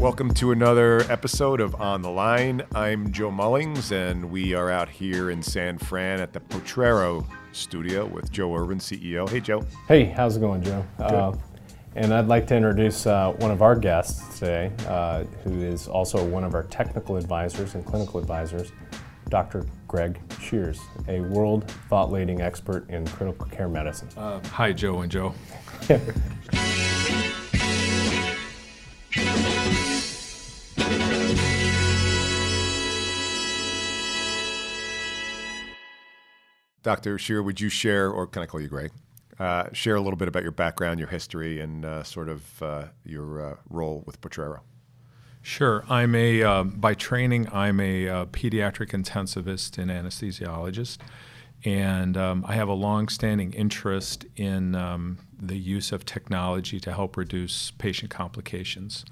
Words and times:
Welcome 0.00 0.32
to 0.36 0.52
another 0.52 1.00
episode 1.10 1.60
of 1.60 1.74
On 1.74 2.00
the 2.00 2.08
Line. 2.08 2.62
I'm 2.74 3.12
Joe 3.12 3.30
Mullings, 3.30 3.92
and 3.92 4.30
we 4.30 4.54
are 4.54 4.70
out 4.70 4.88
here 4.88 5.28
in 5.28 5.42
San 5.42 5.76
Fran 5.76 6.20
at 6.20 6.32
the 6.32 6.40
Potrero 6.40 7.26
studio 7.52 8.06
with 8.06 8.32
Joe 8.32 8.56
Irvin, 8.56 8.78
CEO. 8.78 9.28
Hey, 9.28 9.40
Joe. 9.40 9.62
Hey, 9.88 10.06
how's 10.06 10.38
it 10.38 10.40
going, 10.40 10.62
Joe? 10.62 10.86
Uh, 10.98 11.36
and 11.96 12.14
I'd 12.14 12.28
like 12.28 12.46
to 12.46 12.56
introduce 12.56 13.06
uh, 13.06 13.32
one 13.40 13.50
of 13.50 13.60
our 13.60 13.76
guests 13.76 14.38
today, 14.38 14.72
uh, 14.86 15.24
who 15.44 15.60
is 15.60 15.86
also 15.86 16.24
one 16.24 16.44
of 16.44 16.54
our 16.54 16.62
technical 16.62 17.18
advisors 17.18 17.74
and 17.74 17.84
clinical 17.84 18.18
advisors, 18.18 18.72
Dr. 19.28 19.66
Greg 19.86 20.18
Schears, 20.40 20.80
a 21.08 21.20
world 21.20 21.70
thought 21.90 22.10
leading 22.10 22.40
expert 22.40 22.88
in 22.88 23.06
critical 23.06 23.44
care 23.48 23.68
medicine. 23.68 24.08
Uh, 24.16 24.40
hi, 24.48 24.72
Joe 24.72 25.02
and 25.02 25.12
Joe. 25.12 25.34
Dr. 36.82 37.18
Shear, 37.18 37.42
would 37.42 37.60
you 37.60 37.68
share, 37.68 38.10
or 38.10 38.26
can 38.26 38.42
I 38.42 38.46
call 38.46 38.60
you 38.60 38.68
Greg? 38.68 38.90
Uh, 39.38 39.68
share 39.72 39.96
a 39.96 40.00
little 40.00 40.16
bit 40.16 40.28
about 40.28 40.42
your 40.42 40.52
background, 40.52 40.98
your 40.98 41.08
history, 41.08 41.60
and 41.60 41.84
uh, 41.84 42.02
sort 42.02 42.28
of 42.28 42.62
uh, 42.62 42.84
your 43.04 43.52
uh, 43.52 43.56
role 43.68 44.02
with 44.06 44.20
Potrero. 44.20 44.60
Sure. 45.42 45.84
I'm 45.88 46.14
a, 46.14 46.42
uh, 46.42 46.64
by 46.64 46.92
training, 46.94 47.48
I'm 47.52 47.80
a 47.80 48.08
uh, 48.08 48.24
pediatric 48.26 48.90
intensivist 48.90 49.78
and 49.78 49.90
anesthesiologist. 49.90 50.98
And 51.64 52.16
um, 52.16 52.44
I 52.48 52.54
have 52.54 52.68
a 52.68 52.74
long-standing 52.74 53.52
interest 53.52 54.24
in 54.36 54.74
um, 54.74 55.18
the 55.38 55.58
use 55.58 55.92
of 55.92 56.06
technology 56.06 56.80
to 56.80 56.92
help 56.92 57.16
reduce 57.16 57.70
patient 57.72 58.10
complications. 58.10 59.04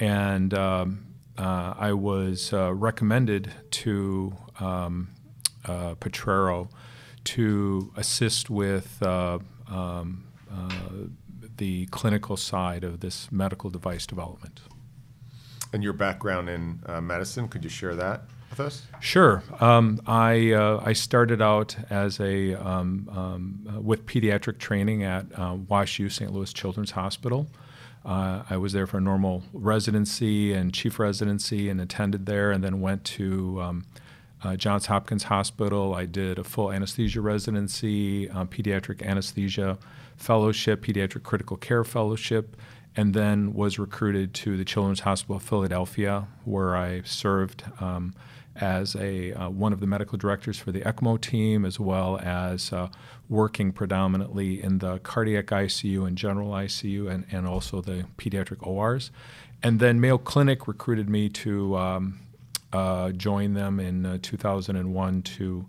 And 0.00 0.54
um, 0.54 1.06
I 1.36 1.92
was 1.92 2.52
recommended 2.52 3.52
to 3.72 4.34
um, 4.60 5.08
Potrero 5.64 6.68
to 7.24 7.92
assist 7.96 8.50
with 8.50 9.02
uh, 9.02 9.38
um, 9.68 10.24
uh, 10.50 10.68
the 11.56 11.86
clinical 11.86 12.36
side 12.36 12.84
of 12.84 13.00
this 13.00 13.30
medical 13.32 13.70
device 13.70 14.06
development. 14.06 14.60
And 15.72 15.82
your 15.82 15.92
background 15.92 16.48
in 16.48 16.80
uh, 16.86 17.00
medicine, 17.00 17.48
could 17.48 17.64
you 17.64 17.70
share 17.70 17.94
that 17.96 18.22
with 18.50 18.60
us? 18.60 18.82
Sure. 19.00 19.42
Um, 19.60 20.00
I, 20.06 20.52
uh, 20.52 20.80
I 20.84 20.92
started 20.92 21.42
out 21.42 21.76
as 21.90 22.20
a, 22.20 22.54
um, 22.54 23.08
um 23.12 23.68
uh, 23.68 23.80
with 23.80 24.06
pediatric 24.06 24.58
training 24.58 25.02
at 25.02 25.26
uh, 25.34 25.56
WashU 25.56 26.10
St. 26.12 26.32
Louis 26.32 26.52
Children's 26.52 26.92
Hospital. 26.92 27.48
I 28.06 28.58
was 28.58 28.74
there 28.74 28.86
for 28.86 28.98
a 28.98 29.00
normal 29.00 29.42
residency 29.54 30.52
and 30.52 30.74
chief 30.74 30.98
residency 30.98 31.70
and 31.70 31.80
attended 31.80 32.26
there, 32.26 32.52
and 32.52 32.62
then 32.62 32.82
went 32.82 33.02
to 33.04 33.62
um, 33.62 33.86
uh, 34.44 34.56
Johns 34.56 34.86
Hopkins 34.86 35.24
Hospital. 35.24 35.94
I 35.94 36.04
did 36.04 36.38
a 36.38 36.44
full 36.44 36.70
anesthesia 36.70 37.20
residency, 37.20 38.28
uh, 38.28 38.44
pediatric 38.44 39.02
anesthesia 39.02 39.78
fellowship, 40.16 40.84
pediatric 40.84 41.22
critical 41.22 41.56
care 41.56 41.82
fellowship, 41.82 42.56
and 42.96 43.14
then 43.14 43.54
was 43.54 43.78
recruited 43.78 44.34
to 44.34 44.56
the 44.56 44.64
Children's 44.64 45.00
Hospital 45.00 45.36
of 45.36 45.42
Philadelphia, 45.42 46.28
where 46.44 46.76
I 46.76 47.02
served 47.02 47.64
um, 47.80 48.14
as 48.56 48.94
a 48.94 49.32
uh, 49.32 49.48
one 49.48 49.72
of 49.72 49.80
the 49.80 49.86
medical 49.86 50.16
directors 50.16 50.58
for 50.58 50.70
the 50.70 50.80
ECMO 50.82 51.20
team, 51.20 51.64
as 51.64 51.80
well 51.80 52.20
as 52.22 52.72
uh, 52.72 52.88
working 53.28 53.72
predominantly 53.72 54.62
in 54.62 54.78
the 54.78 54.98
cardiac 54.98 55.46
ICU 55.46 56.06
and 56.06 56.16
general 56.16 56.50
ICU, 56.50 57.10
and, 57.10 57.24
and 57.32 57.46
also 57.46 57.80
the 57.80 58.06
pediatric 58.18 58.64
ORs. 58.64 59.10
And 59.62 59.80
then 59.80 60.00
Mayo 60.00 60.18
Clinic 60.18 60.68
recruited 60.68 61.08
me 61.08 61.30
to 61.30 61.76
um, 61.78 62.20
uh, 62.74 63.12
joined 63.12 63.56
them 63.56 63.78
in 63.78 64.04
uh, 64.04 64.18
2001 64.20 65.22
to 65.22 65.66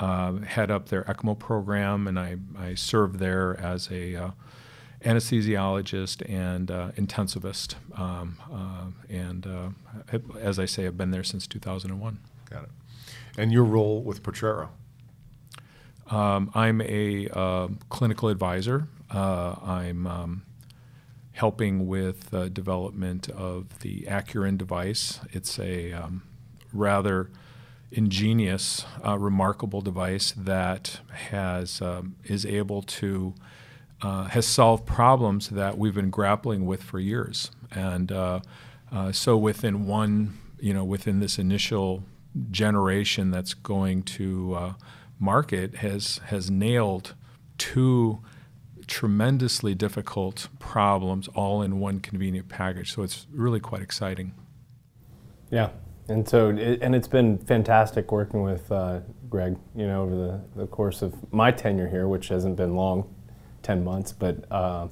uh, 0.00 0.32
head 0.38 0.70
up 0.70 0.88
their 0.88 1.04
ECMO 1.04 1.38
program, 1.38 2.08
and 2.08 2.18
I, 2.18 2.36
I 2.58 2.74
served 2.74 3.20
there 3.20 3.58
as 3.60 3.88
a 3.92 4.16
uh, 4.16 4.30
anesthesiologist 5.04 6.28
and 6.28 6.70
uh, 6.70 6.90
intensivist. 6.96 7.76
Um, 7.96 8.38
uh, 8.52 9.12
and 9.12 9.46
as 10.40 10.58
I 10.58 10.64
say, 10.64 10.86
I've 10.86 10.96
been 10.96 11.12
there 11.12 11.22
since 11.22 11.46
2001. 11.46 12.18
Got 12.50 12.64
it. 12.64 12.70
And 13.36 13.52
your 13.52 13.64
role 13.64 14.02
with 14.02 14.24
Potrero? 14.24 14.70
Um, 16.10 16.50
I'm 16.54 16.80
a 16.80 17.28
clinical 17.88 18.30
advisor. 18.30 18.88
I'm 19.10 20.06
um, 20.08 20.42
helping 21.38 21.86
with 21.86 22.34
uh, 22.34 22.48
development 22.48 23.28
of 23.30 23.78
the 23.78 24.02
Accuryn 24.08 24.58
device. 24.58 25.20
It's 25.30 25.60
a 25.60 25.92
um, 25.92 26.24
rather 26.72 27.30
ingenious, 27.90 28.84
uh, 29.04 29.18
remarkable 29.18 29.80
device 29.80 30.32
that 30.32 31.00
has 31.28 31.80
um, 31.80 32.16
is 32.24 32.44
able 32.44 32.82
to 32.82 33.34
uh, 34.02 34.24
has 34.24 34.46
solved 34.46 34.86
problems 34.86 35.48
that 35.48 35.76
we've 35.76 35.94
been 35.94 36.10
grappling 36.10 36.66
with 36.66 36.82
for 36.82 37.00
years. 37.00 37.50
And 37.70 38.12
uh, 38.12 38.40
uh 38.92 39.12
so 39.12 39.36
within 39.36 39.86
one, 39.86 40.38
you 40.60 40.72
know, 40.72 40.84
within 40.84 41.20
this 41.20 41.38
initial 41.38 42.04
generation 42.50 43.30
that's 43.30 43.54
going 43.54 44.02
to 44.02 44.54
uh, 44.54 44.72
market, 45.18 45.76
has 45.76 46.20
has 46.26 46.50
nailed 46.50 47.14
two 47.56 48.20
tremendously 48.86 49.74
difficult 49.74 50.48
problems 50.58 51.28
all 51.28 51.60
in 51.62 51.78
one 51.78 52.00
convenient 52.00 52.48
package. 52.48 52.94
So 52.94 53.02
it's 53.02 53.26
really 53.30 53.60
quite 53.60 53.82
exciting. 53.82 54.32
Yeah, 55.50 55.70
and 56.08 56.26
so, 56.26 56.50
it, 56.50 56.80
and 56.80 56.94
it's 56.94 57.08
been 57.08 57.38
fantastic 57.38 58.10
working 58.10 58.42
with 58.42 58.70
uh, 58.72 59.00
Greg, 59.28 59.56
you 59.74 59.86
know, 59.86 60.02
over 60.02 60.16
the, 60.16 60.40
the 60.56 60.66
course 60.66 61.02
of 61.02 61.14
my 61.32 61.50
tenure 61.50 61.88
here, 61.88 62.08
which 62.08 62.28
hasn't 62.28 62.56
been 62.56 62.74
long, 62.74 63.14
10 63.62 63.84
months, 63.84 64.12
but, 64.12 64.50
uh, 64.50 64.88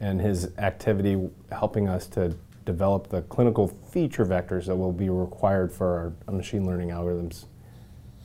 and 0.00 0.20
his 0.20 0.50
activity 0.58 1.30
helping 1.50 1.88
us 1.88 2.06
to 2.08 2.36
develop 2.66 3.08
the 3.08 3.22
clinical 3.22 3.68
feature 3.68 4.26
vectors 4.26 4.66
that 4.66 4.76
will 4.76 4.92
be 4.92 5.08
required 5.08 5.72
for 5.72 6.14
our 6.26 6.32
machine 6.32 6.66
learning 6.66 6.90
algorithms. 6.90 7.46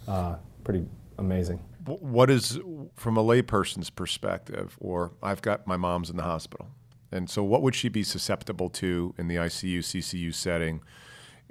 Uh, 0.07 0.35
pretty 0.63 0.85
amazing. 1.17 1.59
What 1.85 2.29
is, 2.29 2.59
from 2.95 3.17
a 3.17 3.23
layperson's 3.23 3.89
perspective, 3.89 4.77
or 4.79 5.13
I've 5.23 5.41
got 5.41 5.65
my 5.65 5.77
mom's 5.77 6.09
in 6.09 6.17
the 6.17 6.23
hospital, 6.23 6.67
and 7.11 7.29
so 7.29 7.43
what 7.43 7.61
would 7.61 7.75
she 7.75 7.89
be 7.89 8.03
susceptible 8.03 8.69
to 8.71 9.15
in 9.17 9.27
the 9.27 9.35
ICU, 9.35 9.79
CCU 9.79 10.33
setting? 10.33 10.81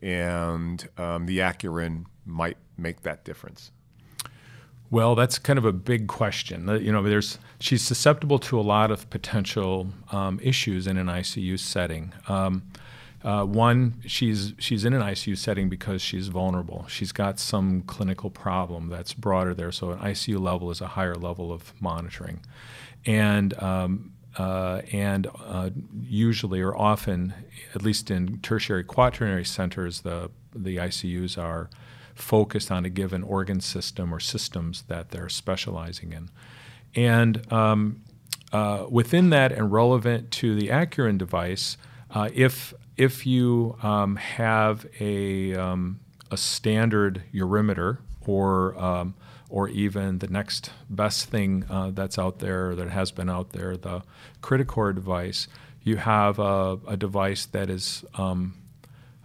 And 0.03 0.89
um, 0.97 1.27
the 1.27 1.39
Accuryn 1.39 2.05
might 2.25 2.57
make 2.77 3.03
that 3.03 3.25
difference? 3.25 3.71
Well, 4.91 5.15
that's 5.15 5.39
kind 5.39 5.59
of 5.59 5.67
a 5.67 5.73
big 5.73 6.07
question. 6.07 6.67
You 6.83 6.93
know, 6.93 7.03
there's 7.03 7.39
she's 7.61 7.83
susceptible 7.83 8.39
to 8.41 8.59
a 8.59 8.63
lot 8.63 8.91
of 8.91 9.11
potential 9.11 9.89
um, 10.13 10.41
issues 10.43 10.87
in 10.87 10.97
an 10.97 11.09
ICU 11.09 11.59
setting. 11.59 12.15
Um, 12.27 12.63
uh, 13.23 13.45
one, 13.45 14.01
she's 14.07 14.55
she's 14.59 14.85
in 14.85 14.95
an 14.95 15.03
ICU 15.03 15.37
setting 15.37 15.69
because 15.69 16.01
she's 16.01 16.29
vulnerable. 16.29 16.87
She's 16.89 17.13
got 17.13 17.39
some 17.39 17.83
clinical 17.83 18.31
problem 18.31 18.89
that's 18.89 19.13
broader 19.13 19.55
there. 19.55 19.73
So 19.73 19.91
an 19.91 19.99
ICU 19.99 20.41
level 20.41 20.71
is 20.71 20.81
a 20.81 20.89
higher 20.89 21.17
level 21.17 21.53
of 21.53 21.75
monitoring, 21.81 22.41
and 23.05 23.61
um, 23.63 24.13
uh, 24.39 24.83
and 24.93 25.27
uh, 25.45 25.71
usually 26.01 26.61
or 26.61 26.77
often, 26.77 27.35
at 27.75 27.83
least 27.83 28.11
in 28.11 28.39
tertiary 28.39 28.85
quaternary 28.85 29.45
centers, 29.45 30.03
the 30.03 30.31
the 30.55 30.77
ICUs 30.77 31.37
are 31.37 31.69
focused 32.15 32.71
on 32.71 32.85
a 32.85 32.89
given 32.89 33.23
organ 33.23 33.61
system 33.61 34.13
or 34.13 34.19
systems 34.19 34.83
that 34.83 35.11
they're 35.11 35.29
specializing 35.29 36.13
in, 36.13 36.31
and 36.95 37.53
um, 37.53 38.01
uh, 38.53 38.87
within 38.89 39.31
that 39.31 39.53
and 39.53 39.73
relevant 39.73 40.31
to 40.31 40.55
the 40.55 40.69
Accuryn 40.69 41.19
device, 41.19 41.77
uh, 42.13 42.29
if 42.33 42.73
if 42.97 43.27
you 43.27 43.77
um, 43.83 44.17
have 44.17 44.87
a 45.01 45.55
um, 45.55 46.01
a 46.31 46.37
standard 46.37 47.23
urimeter 47.35 47.99
or 48.27 48.79
um, 48.79 49.15
or 49.49 49.69
even 49.69 50.19
the 50.19 50.29
next 50.29 50.71
best 50.91 51.27
thing 51.27 51.65
uh, 51.71 51.91
that's 51.91 52.19
out 52.19 52.39
there 52.39 52.75
that 52.75 52.91
has 52.91 53.11
been 53.11 53.31
out 53.31 53.51
there, 53.51 53.77
the 53.77 54.03
CritiCore 54.43 54.95
device, 54.95 55.49
you 55.83 55.97
have 55.97 56.39
a, 56.39 56.79
a 56.87 56.97
device 56.97 57.47
that 57.47 57.71
is 57.71 58.05
um, 58.15 58.55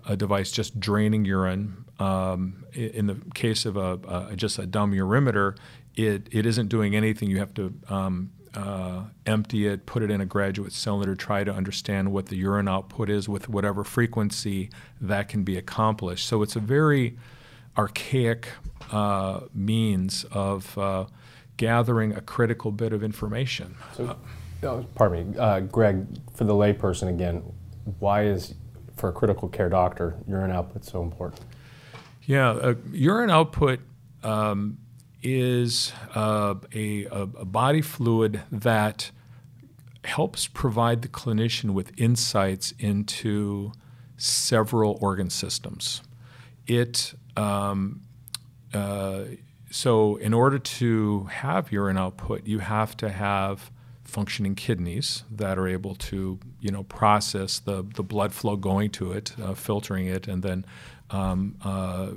a 0.08 0.16
device 0.16 0.52
just 0.52 0.80
draining 0.80 1.25
urine. 1.25 1.86
Um, 2.00 2.66
in 2.74 3.08
the 3.08 3.18
case 3.34 3.66
of 3.66 3.78
a, 3.78 4.00
a, 4.31 4.36
just 4.36 4.60
a 4.60 4.66
dumb 4.66 4.94
urimeter, 4.94 5.58
it, 5.96 6.28
it 6.31 6.46
isn't 6.46 6.68
doing 6.68 6.96
anything. 6.96 7.30
You 7.30 7.40
have 7.40 7.54
to 7.56 7.74
um, 7.88 8.31
uh, 8.56 9.04
empty 9.25 9.68
it, 9.68 9.86
put 9.86 10.04
it 10.04 10.12
in 10.12 10.22
a 10.22 10.25
graduate 10.25 10.72
cylinder, 10.72 11.16
try 11.16 11.44
to 11.44 11.52
understand 11.52 12.12
what 12.12 12.28
the 12.28 12.36
urine 12.36 12.68
output 12.68 13.10
is 13.10 13.28
with 13.30 13.50
whatever 13.50 13.84
frequency 13.84 14.70
that 15.02 15.28
can 15.28 15.44
be 15.44 15.58
accomplished. 15.58 16.28
So 16.28 16.42
it's 16.42 16.56
a 16.56 16.60
very 16.60 17.18
archaic 17.78 18.50
uh, 18.92 19.42
means 19.54 20.25
of 20.31 20.78
uh, 20.78 21.06
gathering 21.58 22.14
a 22.14 22.22
critical 22.22 22.72
bit 22.72 22.94
of 22.94 23.04
information. 23.04 23.75
So, 23.96 24.16
oh, 24.64 24.86
pardon 24.96 25.31
me, 25.31 25.38
uh, 25.38 25.62
Greg, 25.62 26.06
for 26.34 26.44
the 26.44 26.54
layperson 26.54 27.10
again, 27.10 27.44
why 28.00 28.25
is 28.25 28.56
for 28.96 29.10
a 29.10 29.12
critical 29.12 29.50
care 29.50 29.70
doctor, 29.70 30.16
urine 30.28 30.52
output 30.52 30.86
so 30.86 31.02
important. 31.02 31.42
Yeah, 32.25 32.52
uh, 32.52 32.75
urine 32.92 33.30
output 33.30 33.80
um, 34.24 34.78
is 35.22 35.92
uh, 36.16 36.56
a, 36.74 37.06
a, 37.06 37.25
body 37.25 37.81
fluid 37.81 38.42
that 38.52 39.12
helps 40.06 40.48
provide 40.48 41.02
the 41.02 41.08
clinician 41.08 41.72
with 41.72 41.92
insights 41.98 42.74
into 42.80 43.72
several 44.18 44.98
organ 45.02 45.30
systems. 45.30 46.02
It 46.68 47.14
um, 47.36 48.02
uh, 48.74 49.24
so 49.70 50.18
in 50.18 50.34
order 50.34 50.60
to 50.60 51.24
have 51.26 51.72
urine 51.72 51.98
output, 51.98 52.46
you 52.46 52.60
have 52.60 52.96
to 52.98 53.10
have 53.10 53.72
functioning 54.04 54.54
kidneys 54.54 55.24
that 55.32 55.58
are 55.58 55.68
able 55.68 55.96
to 55.96 56.40
you 56.60 56.70
know 56.70 56.84
process 56.84 57.60
the 57.60 57.84
the 57.96 58.04
blood 58.04 58.34
flow 58.34 58.56
going 58.56 58.90
to 58.92 59.12
it, 59.12 59.34
uh, 59.42 59.54
filtering 59.54 60.06
it, 60.06 60.28
and 60.28 60.44
then 60.44 60.66
um, 61.10 61.56
uh, 61.64 62.12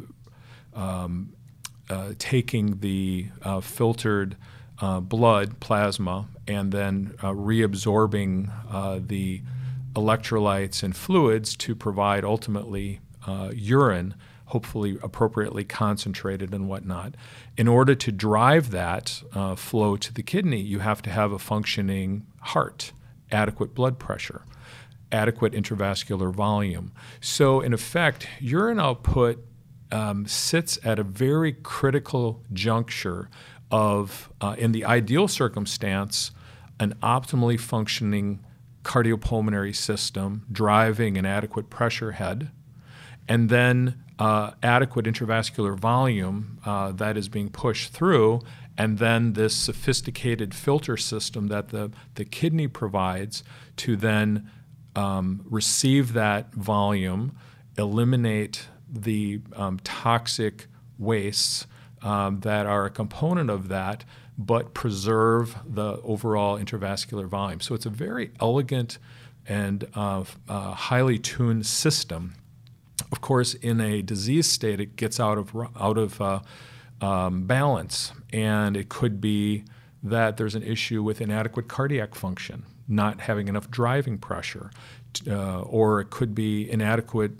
um, 0.75 1.33
uh, 1.89 2.13
taking 2.19 2.81
the 2.81 3.29
uh, 3.43 3.61
filtered 3.61 4.37
uh, 4.81 5.01
blood 5.01 5.59
plasma 5.61 6.29
and 6.47 6.73
then 6.73 7.15
reabsorbing 7.23 8.51
the 9.09 9.41
electrolytes 9.95 10.83
and 10.83 10.95
fluids 10.95 11.57
to 11.57 11.75
provide 11.75 12.25
ultimately 12.25 13.01
urine 13.55 14.15
hopefully 14.47 14.99
appropriately 15.03 15.65
concentrated 15.65 16.53
and 16.55 16.69
whatnot. 16.69 17.15
In 17.57 17.69
order 17.69 17.95
to 17.95 18.13
drive 18.13 18.71
that 18.71 19.23
uh, 19.33 19.55
flow 19.57 19.97
to 19.97 20.13
the 20.13 20.23
kidney, 20.23 20.61
you 20.61 20.79
have 20.79 21.03
to 21.03 21.11
have 21.11 21.33
a 21.33 21.39
functioning 21.39 22.27
heart, 22.41 22.93
adequate 23.31 23.75
blood 23.75 23.99
pressure, 23.99 24.43
adequate 25.11 25.53
intravascular 25.53 26.33
volume. 26.33 26.93
So, 27.21 27.61
in 27.61 27.73
effect, 27.73 28.29
urine 28.41 28.81
output 28.81 29.45
um, 29.91 30.27
sits 30.27 30.79
at 30.85 30.99
a 30.99 31.05
very 31.05 31.53
critical 31.53 32.43
juncture 32.53 33.29
of, 33.71 34.31
uh, 34.41 34.55
in 34.59 34.73
the 34.73 34.85
ideal 34.85 35.27
circumstance, 35.27 36.31
an 36.79 36.95
optimally 37.03 37.59
functioning 37.59 38.45
cardiopulmonary 38.85 39.75
system 39.75 40.47
driving 40.53 41.19
an 41.19 41.27
adequate 41.27 41.69
pressure 41.69 42.13
head, 42.13 42.51
and 43.27 43.49
then 43.49 44.01
uh, 44.19 44.53
adequate 44.63 45.07
intravascular 45.07 45.77
volume 45.79 46.59
uh, 46.65 46.93
that 46.93 47.17
is 47.17 47.29
being 47.29 47.51
pushed 47.51 47.93
through, 47.93 48.41
and 48.79 48.99
then 48.99 49.35
this 49.35 49.55
sophisticated 49.55 50.55
filter 50.55 50.97
system 50.97 51.49
that 51.49 51.69
the, 51.69 51.91
the 52.15 52.25
kidney 52.25 52.69
provides 52.69 53.45
to 53.77 53.97
then 53.97 54.51
um, 54.95 55.43
receive 55.49 56.15
that 56.15 56.53
volume, 56.55 57.37
eliminate 57.77 58.69
the 58.89 59.41
um, 59.55 59.79
toxic 59.85 60.67
wastes 60.99 61.67
um, 62.03 62.41
that 62.41 62.67
are 62.67 62.87
a 62.87 62.91
component 62.91 63.51
of 63.51 63.69
that, 63.69 64.05
but 64.39 64.75
preserve 64.75 65.57
the 65.67 66.01
overall 66.03 66.59
intravascular 66.59 67.27
volume. 67.27 67.61
So 67.61 67.75
it's 67.75 67.87
a 67.87 67.91
very 67.91 68.31
elegant 68.41 68.99
and 69.47 69.87
uh, 69.95 70.25
uh, 70.49 70.73
highly 70.73 71.19
tuned 71.19 71.67
system 71.67 72.35
of 73.13 73.21
course, 73.21 73.55
in 73.55 73.81
a 73.81 74.03
disease 74.03 74.47
state, 74.47 74.81
it 74.81 74.97
gets 74.97 75.21
out 75.21 75.39
of 75.39 75.55
out 75.79 75.99
of 75.99 76.21
uh, 76.21 76.41
um, 77.01 77.47
balance, 77.47 78.13
and 78.33 78.77
it 78.77 78.89
could 78.89 79.21
be 79.21 79.65
that 80.03 80.37
there's 80.37 80.55
an 80.55 80.63
issue 80.63 81.03
with 81.03 81.21
inadequate 81.21 81.69
cardiac 81.69 82.15
function, 82.15 82.65
not 82.89 83.21
having 83.21 83.49
enough 83.49 83.71
driving 83.71 84.19
pressure, 84.19 84.71
uh, 85.29 85.61
or 85.63 86.01
it 86.01 86.11
could 86.11 86.35
be 86.35 86.71
inadequate 86.71 87.33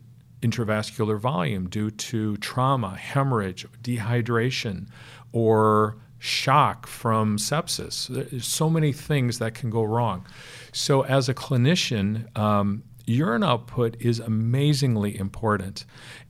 intravascular 0.43 1.19
volume 1.19 1.69
due 1.69 1.91
to 1.91 2.37
trauma, 2.39 2.97
hemorrhage, 2.97 3.67
dehydration, 3.83 4.89
or 5.33 5.97
shock 6.19 6.87
from 6.87 7.37
sepsis. 7.37 8.09
There's 8.09 8.47
so 8.47 8.69
many 8.69 8.93
things 8.93 9.39
that 9.39 9.55
can 9.55 9.71
go 9.71 9.83
wrong. 9.83 10.27
So, 10.73 11.03
as 11.03 11.29
a 11.29 11.35
clinician, 11.35 12.37
um, 12.37 12.83
urine 13.07 13.45
output 13.45 13.97
is 14.01 14.19
amazingly 14.19 15.19
important. 15.19 15.85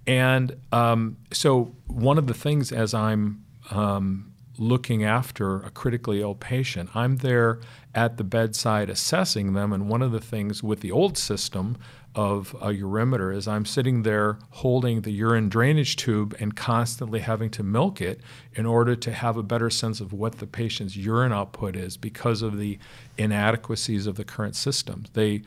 And 0.07 0.57
um, 0.73 1.17
so, 1.33 1.75
one 1.87 2.19
of 2.19 2.27
the 2.27 2.35
things 2.35 2.71
as 2.71 2.95
I'm 2.95 3.45
um, 3.71 4.33
looking 4.59 5.05
after 5.05 5.61
a 5.63 5.71
critically 5.71 6.21
ill 6.21 6.35
patient, 6.35 6.91
I'm 6.95 7.17
there 7.17 7.61
at 7.95 8.17
the 8.17 8.25
bedside 8.25 8.91
assessing 8.91 9.55
them. 9.55 9.73
And 9.73 9.89
one 9.89 10.03
of 10.03 10.13
the 10.13 10.21
things 10.21 10.63
with 10.63 10.81
the 10.81 10.93
old 10.93 11.19
system 11.19 11.77
of 12.15 12.55
a 12.63 12.69
urimeter 12.69 13.35
is 13.35 13.47
I'm 13.47 13.67
sitting 13.67 14.03
there 14.03 14.39
holding 14.51 15.03
the 15.03 15.11
urine 15.11 15.51
drainage 15.51 15.97
tube 15.97 16.35
and 16.41 16.57
constantly 16.57 17.21
having 17.21 17.51
to 17.51 17.63
milk 17.63 18.01
it 18.01 18.21
in 18.55 18.65
order 18.65 18.97
to 18.97 19.13
have 19.13 19.37
a 19.37 19.43
better 19.43 19.69
sense 19.69 20.01
of 20.01 20.13
what 20.15 20.39
the 20.39 20.47
patient's 20.47 20.97
urine 20.97 21.33
output 21.33 21.77
is 21.77 21.97
because 21.97 22.41
of 22.41 22.57
the 22.57 22.79
inadequacies 23.19 24.07
of 24.07 24.17
the 24.17 24.25
current 24.25 24.57
system. 24.57 25.05
They 25.13 25.43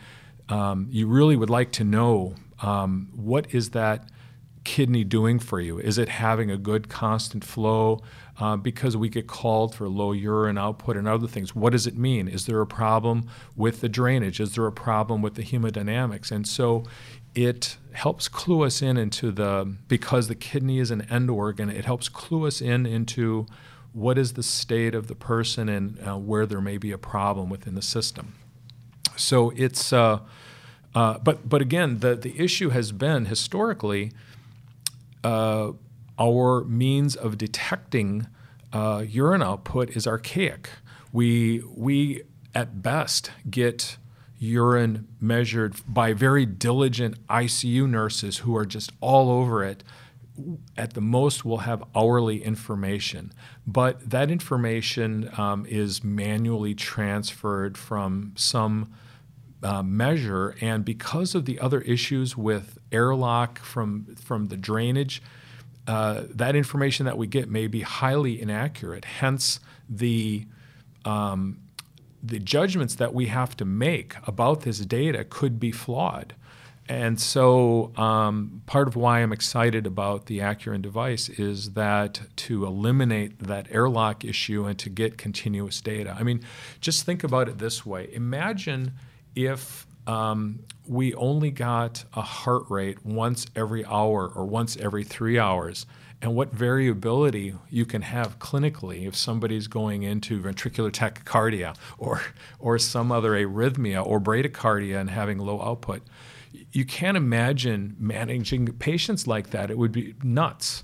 um, 0.49 0.87
you 0.89 1.07
really 1.07 1.35
would 1.35 1.49
like 1.49 1.71
to 1.73 1.83
know 1.83 2.35
um, 2.61 3.09
what 3.15 3.53
is 3.53 3.69
that 3.71 4.09
kidney 4.63 5.03
doing 5.03 5.39
for 5.39 5.59
you? 5.59 5.79
Is 5.79 5.97
it 5.97 6.09
having 6.09 6.51
a 6.51 6.57
good 6.57 6.89
constant 6.89 7.43
flow? 7.43 8.01
Uh, 8.39 8.55
because 8.55 8.95
we 8.95 9.09
get 9.09 9.27
called 9.27 9.75
for 9.75 9.89
low 9.89 10.13
urine 10.13 10.57
output 10.57 10.95
and 10.95 11.09
other 11.09 11.27
things. 11.27 11.53
What 11.53 11.73
does 11.73 11.85
it 11.85 11.97
mean? 11.97 12.29
Is 12.29 12.45
there 12.45 12.61
a 12.61 12.67
problem 12.67 13.29
with 13.53 13.81
the 13.81 13.89
drainage? 13.89 14.39
Is 14.39 14.55
there 14.55 14.65
a 14.65 14.71
problem 14.71 15.21
with 15.21 15.35
the 15.35 15.43
hemodynamics? 15.43 16.31
And 16.31 16.47
so 16.47 16.85
it 17.35 17.75
helps 17.91 18.29
clue 18.29 18.63
us 18.63 18.81
in 18.81 18.95
into 18.95 19.31
the, 19.31 19.75
because 19.89 20.29
the 20.29 20.35
kidney 20.35 20.79
is 20.79 20.89
an 20.89 21.01
end 21.09 21.29
organ, 21.29 21.69
it 21.69 21.83
helps 21.83 22.07
clue 22.07 22.47
us 22.47 22.61
in 22.61 22.85
into 22.85 23.45
what 23.91 24.17
is 24.17 24.33
the 24.33 24.43
state 24.43 24.95
of 24.95 25.07
the 25.07 25.15
person 25.15 25.67
and 25.67 25.99
uh, 26.07 26.17
where 26.17 26.45
there 26.45 26.61
may 26.61 26.77
be 26.77 26.93
a 26.93 26.97
problem 26.97 27.49
within 27.49 27.75
the 27.75 27.81
system. 27.81 28.35
So 29.19 29.51
it's, 29.55 29.93
uh, 29.93 30.19
uh, 30.95 31.19
but 31.19 31.47
but 31.47 31.61
again, 31.61 31.99
the 31.99 32.15
the 32.15 32.39
issue 32.39 32.69
has 32.69 32.91
been 32.91 33.25
historically 33.25 34.11
uh, 35.23 35.71
our 36.17 36.63
means 36.65 37.15
of 37.15 37.37
detecting 37.37 38.27
uh, 38.73 39.03
urine 39.07 39.41
output 39.41 39.89
is 39.95 40.07
archaic. 40.07 40.69
We 41.11 41.63
we 41.75 42.23
at 42.53 42.81
best 42.81 43.31
get 43.49 43.97
urine 44.39 45.07
measured 45.19 45.75
by 45.87 46.13
very 46.13 46.45
diligent 46.45 47.25
ICU 47.27 47.89
nurses 47.89 48.39
who 48.39 48.55
are 48.55 48.65
just 48.65 48.91
all 49.01 49.29
over 49.29 49.63
it. 49.63 49.83
At 50.77 50.93
the 50.93 51.01
most, 51.01 51.43
we'll 51.43 51.57
have 51.59 51.83
hourly 51.93 52.41
information, 52.41 53.33
but 53.67 54.09
that 54.09 54.31
information 54.31 55.29
um, 55.37 55.65
is 55.67 56.01
manually 56.01 56.73
transferred 56.73 57.77
from 57.77 58.31
some 58.37 58.89
uh, 59.63 59.83
measure. 59.83 60.55
And 60.61 60.85
because 60.85 61.35
of 61.35 61.45
the 61.45 61.59
other 61.59 61.81
issues 61.81 62.37
with 62.37 62.77
airlock 62.91 63.59
from, 63.59 64.15
from 64.15 64.47
the 64.47 64.57
drainage, 64.57 65.21
uh, 65.87 66.23
that 66.29 66.55
information 66.55 67.05
that 67.05 67.17
we 67.17 67.27
get 67.27 67.49
may 67.49 67.67
be 67.67 67.81
highly 67.81 68.39
inaccurate. 68.39 69.05
Hence, 69.05 69.59
the 69.89 70.45
um, 71.05 71.57
the 72.21 72.39
judgments 72.39 72.95
that 72.95 73.13
we 73.13 73.27
have 73.27 73.55
to 73.57 73.65
make 73.65 74.15
about 74.27 74.61
this 74.61 74.79
data 74.79 75.23
could 75.23 75.59
be 75.59 75.71
flawed. 75.71 76.35
And 76.87 77.19
so, 77.19 77.91
um, 77.97 78.63
part 78.65 78.87
of 78.87 78.95
why 78.95 79.19
I'm 79.19 79.31
excited 79.31 79.85
about 79.85 80.25
the 80.25 80.39
Accuryn 80.39 80.81
device 80.81 81.29
is 81.29 81.73
that 81.73 82.21
to 82.37 82.65
eliminate 82.65 83.39
that 83.39 83.67
airlock 83.71 84.25
issue 84.25 84.65
and 84.65 84.77
to 84.79 84.89
get 84.89 85.17
continuous 85.17 85.81
data. 85.81 86.15
I 86.19 86.23
mean, 86.23 86.41
just 86.81 87.05
think 87.05 87.23
about 87.23 87.47
it 87.47 87.59
this 87.59 87.85
way 87.85 88.11
Imagine 88.13 88.93
if 89.45 89.87
um, 90.07 90.59
we 90.87 91.13
only 91.13 91.51
got 91.51 92.03
a 92.13 92.21
heart 92.21 92.63
rate 92.69 93.05
once 93.05 93.45
every 93.55 93.85
hour 93.85 94.27
or 94.27 94.45
once 94.45 94.75
every 94.77 95.03
three 95.03 95.37
hours, 95.37 95.85
and 96.21 96.35
what 96.35 96.51
variability 96.51 97.53
you 97.69 97.85
can 97.85 98.01
have 98.01 98.39
clinically 98.39 99.07
if 99.07 99.15
somebody's 99.15 99.67
going 99.67 100.03
into 100.03 100.41
ventricular 100.41 100.91
tachycardia 100.91 101.75
or, 101.97 102.21
or 102.59 102.77
some 102.77 103.11
other 103.11 103.31
arrhythmia 103.31 104.05
or 104.05 104.19
bradycardia 104.19 104.99
and 104.99 105.09
having 105.09 105.37
low 105.37 105.61
output. 105.61 106.01
You 106.71 106.83
can't 106.83 107.15
imagine 107.15 107.95
managing 107.99 108.67
patients 108.73 109.27
like 109.27 109.51
that. 109.51 109.71
It 109.71 109.77
would 109.77 109.91
be 109.91 110.15
nuts. 110.23 110.83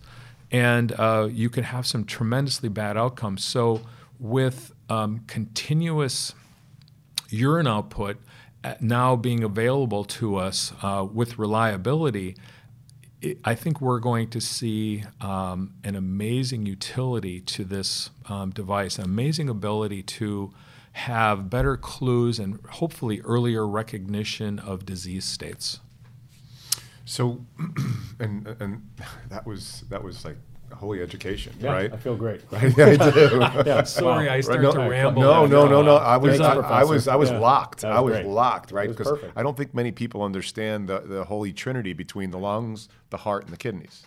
And 0.51 0.93
uh, 0.93 1.27
you 1.29 1.50
can 1.50 1.65
have 1.65 1.85
some 1.85 2.05
tremendously 2.05 2.69
bad 2.69 2.95
outcomes. 2.95 3.43
So, 3.43 3.81
with 4.19 4.71
um, 4.89 5.21
continuous 5.27 6.33
urine 7.29 7.67
output, 7.67 8.17
now 8.79 9.15
being 9.15 9.43
available 9.43 10.03
to 10.05 10.36
us 10.36 10.74
uh, 10.81 11.05
with 11.12 11.38
reliability, 11.38 12.36
I 13.43 13.55
think 13.55 13.81
we're 13.81 14.00
going 14.00 14.29
to 14.31 14.41
see 14.41 15.03
um, 15.22 15.74
an 15.84 15.95
amazing 15.95 16.65
utility 16.65 17.41
to 17.41 17.63
this 17.63 18.10
um, 18.29 18.51
device, 18.51 18.98
an 18.98 19.05
amazing 19.05 19.50
ability 19.50 20.03
to 20.03 20.53
have 20.93 21.50
better 21.50 21.75
clues 21.75 22.39
and 22.39 22.60
hopefully 22.69 23.22
earlier 23.22 23.67
recognition 23.67 24.60
of 24.60 24.86
disease 24.86 25.25
states. 25.25 25.79
So, 27.03 27.45
and 28.19 28.48
and 28.60 28.89
that 29.29 29.45
was 29.45 29.84
that 29.89 30.03
was 30.03 30.25
like 30.25 30.38
holy 30.74 31.01
education, 31.01 31.53
Yeah, 31.60 31.72
right? 31.72 31.93
I 31.93 31.98
feel 31.98 32.15
great. 32.15 32.41
yeah, 32.51 32.60
I 32.60 32.95
do. 32.95 33.39
yeah, 33.69 33.84
Sorry, 33.84 34.27
wow. 34.27 34.34
I 34.34 34.41
start 34.41 34.62
no, 34.62 34.72
to 34.72 34.79
ramble. 34.79 35.22
No, 35.22 35.45
no, 35.45 35.67
no, 35.67 35.81
no. 35.81 35.95
I 35.98 36.17
was, 36.17 36.39
I, 36.41 36.55
I 36.55 36.84
was, 36.84 37.07
I 37.07 37.15
was 37.15 37.29
Yeah, 37.31 37.39
locked. 37.39 37.81
that 37.81 37.91
I 37.91 38.00
was 38.00 38.12
was 38.12 38.22
great. 38.22 38.31
locked, 38.31 38.72
right? 38.72 38.89
It 38.89 38.98
Because. 38.98 39.19
I 39.36 39.43
don't 39.43 39.57
think 39.57 39.74
many 39.74 39.91
people 39.91 40.24
understand 40.24 40.89
the, 40.89 41.00
the 41.00 41.24
holy 41.25 41.53
trinity 41.53 41.93
between 41.93 42.31
the 42.31 42.39
lungs, 42.39 42.89
the 43.10 43.17
heart, 43.17 43.43
and 43.45 43.53
the 43.53 43.57
kidneys, 43.57 44.05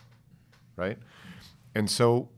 right? 0.77 0.99
And 1.75 1.91
so, 1.91 2.31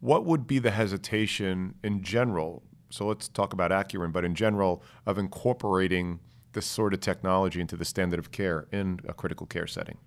what 0.00 0.24
would 0.24 0.46
be 0.46 0.58
the 0.58 0.70
hesitation 0.70 1.74
in 1.84 2.02
general? 2.02 2.62
So 2.90 3.06
let's 3.06 3.28
talk 3.28 3.52
about 3.52 3.70
Accuryn, 3.70 4.12
but 4.12 4.24
in 4.24 4.34
general, 4.34 4.82
of 5.06 5.18
incorporating 5.18 6.20
this 6.52 6.66
sort 6.66 6.94
of 6.94 7.00
technology 7.00 7.60
into 7.60 7.76
the 7.76 7.84
standard 7.84 8.18
of 8.18 8.30
care 8.30 8.66
in 8.72 9.00
a 9.08 9.12
critical 9.12 9.46
care 9.46 9.66
setting. 9.66 9.98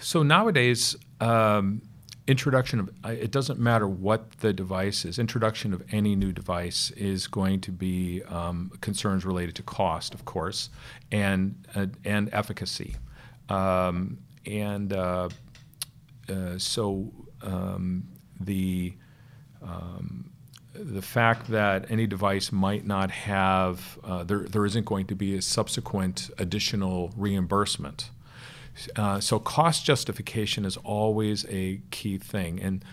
So 0.00 0.22
nowadays, 0.22 0.96
um, 1.20 1.82
introduction 2.26 2.80
of 2.80 2.90
it 3.04 3.30
doesn't 3.30 3.58
matter 3.58 3.86
what 3.86 4.30
the 4.38 4.52
device 4.52 5.04
is. 5.04 5.18
Introduction 5.18 5.72
of 5.72 5.82
any 5.92 6.16
new 6.16 6.32
device 6.32 6.90
is 6.92 7.26
going 7.26 7.60
to 7.62 7.72
be 7.72 8.22
um, 8.24 8.72
concerns 8.80 9.24
related 9.24 9.54
to 9.56 9.62
cost, 9.62 10.14
of 10.14 10.24
course, 10.24 10.70
and 11.12 11.66
uh, 11.74 11.86
and 12.04 12.28
efficacy, 12.32 12.96
um, 13.48 14.18
and 14.44 14.92
uh, 14.92 15.28
uh, 16.28 16.58
so 16.58 17.12
um, 17.42 18.08
the 18.40 18.94
um, 19.62 20.30
the 20.74 21.02
fact 21.02 21.48
that 21.48 21.90
any 21.90 22.06
device 22.06 22.52
might 22.52 22.84
not 22.84 23.10
have 23.10 23.98
uh, 24.04 24.24
there 24.24 24.40
there 24.40 24.66
isn't 24.66 24.84
going 24.84 25.06
to 25.06 25.14
be 25.14 25.36
a 25.36 25.42
subsequent 25.42 26.30
additional 26.38 27.12
reimbursement. 27.16 28.10
Uh, 28.96 29.20
so 29.20 29.38
cost 29.38 29.84
justification 29.84 30.64
is 30.64 30.76
always 30.78 31.46
a 31.48 31.80
key 31.90 32.18
thing, 32.18 32.60
and 32.60 32.84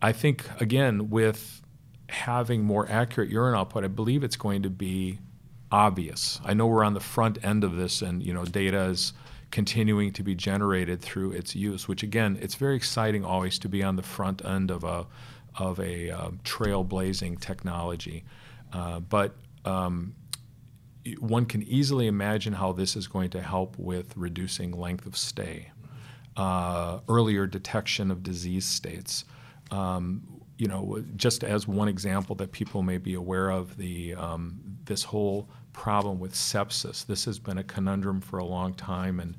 I 0.00 0.12
think 0.12 0.48
again 0.60 1.10
with 1.10 1.60
having 2.08 2.62
more 2.62 2.88
accurate 2.90 3.30
urine 3.30 3.54
output, 3.54 3.84
I 3.84 3.88
believe 3.88 4.22
it's 4.22 4.36
going 4.36 4.62
to 4.62 4.70
be 4.70 5.18
obvious. 5.72 6.40
I 6.44 6.54
know 6.54 6.66
we're 6.66 6.84
on 6.84 6.94
the 6.94 7.00
front 7.00 7.44
end 7.44 7.64
of 7.64 7.76
this, 7.76 8.02
and 8.02 8.22
you 8.22 8.32
know 8.32 8.44
data 8.44 8.84
is 8.84 9.12
continuing 9.50 10.12
to 10.12 10.22
be 10.22 10.34
generated 10.34 11.00
through 11.00 11.32
its 11.32 11.54
use. 11.54 11.88
Which 11.88 12.02
again, 12.02 12.38
it's 12.40 12.54
very 12.54 12.76
exciting 12.76 13.24
always 13.24 13.58
to 13.60 13.68
be 13.68 13.82
on 13.82 13.96
the 13.96 14.02
front 14.02 14.44
end 14.44 14.70
of 14.70 14.84
a 14.84 15.06
of 15.58 15.80
a 15.80 16.10
uh, 16.10 16.30
trailblazing 16.44 17.40
technology, 17.40 18.24
uh, 18.72 19.00
but 19.00 19.34
um, 19.64 20.14
one 21.18 21.46
can 21.46 21.62
easily 21.62 22.06
imagine 22.06 22.54
how 22.54 22.72
this 22.72 22.96
is 22.96 23.06
going 23.06 23.30
to 23.30 23.42
help 23.42 23.78
with 23.78 24.16
reducing 24.16 24.72
length 24.72 25.06
of 25.06 25.16
stay, 25.16 25.70
uh, 26.36 27.00
earlier 27.08 27.46
detection 27.46 28.10
of 28.10 28.22
disease 28.22 28.64
states. 28.64 29.24
Um, 29.70 30.22
you 30.56 30.68
know, 30.68 31.04
just 31.16 31.42
as 31.42 31.66
one 31.66 31.88
example 31.88 32.36
that 32.36 32.52
people 32.52 32.82
may 32.82 32.98
be 32.98 33.14
aware 33.14 33.50
of, 33.50 33.76
the 33.76 34.14
um, 34.14 34.60
this 34.84 35.02
whole 35.02 35.48
problem 35.72 36.20
with 36.20 36.32
sepsis. 36.32 37.04
This 37.04 37.24
has 37.24 37.38
been 37.38 37.58
a 37.58 37.64
conundrum 37.64 38.20
for 38.20 38.38
a 38.38 38.44
long 38.44 38.74
time, 38.74 39.18
and 39.18 39.36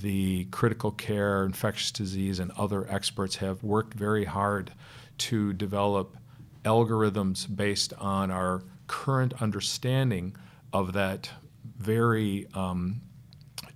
the 0.00 0.44
critical 0.46 0.90
care, 0.90 1.44
infectious 1.44 1.90
disease, 1.90 2.38
and 2.38 2.50
other 2.52 2.86
experts 2.90 3.36
have 3.36 3.62
worked 3.62 3.94
very 3.94 4.24
hard 4.24 4.72
to 5.18 5.52
develop 5.54 6.16
algorithms 6.64 7.46
based 7.54 7.94
on 7.98 8.30
our 8.30 8.62
current 8.86 9.32
understanding 9.40 10.36
of 10.72 10.92
that 10.92 11.30
very 11.78 12.46
um, 12.54 13.00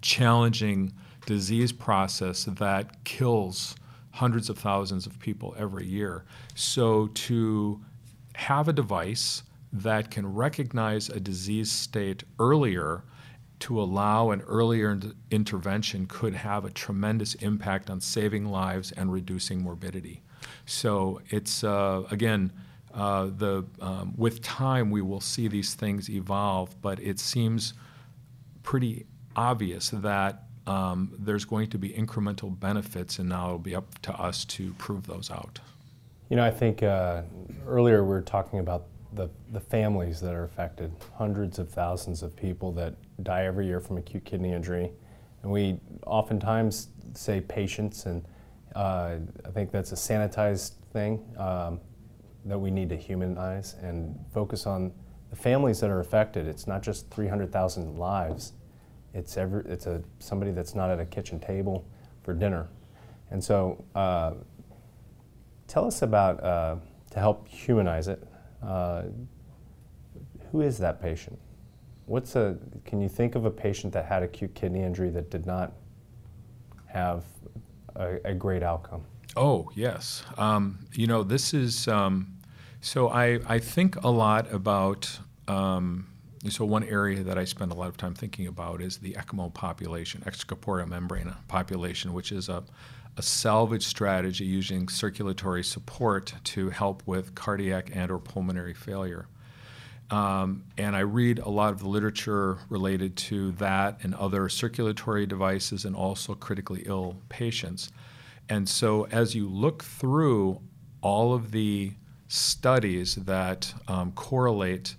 challenging 0.01 0.93
disease 1.27 1.73
process 1.73 2.45
that 2.45 3.05
kills 3.05 3.75
hundreds 4.11 4.49
of 4.49 4.59
thousands 4.59 5.07
of 5.07 5.19
people 5.19 5.55
every 5.59 5.87
year. 5.87 6.25
So 6.55 7.09
to 7.09 7.81
have 8.35 8.69
a 8.69 8.73
device 8.73 9.43
that 9.73 10.11
can 10.11 10.33
recognize 10.33 11.09
a 11.09 11.19
disease 11.19 11.71
state 11.71 12.23
earlier 12.39 13.03
to 13.61 13.81
allow 13.81 14.31
an 14.31 14.43
earlier 14.43 15.01
intervention 15.31 16.07
could 16.07 16.35
have 16.35 16.65
a 16.65 16.71
tremendous 16.71 17.35
impact 17.37 17.91
on 17.91 18.01
saving 18.01 18.47
lives 18.47 18.93
and 18.93 19.13
reducing 19.13 19.63
morbidity. 19.63 20.23
So 20.67 21.21
it's 21.31 21.65
uh, 21.65 22.05
again, 22.11 22.53
uh, 22.95 23.27
the 23.37 23.65
um, 23.81 24.15
with 24.17 24.41
time 24.43 24.91
we 24.91 25.03
will 25.03 25.21
see 25.21 25.49
these 25.49 25.75
things 25.75 26.09
evolve, 26.09 26.81
but 26.81 27.01
it 27.01 27.19
seems 27.19 27.75
pretty 28.63 29.07
obvious 29.37 29.91
that 29.91 30.45
um, 30.67 31.13
there's 31.19 31.45
going 31.45 31.69
to 31.71 31.79
be 31.79 31.91
incremental 31.91 32.59
benefits, 32.59 33.19
and 33.19 33.29
now 33.29 33.47
it'll 33.47 33.59
be 33.59 33.75
up 33.75 34.01
to 34.03 34.13
us 34.15 34.45
to 34.47 34.73
prove 34.75 35.07
those 35.07 35.31
out. 35.31 35.61
You 36.31 36.37
know, 36.37 36.45
I 36.45 36.51
think 36.51 36.83
uh, 36.83 37.23
earlier 37.67 38.03
we 38.03 38.11
were 38.11 38.23
talking 38.23 38.61
about 38.61 38.87
the, 39.13 39.29
the 39.53 39.61
families 39.61 40.21
that 40.21 40.35
are 40.35 40.45
affected, 40.45 40.93
hundreds 41.15 41.59
of 41.59 41.71
thousands 41.71 42.23
of 42.23 42.35
people 42.35 42.73
that 42.73 42.95
die 43.23 43.45
every 43.45 43.67
year 43.67 43.81
from 43.81 43.99
acute 43.99 44.25
kidney 44.25 44.53
injury. 44.53 44.91
And 45.43 45.53
we 45.53 45.79
oftentimes 46.07 46.89
say 47.13 47.41
patients, 47.41 48.07
and 48.07 48.25
uh, 48.75 49.17
I 49.45 49.51
think 49.51 49.71
that's 49.71 49.93
a 49.93 49.97
sanitized 49.97 50.73
thing 50.93 51.23
um, 51.39 51.81
that 52.45 52.59
we 52.59 52.71
need 52.71 52.89
to 52.91 52.97
humanize 52.97 53.77
and 53.81 54.19
focus 54.33 54.67
on 54.67 54.93
the 55.31 55.37
families 55.37 55.81
that 55.81 55.91
are 55.91 56.01
affected. 56.01 56.47
It's 56.47 56.67
not 56.67 56.83
just 56.83 57.11
300,000 57.11 57.97
lives. 57.97 58.53
It's 59.15 59.37
every, 59.37 59.65
it's 59.67 59.87
a 59.87 60.03
somebody 60.19 60.51
that's 60.51 60.75
not 60.75 60.91
at 60.91 61.01
a 61.01 61.07
kitchen 61.07 61.39
table 61.39 61.87
for 62.23 62.35
dinner, 62.35 62.69
and 63.31 63.43
so 63.43 63.85
uh, 63.95 64.33
tell 65.69 65.87
us 65.87 66.03
about 66.03 66.43
uh, 66.43 66.77
to 67.11 67.19
help 67.21 67.47
humanize 67.47 68.09
it. 68.09 68.27
Uh, 68.61 69.05
who 70.51 70.63
is 70.63 70.79
that 70.79 71.01
patient? 71.01 71.39
What's 72.07 72.35
a? 72.35 72.59
Can 72.85 73.01
you 73.01 73.09
think 73.09 73.37
of 73.37 73.45
a 73.45 73.51
patient 73.51 73.93
that 73.93 74.05
had 74.07 74.25
acute 74.25 74.53
kidney 74.55 74.83
injury 74.83 75.11
that 75.11 75.31
did 75.31 75.47
not 75.47 75.73
have 76.87 77.25
a, 77.95 78.19
a 78.25 78.35
great 78.35 78.65
outcome? 78.65 79.05
Oh 79.37 79.71
yes, 79.75 80.23
um, 80.39 80.87
you 80.93 81.07
know 81.07 81.23
this 81.23 81.55
is. 81.55 81.89
Um, 81.89 82.37
so 82.81 83.09
I 83.09 83.41
I 83.47 83.59
think 83.59 83.97
a 84.05 84.11
lot 84.11 84.53
about. 84.53 85.19
Um, 85.49 86.07
so 86.51 86.65
one 86.67 86.85
area 86.85 87.23
that 87.23 87.39
I 87.39 87.45
spend 87.45 87.73
a 87.73 87.75
lot 87.75 87.89
of 87.89 87.97
time 87.97 88.15
thinking 88.15 88.47
about 88.47 88.83
is 88.83 88.99
the 88.99 89.15
ECMO 89.15 89.55
population, 89.55 90.23
extracorporeal 90.27 90.87
membrane 90.87 91.33
population, 91.49 92.13
which 92.13 92.33
is 92.33 92.51
a, 92.51 92.63
a 93.17 93.23
salvage 93.23 93.87
strategy 93.87 94.45
using 94.45 94.89
circulatory 94.89 95.65
support 95.65 96.35
to 96.45 96.69
help 96.69 97.03
with 97.07 97.35
cardiac 97.35 97.91
and 97.95 98.11
or 98.11 98.19
pulmonary 98.19 98.75
failure. 98.75 99.27
Um, 100.11 100.65
and 100.77 100.95
I 100.95 101.01
read 101.01 101.39
a 101.39 101.49
lot 101.49 101.73
of 101.73 101.81
the 101.81 101.89
literature 101.89 102.59
related 102.69 103.17
to 103.17 103.53
that 103.53 104.01
and 104.03 104.15
other 104.15 104.51
circulatory 104.51 105.25
devices 105.25 105.87
and 105.87 105.97
also 105.97 106.35
critically 106.35 106.83
ill 106.85 107.17
patients. 107.31 107.91
And 108.49 108.69
so 108.69 109.07
as 109.11 109.35
you 109.35 109.49
look 109.49 109.83
through 109.83 110.61
all 111.01 111.35
of 111.35 111.51
the 111.51 111.93
studies 112.29 113.15
that 113.17 113.73
um, 113.89 114.13
correlate 114.13 114.97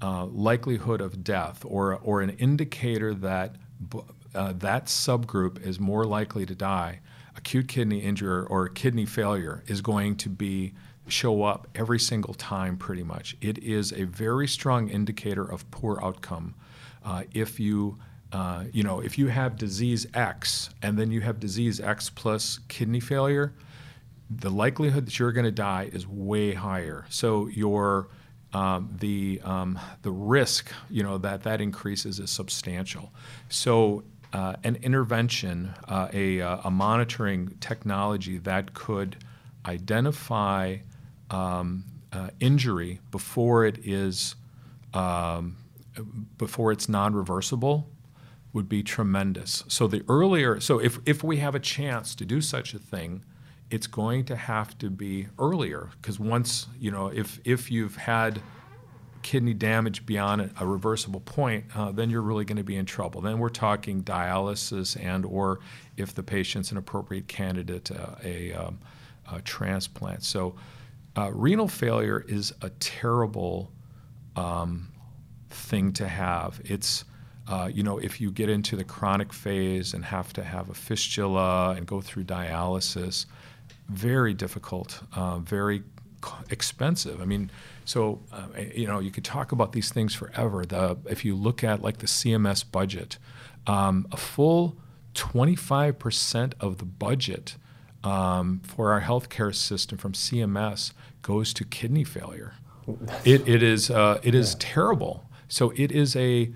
uh, 0.00 0.26
likelihood 0.26 1.00
of 1.00 1.24
death 1.24 1.64
or, 1.66 1.96
or 1.96 2.22
an 2.22 2.30
indicator 2.30 3.14
that 3.14 3.56
uh, 4.34 4.52
that 4.52 4.86
subgroup 4.86 5.60
is 5.64 5.80
more 5.80 6.04
likely 6.04 6.44
to 6.46 6.54
die, 6.54 7.00
acute 7.36 7.68
kidney 7.68 8.00
injury 8.00 8.44
or 8.46 8.68
kidney 8.68 9.06
failure 9.06 9.62
is 9.66 9.80
going 9.80 10.16
to 10.16 10.28
be 10.28 10.74
show 11.08 11.42
up 11.42 11.66
every 11.74 11.98
single 11.98 12.34
time 12.34 12.76
pretty 12.76 13.02
much. 13.02 13.36
It 13.40 13.58
is 13.58 13.92
a 13.92 14.04
very 14.04 14.46
strong 14.46 14.88
indicator 14.88 15.44
of 15.44 15.68
poor 15.70 15.98
outcome. 16.02 16.54
Uh, 17.04 17.24
if 17.32 17.58
you 17.58 17.98
uh, 18.32 18.64
you 18.72 18.82
know, 18.82 19.00
if 19.00 19.18
you 19.18 19.28
have 19.28 19.56
disease 19.56 20.06
X 20.14 20.70
and 20.82 20.98
then 20.98 21.10
you 21.10 21.20
have 21.22 21.40
disease 21.40 21.80
X 21.80 22.10
plus 22.10 22.60
kidney 22.68 23.00
failure, 23.00 23.54
the 24.30 24.50
likelihood 24.50 25.06
that 25.06 25.18
you're 25.18 25.32
going 25.32 25.46
to 25.46 25.50
die 25.50 25.88
is 25.92 26.06
way 26.06 26.52
higher. 26.52 27.06
So 27.08 27.46
your 27.46 28.08
um, 28.52 28.94
the 28.98 29.40
um, 29.44 29.78
the 30.02 30.10
risk, 30.10 30.72
you 30.90 31.02
know, 31.02 31.18
that 31.18 31.42
that 31.42 31.60
increases 31.60 32.18
is 32.18 32.30
substantial. 32.30 33.12
So 33.48 34.04
uh, 34.32 34.56
an 34.64 34.76
intervention, 34.76 35.74
uh, 35.86 36.08
a, 36.12 36.40
uh, 36.40 36.60
a 36.64 36.70
monitoring 36.70 37.56
technology 37.60 38.38
that 38.38 38.74
could 38.74 39.16
identify 39.66 40.78
um, 41.30 41.84
uh, 42.12 42.28
injury 42.40 43.00
before 43.10 43.64
it 43.64 43.78
is 43.86 44.34
um, 44.94 45.56
before 46.38 46.72
it's 46.72 46.88
non-reversible 46.88 47.88
would 48.58 48.68
be 48.68 48.82
tremendous. 48.82 49.62
So 49.68 49.86
the 49.86 50.02
earlier, 50.08 50.58
so 50.58 50.80
if 50.80 50.98
if 51.06 51.22
we 51.22 51.36
have 51.36 51.54
a 51.54 51.60
chance 51.60 52.16
to 52.16 52.24
do 52.24 52.40
such 52.40 52.74
a 52.74 52.78
thing, 52.80 53.24
it's 53.70 53.86
going 53.86 54.24
to 54.24 54.34
have 54.34 54.76
to 54.78 54.90
be 54.90 55.28
earlier 55.38 55.90
because 55.92 56.18
once 56.18 56.66
you 56.80 56.90
know 56.90 57.06
if 57.06 57.38
if 57.44 57.70
you've 57.70 57.94
had 57.94 58.42
kidney 59.22 59.54
damage 59.54 60.04
beyond 60.06 60.50
a, 60.58 60.66
reversible 60.66 61.20
point, 61.20 61.66
uh, 61.76 61.92
then 61.92 62.10
you're 62.10 62.22
really 62.22 62.44
going 62.44 62.56
to 62.56 62.64
be 62.64 62.74
in 62.74 62.84
trouble. 62.84 63.20
Then 63.20 63.38
we're 63.38 63.48
talking 63.48 64.02
dialysis 64.02 65.00
and 65.00 65.24
or 65.24 65.60
if 65.96 66.14
the 66.14 66.24
patient's 66.24 66.72
an 66.72 66.78
appropriate 66.78 67.28
candidate, 67.28 67.92
uh, 67.92 68.16
a, 68.24 68.52
um, 68.54 68.80
a, 69.32 69.40
transplant. 69.42 70.24
So 70.24 70.56
uh, 71.16 71.30
renal 71.32 71.68
failure 71.68 72.24
is 72.26 72.52
a 72.62 72.70
terrible 72.70 73.70
um, 74.34 74.88
thing 75.50 75.92
to 75.94 76.08
have. 76.08 76.60
It's 76.64 77.04
uh, 77.48 77.70
you 77.72 77.82
know, 77.82 77.98
if 77.98 78.20
you 78.20 78.30
get 78.30 78.48
into 78.48 78.76
the 78.76 78.84
chronic 78.84 79.32
phase 79.32 79.94
and 79.94 80.04
have 80.04 80.32
to 80.34 80.44
have 80.44 80.68
a 80.68 80.74
fistula 80.74 81.70
and 81.70 81.86
go 81.86 82.00
through 82.00 82.24
dialysis, 82.24 83.24
very 83.88 84.34
difficult, 84.34 85.00
uh, 85.14 85.38
very 85.38 85.82
expensive. 86.50 87.22
I 87.22 87.24
mean, 87.24 87.50
so 87.84 88.20
uh, 88.32 88.46
you 88.74 88.86
know, 88.86 88.98
you 88.98 89.10
could 89.10 89.24
talk 89.24 89.52
about 89.52 89.72
these 89.72 89.90
things 89.90 90.14
forever. 90.14 90.66
The 90.66 90.98
if 91.06 91.24
you 91.24 91.34
look 91.34 91.64
at 91.64 91.80
like 91.80 91.98
the 91.98 92.06
CMS 92.06 92.70
budget, 92.70 93.16
um, 93.66 94.06
a 94.12 94.16
full 94.16 94.76
25% 95.14 96.52
of 96.60 96.78
the 96.78 96.84
budget 96.84 97.56
um, 98.04 98.60
for 98.62 98.92
our 98.92 99.00
healthcare 99.00 99.54
system 99.54 99.98
from 99.98 100.12
CMS 100.12 100.92
goes 101.22 101.52
to 101.54 101.64
kidney 101.64 102.04
failure. 102.04 102.54
It, 103.24 103.46
it 103.46 103.62
is 103.62 103.90
uh, 103.90 104.18
it 104.22 104.34
is 104.34 104.52
yeah. 104.52 104.72
terrible. 104.72 105.28
So 105.48 105.72
it 105.76 105.92
is 105.92 106.16
a 106.16 106.50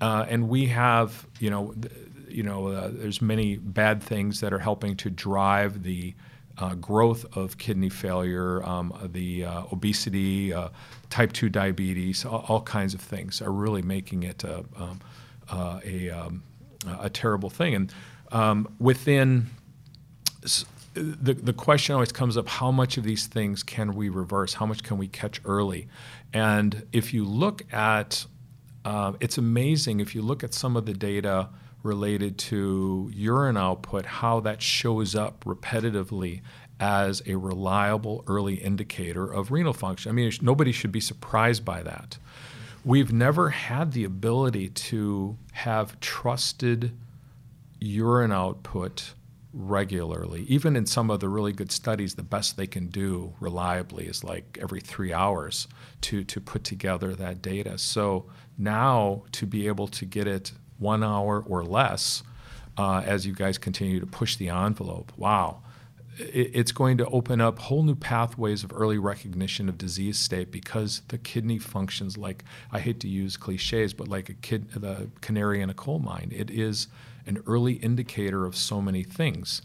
uh, 0.00 0.26
and 0.28 0.48
we 0.48 0.66
have, 0.66 1.26
you 1.38 1.50
know, 1.50 1.72
th- 1.80 1.92
you 2.28 2.42
know, 2.42 2.66
uh, 2.66 2.90
there's 2.92 3.22
many 3.22 3.56
bad 3.56 4.02
things 4.02 4.40
that 4.40 4.52
are 4.52 4.58
helping 4.58 4.96
to 4.96 5.08
drive 5.08 5.84
the 5.84 6.14
uh, 6.58 6.74
growth 6.74 7.24
of 7.36 7.58
kidney 7.58 7.88
failure, 7.88 8.62
um, 8.64 8.92
the 9.12 9.44
uh, 9.44 9.62
obesity, 9.72 10.52
uh, 10.52 10.68
type 11.10 11.32
2 11.32 11.48
diabetes, 11.48 12.24
all, 12.24 12.44
all, 12.48 12.60
kinds 12.60 12.94
of 12.94 13.00
things 13.00 13.42
are 13.42 13.52
really 13.52 13.82
making 13.82 14.22
it 14.22 14.44
a, 14.44 14.64
um, 14.76 15.00
uh, 15.48 15.80
a, 15.84 16.10
um, 16.10 16.42
a, 17.00 17.10
terrible 17.10 17.50
thing. 17.50 17.74
And 17.74 17.92
um, 18.30 18.68
within 18.78 19.50
the, 20.94 21.34
the 21.34 21.52
question 21.52 21.94
always 21.94 22.12
comes 22.12 22.36
up 22.36 22.48
how 22.48 22.70
much 22.70 22.96
of 22.96 23.04
these 23.04 23.26
things 23.26 23.62
can 23.62 23.94
we 23.94 24.08
reverse? 24.08 24.54
How 24.54 24.66
much 24.66 24.82
can 24.82 24.96
we 24.96 25.08
catch 25.08 25.40
early? 25.44 25.88
And 26.32 26.86
if 26.92 27.12
you 27.12 27.24
look 27.24 27.72
at 27.72 28.26
uh, 28.84 29.12
it's 29.20 29.38
amazing 29.38 30.00
if 30.00 30.14
you 30.14 30.22
look 30.22 30.44
at 30.44 30.52
some 30.54 30.76
of 30.76 30.86
the 30.86 30.92
data 30.92 31.48
related 31.82 32.38
to 32.38 33.10
urine 33.14 33.56
output, 33.56 34.06
how 34.06 34.40
that 34.40 34.62
shows 34.62 35.14
up 35.14 35.44
repetitively 35.44 36.40
as 36.80 37.22
a 37.26 37.36
reliable 37.36 38.24
early 38.26 38.54
indicator 38.54 39.30
of 39.30 39.50
renal 39.52 39.72
function. 39.72 40.10
I 40.10 40.12
mean, 40.12 40.32
nobody 40.42 40.72
should 40.72 40.92
be 40.92 41.00
surprised 41.00 41.64
by 41.64 41.82
that. 41.82 42.18
We've 42.84 43.12
never 43.12 43.50
had 43.50 43.92
the 43.92 44.04
ability 44.04 44.68
to 44.68 45.38
have 45.52 45.98
trusted 46.00 46.92
urine 47.80 48.32
output 48.32 49.14
regularly. 49.52 50.42
Even 50.48 50.74
in 50.74 50.84
some 50.84 51.10
of 51.10 51.20
the 51.20 51.28
really 51.28 51.52
good 51.52 51.70
studies, 51.70 52.16
the 52.16 52.22
best 52.22 52.56
they 52.56 52.66
can 52.66 52.88
do 52.88 53.34
reliably 53.40 54.06
is 54.06 54.24
like 54.24 54.58
every 54.60 54.80
three 54.80 55.12
hours 55.12 55.68
to, 56.02 56.24
to 56.24 56.40
put 56.40 56.64
together 56.64 57.14
that 57.14 57.40
data. 57.40 57.78
So 57.78 58.26
now 58.56 59.22
to 59.32 59.46
be 59.46 59.66
able 59.66 59.88
to 59.88 60.04
get 60.04 60.26
it 60.26 60.52
one 60.78 61.02
hour 61.02 61.42
or 61.46 61.64
less 61.64 62.22
uh, 62.76 63.02
as 63.04 63.26
you 63.26 63.32
guys 63.32 63.58
continue 63.58 64.00
to 64.00 64.06
push 64.06 64.36
the 64.36 64.48
envelope, 64.48 65.12
wow. 65.16 65.60
It's 66.16 66.70
going 66.70 66.98
to 66.98 67.06
open 67.06 67.40
up 67.40 67.58
whole 67.58 67.82
new 67.82 67.96
pathways 67.96 68.62
of 68.62 68.72
early 68.72 68.98
recognition 68.98 69.68
of 69.68 69.76
disease 69.76 70.16
state 70.16 70.52
because 70.52 71.02
the 71.08 71.18
kidney 71.18 71.58
functions 71.58 72.16
like 72.16 72.44
I 72.70 72.78
hate 72.78 73.00
to 73.00 73.08
use 73.08 73.36
cliches, 73.36 73.92
but 73.92 74.06
like 74.06 74.28
a 74.28 74.34
kid, 74.34 74.70
the 74.70 75.08
canary 75.22 75.60
in 75.60 75.70
a 75.70 75.74
coal 75.74 75.98
mine. 75.98 76.30
It 76.32 76.50
is 76.50 76.86
an 77.26 77.42
early 77.48 77.74
indicator 77.74 78.46
of 78.46 78.54
so 78.54 78.80
many 78.80 79.02
things. 79.02 79.62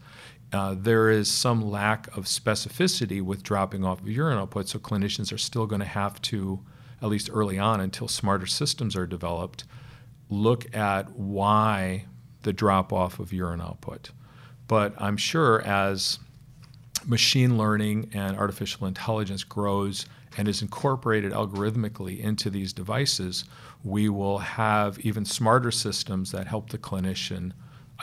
Uh, 0.52 0.76
there 0.76 1.12
is 1.12 1.30
some 1.30 1.70
lack 1.70 2.08
of 2.18 2.26
specificity 2.26 3.22
with 3.22 3.44
dropping 3.44 3.86
off 3.86 4.02
of 4.02 4.10
urine 4.10 4.40
output, 4.40 4.68
so 4.68 4.80
clinicians 4.80 5.32
are 5.32 5.38
still 5.38 5.68
going 5.68 5.82
to 5.82 5.88
have 5.88 6.20
to 6.24 6.60
at 7.02 7.10
least 7.10 7.30
early 7.32 7.58
on 7.58 7.80
until 7.80 8.08
smarter 8.08 8.46
systems 8.46 8.96
are 8.96 9.08
developed, 9.08 9.64
look 10.30 10.76
at 10.76 11.12
why 11.12 12.06
the 12.44 12.54
drop 12.54 12.94
off 12.94 13.20
of 13.20 13.34
urine 13.34 13.62
output. 13.62 14.12
But 14.68 14.94
I'm 14.98 15.18
sure 15.18 15.62
as 15.62 16.20
machine 17.06 17.58
learning 17.58 18.12
and 18.14 18.38
artificial 18.38 18.88
intelligence 18.88 19.44
grows 19.44 20.06
and 20.38 20.48
is 20.48 20.62
incorporated 20.62 21.32
algorithmically 21.32 22.20
into 22.20 22.50
these 22.50 22.72
devices, 22.72 23.46
we 23.84 24.10
will 24.10 24.38
have 24.38 25.00
even 25.00 25.26
smarter 25.26 25.72
systems 25.72 26.32
that 26.32 26.48
help 26.48 26.70
the 26.70 26.78
clinician 26.78 27.52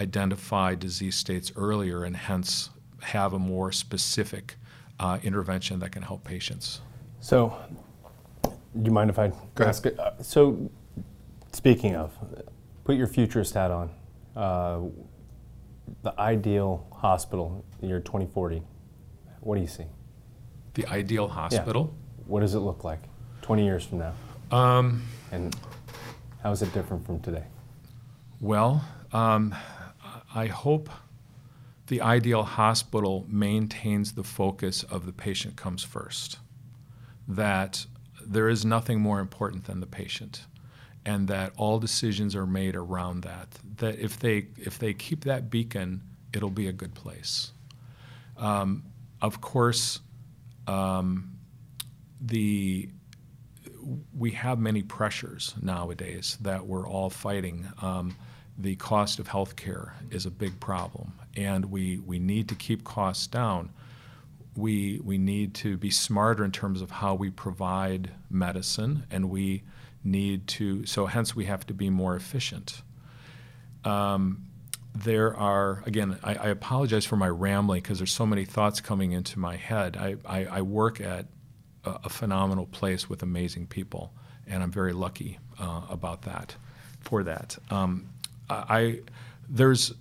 identify 0.01 0.75
disease 0.75 1.17
states 1.17 1.53
earlier 1.57 2.05
and 2.05 2.17
hence 2.17 2.71
have 3.01 3.33
a 3.33 3.39
more 3.39 3.71
specific 3.73 4.57
uh, 4.99 5.19
intervention 5.23 5.79
that 5.79 5.93
can 5.93 6.03
help 6.03 6.25
patients. 6.25 6.81
So, 7.21 7.57
do 8.83 8.89
you 8.89 8.93
mind 8.93 9.11
if 9.11 9.19
I 9.19 9.33
Go 9.55 9.65
ask 9.65 9.87
it? 9.87 9.99
Uh, 9.99 10.23
so, 10.23 10.71
speaking 11.53 11.95
of, 11.95 12.13
put 12.85 12.97
your 12.97 13.07
futurist 13.07 13.55
hat 13.55 13.71
on. 13.71 13.91
Uh, 14.35 14.81
the 16.03 16.19
ideal 16.21 16.87
hospital 16.93 17.65
the 17.81 17.87
year 17.87 18.01
2040. 18.01 18.63
What 19.41 19.55
do 19.55 19.61
you 19.61 19.67
see? 19.67 19.85
The 20.75 20.87
ideal 20.87 21.29
hospital? 21.29 21.95
Yeah. 21.95 22.25
What 22.27 22.41
does 22.41 22.55
it 22.55 22.59
look 22.59 22.85
like 22.85 23.01
20 23.43 23.65
years 23.65 23.87
from 23.87 23.99
now? 23.99 24.13
Um, 24.51 25.03
and 25.31 25.55
how 26.43 26.53
is 26.53 26.63
it 26.63 26.73
different 26.75 27.07
from 27.07 27.21
today? 27.21 27.45
Well, 28.41 28.85
um, 29.13 29.55
I 30.35 30.47
hope 30.47 30.91
the 31.87 32.01
ideal 32.01 32.43
hospital 32.43 33.25
maintains 33.29 34.13
the 34.13 34.25
focus 34.25 34.83
of 34.83 35.07
the 35.07 35.13
patient 35.13 35.57
comes 35.57 35.85
first. 35.85 36.39
That 37.29 37.87
there 38.33 38.49
is 38.49 38.65
nothing 38.65 39.01
more 39.01 39.21
important 39.21 39.65
than 39.65 39.81
the 39.81 39.87
patient 39.87 40.47
and 41.05 41.29
that 41.29 41.53
all 41.57 41.79
decisions 41.79 42.35
are 42.35 42.47
made 42.47 42.75
around 42.75 43.23
that 43.23 43.49
that 43.77 43.99
if 43.99 44.19
they 44.19 44.47
if 44.59 44.79
they 44.79 44.93
keep 44.93 45.25
that 45.25 45.49
beacon 45.51 46.03
it'll 46.33 46.51
be 46.51 46.69
a 46.69 46.73
good 46.73 46.95
place. 46.95 47.53
Um, 48.37 48.85
of 49.23 49.41
course 49.41 50.01
um, 50.67 51.33
the 52.21 52.89
we 54.17 54.33
have 54.33 54.59
many 54.59 54.83
pressures 54.83 55.55
nowadays 55.63 56.37
that 56.41 56.67
we're 56.67 56.89
all 56.89 57.09
fighting. 57.09 57.69
Um, 57.81 58.17
the 58.59 58.75
cost 58.77 59.21
of 59.21 59.29
healthcare 59.29 59.93
is 60.11 60.27
a 60.27 60.31
big 60.31 60.59
problem 60.61 61.13
and 61.37 61.67
we 61.67 61.99
we 61.99 62.19
need 62.19 62.49
to 62.49 62.55
keep 62.55 62.85
costs 62.85 63.27
down 63.27 63.71
we 64.57 65.01
we 65.05 65.19
need 65.19 65.55
to 65.55 65.77
be 65.77 65.91
smarter 65.91 66.45
in 66.45 66.53
terms 66.53 66.81
of 66.81 66.91
how 66.91 67.15
we 67.15 67.31
provide 67.31 68.11
medicine, 68.31 69.05
and 69.11 69.31
we 69.31 69.63
need 70.03 70.47
to. 70.49 70.87
So 70.87 71.07
hence, 71.07 71.37
we 71.37 71.45
have 71.45 71.67
to 71.67 71.75
be 71.75 71.91
more 71.91 72.17
efficient. 72.17 72.83
Um, 73.85 74.47
there 74.95 75.37
are 75.37 75.83
again. 75.87 76.19
I, 76.23 76.35
I, 76.35 76.49
apologize 76.49 77.05
for 77.05 77.17
my 77.17 77.29
rambling 77.29 77.83
because 77.83 77.99
there's 77.99 78.13
so 78.13 78.27
many 78.27 78.45
thoughts 78.45 78.81
coming 78.81 79.13
into 79.13 79.39
my 79.39 79.57
head. 79.57 79.97
I, 79.97 80.17
I, 80.25 80.47
I 80.47 80.63
work 80.63 81.01
at 81.01 81.27
a, 81.85 82.01
a, 82.05 82.09
phenomenal 82.09 82.67
place 82.67 83.09
with 83.09 83.23
amazing 83.23 83.67
people, 83.67 84.13
and 84.47 84.63
I'm 84.63 84.73
very 84.73 84.95
lucky 84.95 85.39
uh, 85.61 85.83
about 85.91 86.23
that. 86.23 86.57
For 87.01 87.23
that, 87.23 87.57
um, 87.71 88.09
I 88.49 89.01
there's 89.49 89.93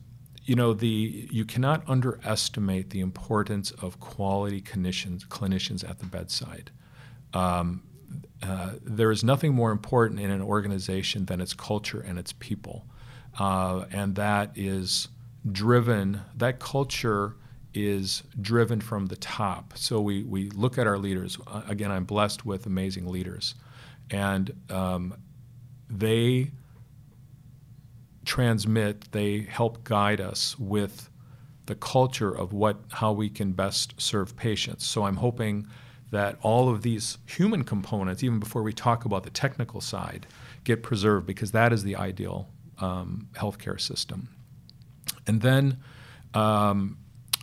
you 0.45 0.55
know 0.55 0.73
the 0.73 1.27
you 1.31 1.43
cannot 1.43 1.83
underestimate 1.87 2.91
the 2.91 2.99
importance 2.99 3.71
of 3.71 3.99
quality 3.99 4.61
clinicians 4.61 5.25
clinicians 5.27 5.87
at 5.87 5.99
the 5.99 6.05
bedside. 6.05 6.71
Um, 7.33 7.83
uh, 8.43 8.73
there 8.83 9.11
is 9.11 9.23
nothing 9.23 9.53
more 9.53 9.71
important 9.71 10.19
in 10.19 10.29
an 10.29 10.41
organization 10.41 11.25
than 11.25 11.41
its 11.41 11.53
culture 11.53 11.99
and 11.99 12.19
its 12.19 12.31
people, 12.33 12.85
uh, 13.39 13.85
and 13.91 14.15
that 14.15 14.51
is 14.55 15.07
driven. 15.51 16.21
That 16.35 16.59
culture 16.59 17.35
is 17.73 18.23
driven 18.39 18.79
from 18.79 19.07
the 19.07 19.15
top. 19.17 19.73
So 19.75 19.99
we 19.99 20.23
we 20.23 20.51
look 20.51 20.77
at 20.77 20.85
our 20.85 20.99
leaders. 20.99 21.39
Again, 21.67 21.91
I'm 21.91 22.05
blessed 22.05 22.45
with 22.45 22.67
amazing 22.67 23.07
leaders, 23.07 23.55
and 24.11 24.51
um, 24.69 25.15
they 25.89 26.51
transmit, 28.25 29.11
they 29.11 29.41
help 29.41 29.83
guide 29.83 30.19
us 30.19 30.57
with 30.59 31.09
the 31.65 31.75
culture 31.75 32.31
of 32.31 32.53
what 32.53 32.77
how 32.91 33.11
we 33.11 33.29
can 33.29 33.53
best 33.53 33.99
serve 33.99 34.35
patients. 34.35 34.85
So 34.85 35.05
I'm 35.05 35.17
hoping 35.17 35.67
that 36.11 36.37
all 36.41 36.69
of 36.69 36.81
these 36.81 37.17
human 37.25 37.63
components, 37.63 38.23
even 38.23 38.39
before 38.39 38.61
we 38.61 38.73
talk 38.73 39.05
about 39.05 39.23
the 39.23 39.29
technical 39.29 39.81
side, 39.81 40.27
get 40.63 40.83
preserved 40.83 41.25
because 41.25 41.51
that 41.51 41.73
is 41.73 41.83
the 41.83 41.95
ideal 41.95 42.49
um, 42.79 43.27
healthcare 43.33 43.79
system. 43.79 44.29
And 45.27 45.41
then 45.41 45.77
um, 46.33 46.97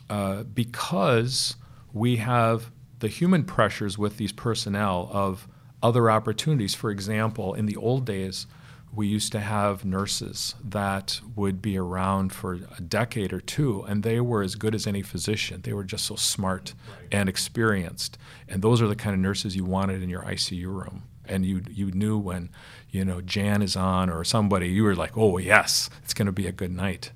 uh, 0.09 0.43
because 0.43 1.55
we 1.91 2.17
have 2.17 2.71
the 2.99 3.07
human 3.07 3.43
pressures 3.43 3.97
with 3.97 4.17
these 4.17 4.31
personnel 4.31 5.09
of 5.11 5.47
other 5.81 6.09
opportunities. 6.09 6.73
For 6.73 6.89
example, 6.89 7.53
in 7.53 7.65
the 7.65 7.75
old 7.75 8.05
days, 8.05 8.47
we 8.95 9.07
used 9.07 9.31
to 9.31 9.39
have 9.39 9.83
nurses 9.83 10.53
that 10.63 11.19
would 11.35 11.61
be 11.61 11.77
around 11.77 12.31
for 12.31 12.59
a 12.77 12.81
decade 12.81 13.33
or 13.33 13.41
two, 13.41 13.81
and 13.83 14.03
they 14.03 14.19
were 14.19 14.43
as 14.43 14.55
good 14.55 14.75
as 14.75 14.85
any 14.85 15.01
physician. 15.01 15.61
They 15.63 15.73
were 15.73 15.83
just 15.83 16.05
so 16.05 16.15
smart 16.15 16.73
and 17.11 17.27
experienced. 17.27 18.17
And 18.47 18.61
those 18.61 18.81
are 18.81 18.87
the 18.87 18.95
kind 18.95 19.15
of 19.15 19.19
nurses 19.19 19.55
you 19.55 19.65
wanted 19.65 20.03
in 20.03 20.09
your 20.09 20.21
ICU 20.21 20.65
room. 20.65 21.03
And 21.25 21.45
you, 21.45 21.63
you 21.71 21.89
knew 21.91 22.17
when, 22.17 22.49
you 22.89 23.03
know, 23.05 23.21
Jan 23.21 23.61
is 23.61 23.75
on 23.75 24.09
or 24.09 24.23
somebody, 24.23 24.67
you 24.67 24.83
were 24.83 24.95
like, 24.95 25.17
oh, 25.17 25.37
yes, 25.37 25.89
it's 26.03 26.13
going 26.13 26.25
to 26.25 26.33
be 26.33 26.47
a 26.47 26.51
good 26.51 26.71
night. 26.71 27.11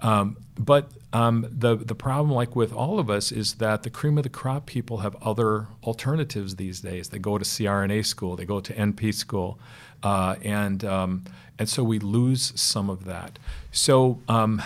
Um, 0.00 0.36
but 0.58 0.90
um, 1.12 1.46
the, 1.48 1.76
the 1.76 1.94
problem, 1.94 2.34
like 2.34 2.56
with 2.56 2.72
all 2.72 2.98
of 2.98 3.08
us, 3.08 3.30
is 3.32 3.54
that 3.54 3.84
the 3.84 3.90
cream 3.90 4.18
of 4.18 4.24
the 4.24 4.30
crop 4.30 4.66
people 4.66 4.98
have 4.98 5.16
other 5.22 5.68
alternatives 5.84 6.56
these 6.56 6.80
days. 6.80 7.08
They 7.08 7.18
go 7.18 7.38
to 7.38 7.44
CRNA 7.44 8.04
school, 8.04 8.36
they 8.36 8.44
go 8.44 8.60
to 8.60 8.74
NP 8.74 9.14
school. 9.14 9.58
Uh, 10.02 10.36
and 10.42 10.84
um, 10.84 11.24
and 11.58 11.68
so 11.68 11.84
we 11.84 11.98
lose 11.98 12.52
some 12.60 12.90
of 12.90 13.04
that. 13.04 13.38
So 13.70 14.20
um, 14.28 14.62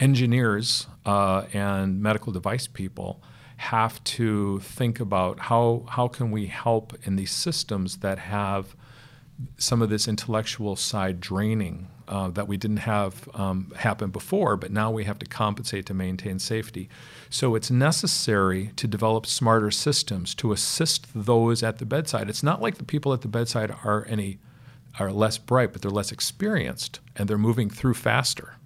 engineers 0.00 0.86
uh, 1.06 1.44
and 1.52 2.02
medical 2.02 2.32
device 2.32 2.66
people 2.66 3.22
have 3.56 4.02
to 4.04 4.58
think 4.60 5.00
about 5.00 5.38
how 5.38 5.84
how 5.88 6.08
can 6.08 6.30
we 6.30 6.46
help 6.46 6.94
in 7.04 7.16
these 7.16 7.30
systems 7.30 7.98
that 7.98 8.18
have 8.18 8.76
some 9.58 9.82
of 9.82 9.90
this 9.90 10.06
intellectual 10.06 10.76
side 10.76 11.20
draining 11.20 11.88
uh, 12.06 12.28
that 12.28 12.46
we 12.46 12.56
didn't 12.56 12.78
have 12.78 13.28
um, 13.34 13.72
happen 13.76 14.10
before, 14.10 14.56
but 14.56 14.70
now 14.70 14.90
we 14.90 15.04
have 15.04 15.18
to 15.18 15.26
compensate 15.26 15.86
to 15.86 15.94
maintain 15.94 16.38
safety. 16.38 16.88
So 17.30 17.54
it's 17.54 17.70
necessary 17.70 18.72
to 18.76 18.86
develop 18.86 19.26
smarter 19.26 19.70
systems 19.70 20.34
to 20.36 20.52
assist 20.52 21.06
those 21.14 21.62
at 21.62 21.78
the 21.78 21.86
bedside. 21.86 22.28
It's 22.28 22.42
not 22.42 22.60
like 22.60 22.76
the 22.76 22.84
people 22.84 23.12
at 23.12 23.22
the 23.22 23.28
bedside 23.28 23.74
are 23.84 24.06
any 24.08 24.38
are 24.98 25.10
less 25.10 25.38
bright, 25.38 25.72
but 25.72 25.82
they're 25.82 25.90
less 25.90 26.12
experienced, 26.12 27.00
and 27.16 27.28
they're 27.28 27.36
moving 27.36 27.68
through 27.68 27.94
faster. 27.94 28.58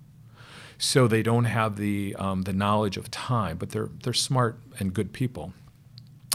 So 0.77 1.09
they 1.09 1.23
don't 1.23 1.47
have 1.47 1.77
the 1.77 2.15
um, 2.19 2.43
the 2.43 2.53
knowledge 2.53 2.97
of 2.97 3.11
time, 3.11 3.57
but 3.57 3.71
they're 3.71 3.91
they're 4.03 4.13
smart 4.13 4.59
and 4.79 4.93
good 4.93 5.13
people. 5.13 5.53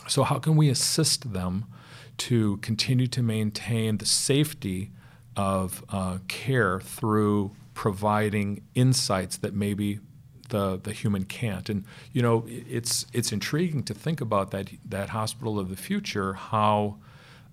So 0.07 0.23
how 0.23 0.39
can 0.39 0.55
we 0.55 0.69
assist 0.69 1.33
them 1.33 1.65
to 2.23 2.55
continue 2.57 3.07
to 3.07 3.21
maintain 3.21 3.97
the 3.97 4.05
safety 4.05 4.91
of 5.35 5.83
uh, 5.89 6.19
care 6.29 6.79
through 6.79 7.51
providing 7.73 8.63
insights 8.75 9.35
that 9.37 9.53
maybe 9.53 9.99
the, 10.47 10.79
the 10.81 10.93
human 10.93 11.25
can't. 11.25 11.67
And 11.67 11.83
you 12.13 12.21
know, 12.21 12.45
it's 12.47 13.05
it's 13.11 13.33
intriguing 13.33 13.83
to 13.83 13.93
think 13.93 14.21
about 14.21 14.51
that 14.51 14.69
that 14.85 15.09
hospital 15.09 15.59
of 15.59 15.69
the 15.69 15.75
future, 15.75 16.33
how 16.33 16.95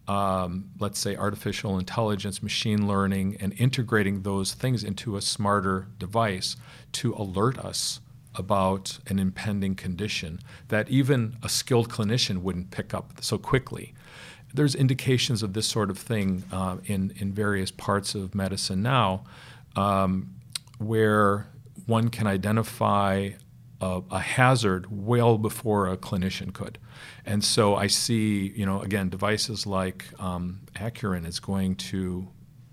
um, 0.07 0.71
let's 0.79 1.01
say 1.01 1.17
artificial 1.17 1.77
intelligence, 1.77 2.41
machine 2.41 2.87
learning, 2.87 3.39
and 3.41 3.53
integrating 3.59 4.23
those 4.23 4.55
things 4.55 4.85
into 4.85 5.17
a 5.17 5.21
smarter 5.21 5.89
device 5.99 6.55
to 6.93 7.13
alert 7.15 7.59
us 7.59 8.01
about 8.37 9.01
an 9.09 9.19
impending 9.19 9.75
condition 9.75 10.39
that 10.69 10.89
even 10.89 11.37
a 11.43 11.49
skilled 11.49 11.89
clinician 11.89 12.39
wouldn't 12.39 12.71
pick 12.71 12.95
up 12.95 13.15
so 13.21 13.37
quickly 13.37 13.93
there's 14.55 14.75
indications 14.75 15.43
of 15.43 15.53
this 15.53 15.67
sort 15.67 15.91
of 15.91 15.99
thing 15.99 16.45
uh, 16.53 16.79
in 16.85 17.13
in 17.19 17.33
various 17.33 17.71
parts 17.71 18.15
of 18.15 18.35
medicine 18.35 18.83
now, 18.83 19.25
um, 19.77 20.35
where 20.79 21.49
one 21.87 22.09
can 22.09 22.27
identify 22.27 23.31
a, 23.81 24.03
a, 24.11 24.19
hazard 24.21 24.87
well 24.91 25.39
before 25.39 25.89
a 25.89 25.97
clinician 25.97 26.53
could, 26.53 26.79
and 27.25 27.43
so 27.45 27.77
I 27.77 27.87
see 27.87 28.53
you 28.55 28.67
know 28.67 28.81
again 28.81 29.09
devices 29.09 29.67
like 29.67 30.07
um, 30.19 30.61
is 31.25 31.41
going 31.41 31.77
to 31.77 32.29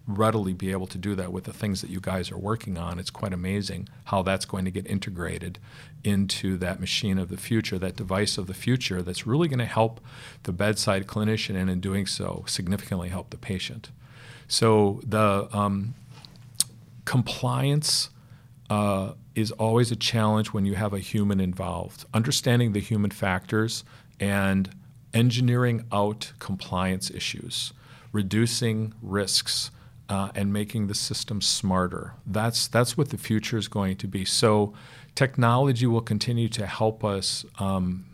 readily 0.08 0.54
be 0.54 0.72
able 0.72 0.88
to 0.88 0.98
do 0.98 1.16
that 1.16 1.34
with 1.34 1.44
the 1.44 1.54
things 1.54 1.82
that 1.82 1.90
you 1.90 2.00
guys 2.00 2.32
are 2.32 2.38
working 2.38 2.78
on. 2.78 2.98
It's 2.98 3.10
quite 3.10 3.34
amazing 3.34 3.90
how 4.06 4.24
that's 4.24 4.46
going 4.46 4.64
to 4.66 4.72
get 4.72 4.88
integrated 4.88 5.60
into 6.04 6.56
that 6.58 6.80
machine 6.80 7.18
of 7.18 7.28
the 7.28 7.36
future, 7.38 7.78
that 7.78 7.98
device 7.98 8.38
of 8.38 8.48
the 8.48 8.54
future 8.54 9.02
that's 9.02 9.28
really 9.28 9.50
going 9.50 9.60
to 9.60 9.66
help 9.66 10.00
the 10.44 10.54
bedside 10.54 11.08
clinician 11.08 11.56
and 11.56 11.70
in 11.70 11.82
doing 11.82 12.06
so 12.06 12.46
significantly 12.48 13.10
help 13.10 13.32
the 13.32 13.38
patient. 13.38 13.92
So 14.48 15.02
the 15.06 15.50
um, 15.52 15.94
compliance 17.04 18.10
uh, 18.70 19.14
is 19.36 19.52
always 19.52 19.92
a 19.92 19.96
challenge 19.96 20.48
when 20.48 20.66
you 20.66 20.76
have 20.76 20.94
a 20.94 21.00
human 21.00 21.42
involved. 21.42 22.06
Understanding 22.14 22.72
the 22.72 22.80
human 22.80 23.12
factors 23.12 23.84
and 24.20 24.70
engineering 25.14 25.86
out 25.92 26.32
compliance 26.40 27.12
issues, 27.12 27.74
reducing 28.14 28.94
risks, 29.02 29.72
uh, 30.10 30.30
and 30.36 30.54
making 30.54 30.88
the 30.88 30.96
system 30.96 31.42
smarter. 31.42 32.14
That's 32.26 32.68
that's 32.68 32.98
what 32.98 33.10
the 33.10 33.18
future 33.18 33.58
is 33.58 33.68
going 33.68 33.98
to 33.98 34.08
be. 34.08 34.26
So, 34.26 34.74
technology 35.16 35.86
will 35.86 36.02
continue 36.02 36.50
to 36.50 36.66
help 36.66 37.04
us 37.04 37.46
um, 37.60 38.06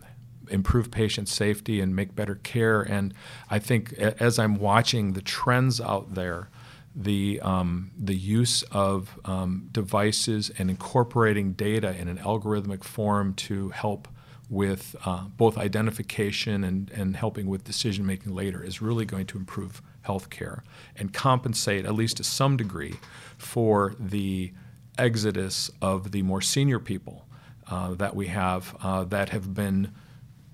improve 0.50 0.90
patient 0.90 1.28
safety 1.28 1.80
and 1.80 1.94
make 1.94 2.14
better 2.14 2.36
care. 2.36 2.82
And 2.82 3.14
I 3.50 3.58
think 3.58 3.92
as 3.94 4.38
I'm 4.38 4.56
watching 4.56 5.12
the 5.12 5.22
trends 5.22 5.80
out 5.80 6.14
there, 6.14 6.48
the 6.94 7.40
um, 7.42 7.90
the 7.98 8.14
use 8.14 8.62
of 8.70 9.18
um, 9.24 9.68
devices 9.72 10.50
and 10.58 10.70
incorporating 10.70 11.52
data 11.52 11.96
in 11.96 12.08
an 12.08 12.18
algorithmic 12.18 12.84
form 12.84 13.34
to 13.34 13.70
help 13.70 14.08
with 14.48 14.94
uh, 15.04 15.24
both 15.36 15.58
identification 15.58 16.62
and, 16.62 16.90
and 16.92 17.16
helping 17.16 17.46
with 17.46 17.64
decision 17.64 18.06
making 18.06 18.32
later 18.32 18.62
is 18.62 18.80
really 18.80 19.04
going 19.04 19.26
to 19.26 19.38
improve 19.38 19.82
health 20.04 20.30
care 20.30 20.62
and 20.96 21.12
compensate, 21.12 21.84
at 21.84 21.94
least 21.94 22.16
to 22.18 22.24
some 22.24 22.56
degree, 22.56 22.94
for 23.38 23.94
the 23.98 24.52
exodus 24.96 25.70
of 25.80 26.12
the 26.12 26.22
more 26.22 26.40
senior 26.40 26.78
people 26.78 27.26
uh, 27.70 27.94
that 27.94 28.14
we 28.14 28.28
have 28.28 28.76
uh, 28.82 29.04
that 29.04 29.30
have 29.30 29.54
been, 29.54 29.90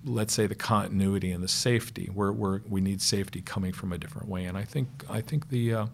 let's 0.04 0.32
say, 0.32 0.46
the 0.46 0.54
continuity 0.54 1.30
and 1.32 1.42
the 1.42 1.48
safety, 1.48 2.06
where, 2.14 2.32
where 2.32 2.62
we 2.68 2.80
need 2.80 3.02
safety 3.02 3.40
coming 3.42 3.72
from 3.72 3.92
a 3.92 3.98
different 3.98 4.28
way. 4.28 4.44
And 4.44 4.56
I 4.56 4.64
think, 4.64 4.88
I 5.10 5.20
think 5.20 5.48
the, 5.48 5.74
uh, 5.74 5.86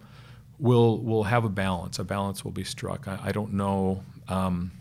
we'll, 0.59 0.99
we'll 0.99 1.23
have 1.23 1.43
a 1.43 1.49
balance. 1.49 1.99
A 1.99 2.03
balance 2.03 2.45
will 2.45 2.51
be 2.51 2.63
struck. 2.63 3.07
I, 3.07 3.19
I 3.25 3.31
don't 3.31 3.53
know. 3.53 4.03
Um, 4.27 4.71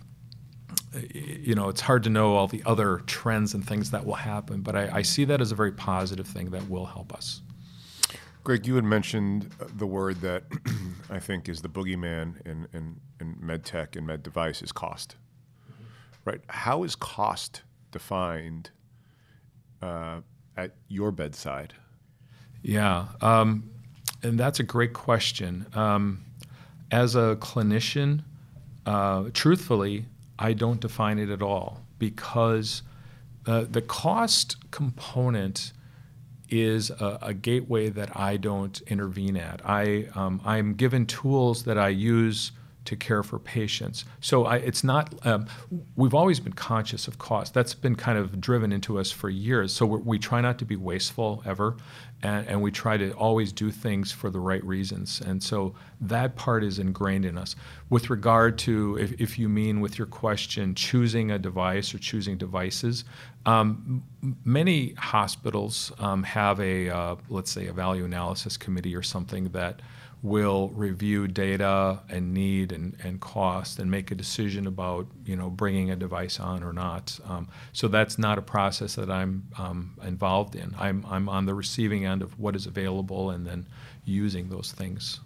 you 1.13 1.55
know, 1.55 1.69
it's 1.69 1.81
hard 1.81 2.03
to 2.05 2.11
know 2.11 2.37
all 2.37 2.47
the 2.47 2.63
other 2.65 3.03
trends 3.07 3.55
and 3.55 3.67
things 3.67 3.91
that 3.91 4.07
will 4.07 4.15
happen, 4.15 4.63
but 4.63 4.75
I, 4.77 4.99
I 4.99 5.03
see 5.03 5.25
that 5.27 5.41
as 5.41 5.53
a 5.53 5.55
very 5.55 5.73
positive 5.73 6.27
thing 6.27 6.51
that 6.51 6.69
will 6.71 6.87
help 6.87 7.13
us. 7.13 7.43
Greg, 8.47 8.65
you 8.65 8.77
had 8.77 8.85
mentioned 8.85 9.51
uh, 9.61 9.65
the 9.77 9.89
word 9.89 10.21
that 10.21 10.45
I 11.11 11.19
think 11.19 11.49
is 11.49 11.63
the 11.63 11.69
boogeyman 11.69 12.47
in, 12.47 12.69
in, 12.73 13.01
in 13.21 13.37
med 13.41 13.65
tech 13.65 13.97
and 13.97 14.07
med 14.07 14.23
device 14.23 14.63
is 14.63 14.71
cost. 14.71 15.17
Right? 16.25 16.41
How 16.47 16.85
is 16.85 16.95
cost 16.95 17.63
defined 17.91 18.71
uh, 19.83 20.21
at 20.57 20.77
your 20.87 21.11
bedside? 21.11 21.75
Yeah, 22.63 23.07
um, 23.21 23.69
and 24.23 24.39
that's 24.39 24.61
a 24.61 24.63
great 24.63 24.93
question. 24.93 25.67
Um, 25.75 26.25
as 26.93 27.17
a 27.17 27.37
clinician, 27.41 28.23
uh, 28.87 29.25
truthfully, 29.35 30.05
I 30.39 30.53
don't 30.53 30.79
define 30.79 31.19
it 31.19 31.31
at 31.31 31.43
all 31.43 31.81
because 31.99 32.83
uh, 33.45 33.65
the 33.69 33.83
cost 33.83 34.71
component 34.71 35.73
is 36.49 36.91
a, 36.91 37.19
a, 37.23 37.35
gateway 37.35 37.89
that 37.91 38.17
I 38.17 38.37
don't 38.37 38.81
intervene 38.83 39.37
at. 39.37 39.61
I, 39.65 40.09
um, 40.15 40.41
I'm 40.45 40.75
given 40.75 41.07
tools 41.07 41.65
that 41.65 41.79
I 41.79 41.89
use 41.89 42.53
to 42.87 42.97
care 42.97 43.23
for 43.23 43.39
patients. 43.39 44.05
So 44.21 44.47
I, 44.47 44.57
it's 44.57 44.83
not, 44.83 45.15
um, 45.27 45.47
we've 45.97 46.15
always 46.15 46.41
been 46.41 46.53
conscious 46.53 47.09
of 47.09 47.19
cost. 47.19 47.55
That's 47.55 47.75
been 47.75 47.97
kind 47.97 48.19
of 48.19 48.41
driven 48.41 48.73
into 48.73 48.99
us 48.99 49.11
for 49.11 49.29
years. 49.29 49.73
So 49.73 49.87
we 49.87 50.19
try 50.19 50.41
not 50.41 50.59
to 50.59 50.65
be 50.65 50.77
wasteful 50.77 51.43
ever, 51.45 51.77
and, 52.23 52.47
and, 52.49 52.63
we 52.63 52.71
try 52.71 52.97
to 52.97 53.13
always 53.13 53.53
do 53.53 53.71
things 53.71 54.11
for 54.11 54.31
the 54.31 54.41
right 54.41 54.65
reasons. 54.65 55.21
And 55.21 55.43
so 55.43 55.75
that 56.01 56.35
part 56.35 56.65
is 56.65 56.79
ingrained 56.79 57.27
in 57.27 57.37
us. 57.37 57.55
With 57.91 58.09
regard 58.09 58.59
to, 58.61 58.97
if, 58.99 59.21
if 59.21 59.39
you 59.39 59.49
mean 59.49 59.81
with 59.81 59.99
your 59.99 60.07
question, 60.07 60.75
choosing 60.75 61.31
a 61.31 61.39
device 61.39 61.95
or 61.95 61.99
choosing 61.99 62.39
devices, 62.39 63.05
um, 63.45 64.03
many 64.45 64.95
hospitals 64.95 65.93
um, 65.99 66.23
have 66.23 66.59
a, 66.59 66.89
uh, 66.89 67.17
let's 67.29 67.51
say, 67.51 67.67
a 67.67 67.73
value 67.73 68.05
analysis 68.05 68.57
committee 68.57 68.97
or 68.97 69.03
something 69.03 69.51
that 69.51 69.81
will 70.23 70.69
review 70.71 71.29
data 71.29 72.01
and 72.09 72.33
need 72.33 72.73
and, 72.73 72.97
and 73.03 73.21
cost 73.21 73.79
and 73.79 73.91
make 73.91 74.11
a 74.11 74.15
decision 74.15 74.67
about 74.67 75.07
you 75.25 75.37
know 75.37 75.51
bringing 75.51 75.91
a 75.91 75.97
device 75.97 76.41
on 76.41 76.63
or 76.63 76.73
not. 76.73 77.19
Um, 77.27 77.49
so 77.73 77.87
that's 77.89 78.19
not 78.19 78.39
a 78.39 78.43
process 78.43 78.95
that 78.95 79.11
I'm 79.11 79.49
um, 79.59 79.95
involved 80.03 80.57
in. 80.57 80.75
I'm, 80.79 81.05
I'm 81.09 81.29
on 81.29 81.47
the 81.47 81.55
receiving 81.55 82.05
end 82.05 82.23
of 82.23 82.39
what 82.39 82.57
is 82.57 82.67
available 82.67 83.31
and 83.31 83.47
then 83.47 83.67
using 84.05 84.49
those 84.49 84.73
things. 84.73 85.21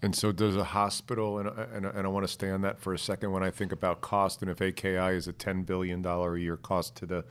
And 0.00 0.14
so, 0.14 0.32
does 0.32 0.56
a 0.56 0.64
hospital, 0.64 1.38
and, 1.38 1.48
and, 1.48 1.86
and 1.86 2.06
I 2.06 2.10
want 2.10 2.24
to 2.24 2.32
stay 2.32 2.50
on 2.50 2.62
that 2.62 2.80
for 2.80 2.92
a 2.92 2.98
second 2.98 3.30
when 3.32 3.42
I 3.42 3.50
think 3.50 3.72
about 3.72 4.00
cost, 4.00 4.42
and 4.42 4.50
if 4.50 4.60
AKI 4.60 5.16
is 5.16 5.28
a 5.28 5.32
$10 5.32 5.64
billion 5.64 6.04
a 6.04 6.36
year 6.36 6.56
cost 6.56 6.96
to 6.96 7.06
the, 7.06 7.24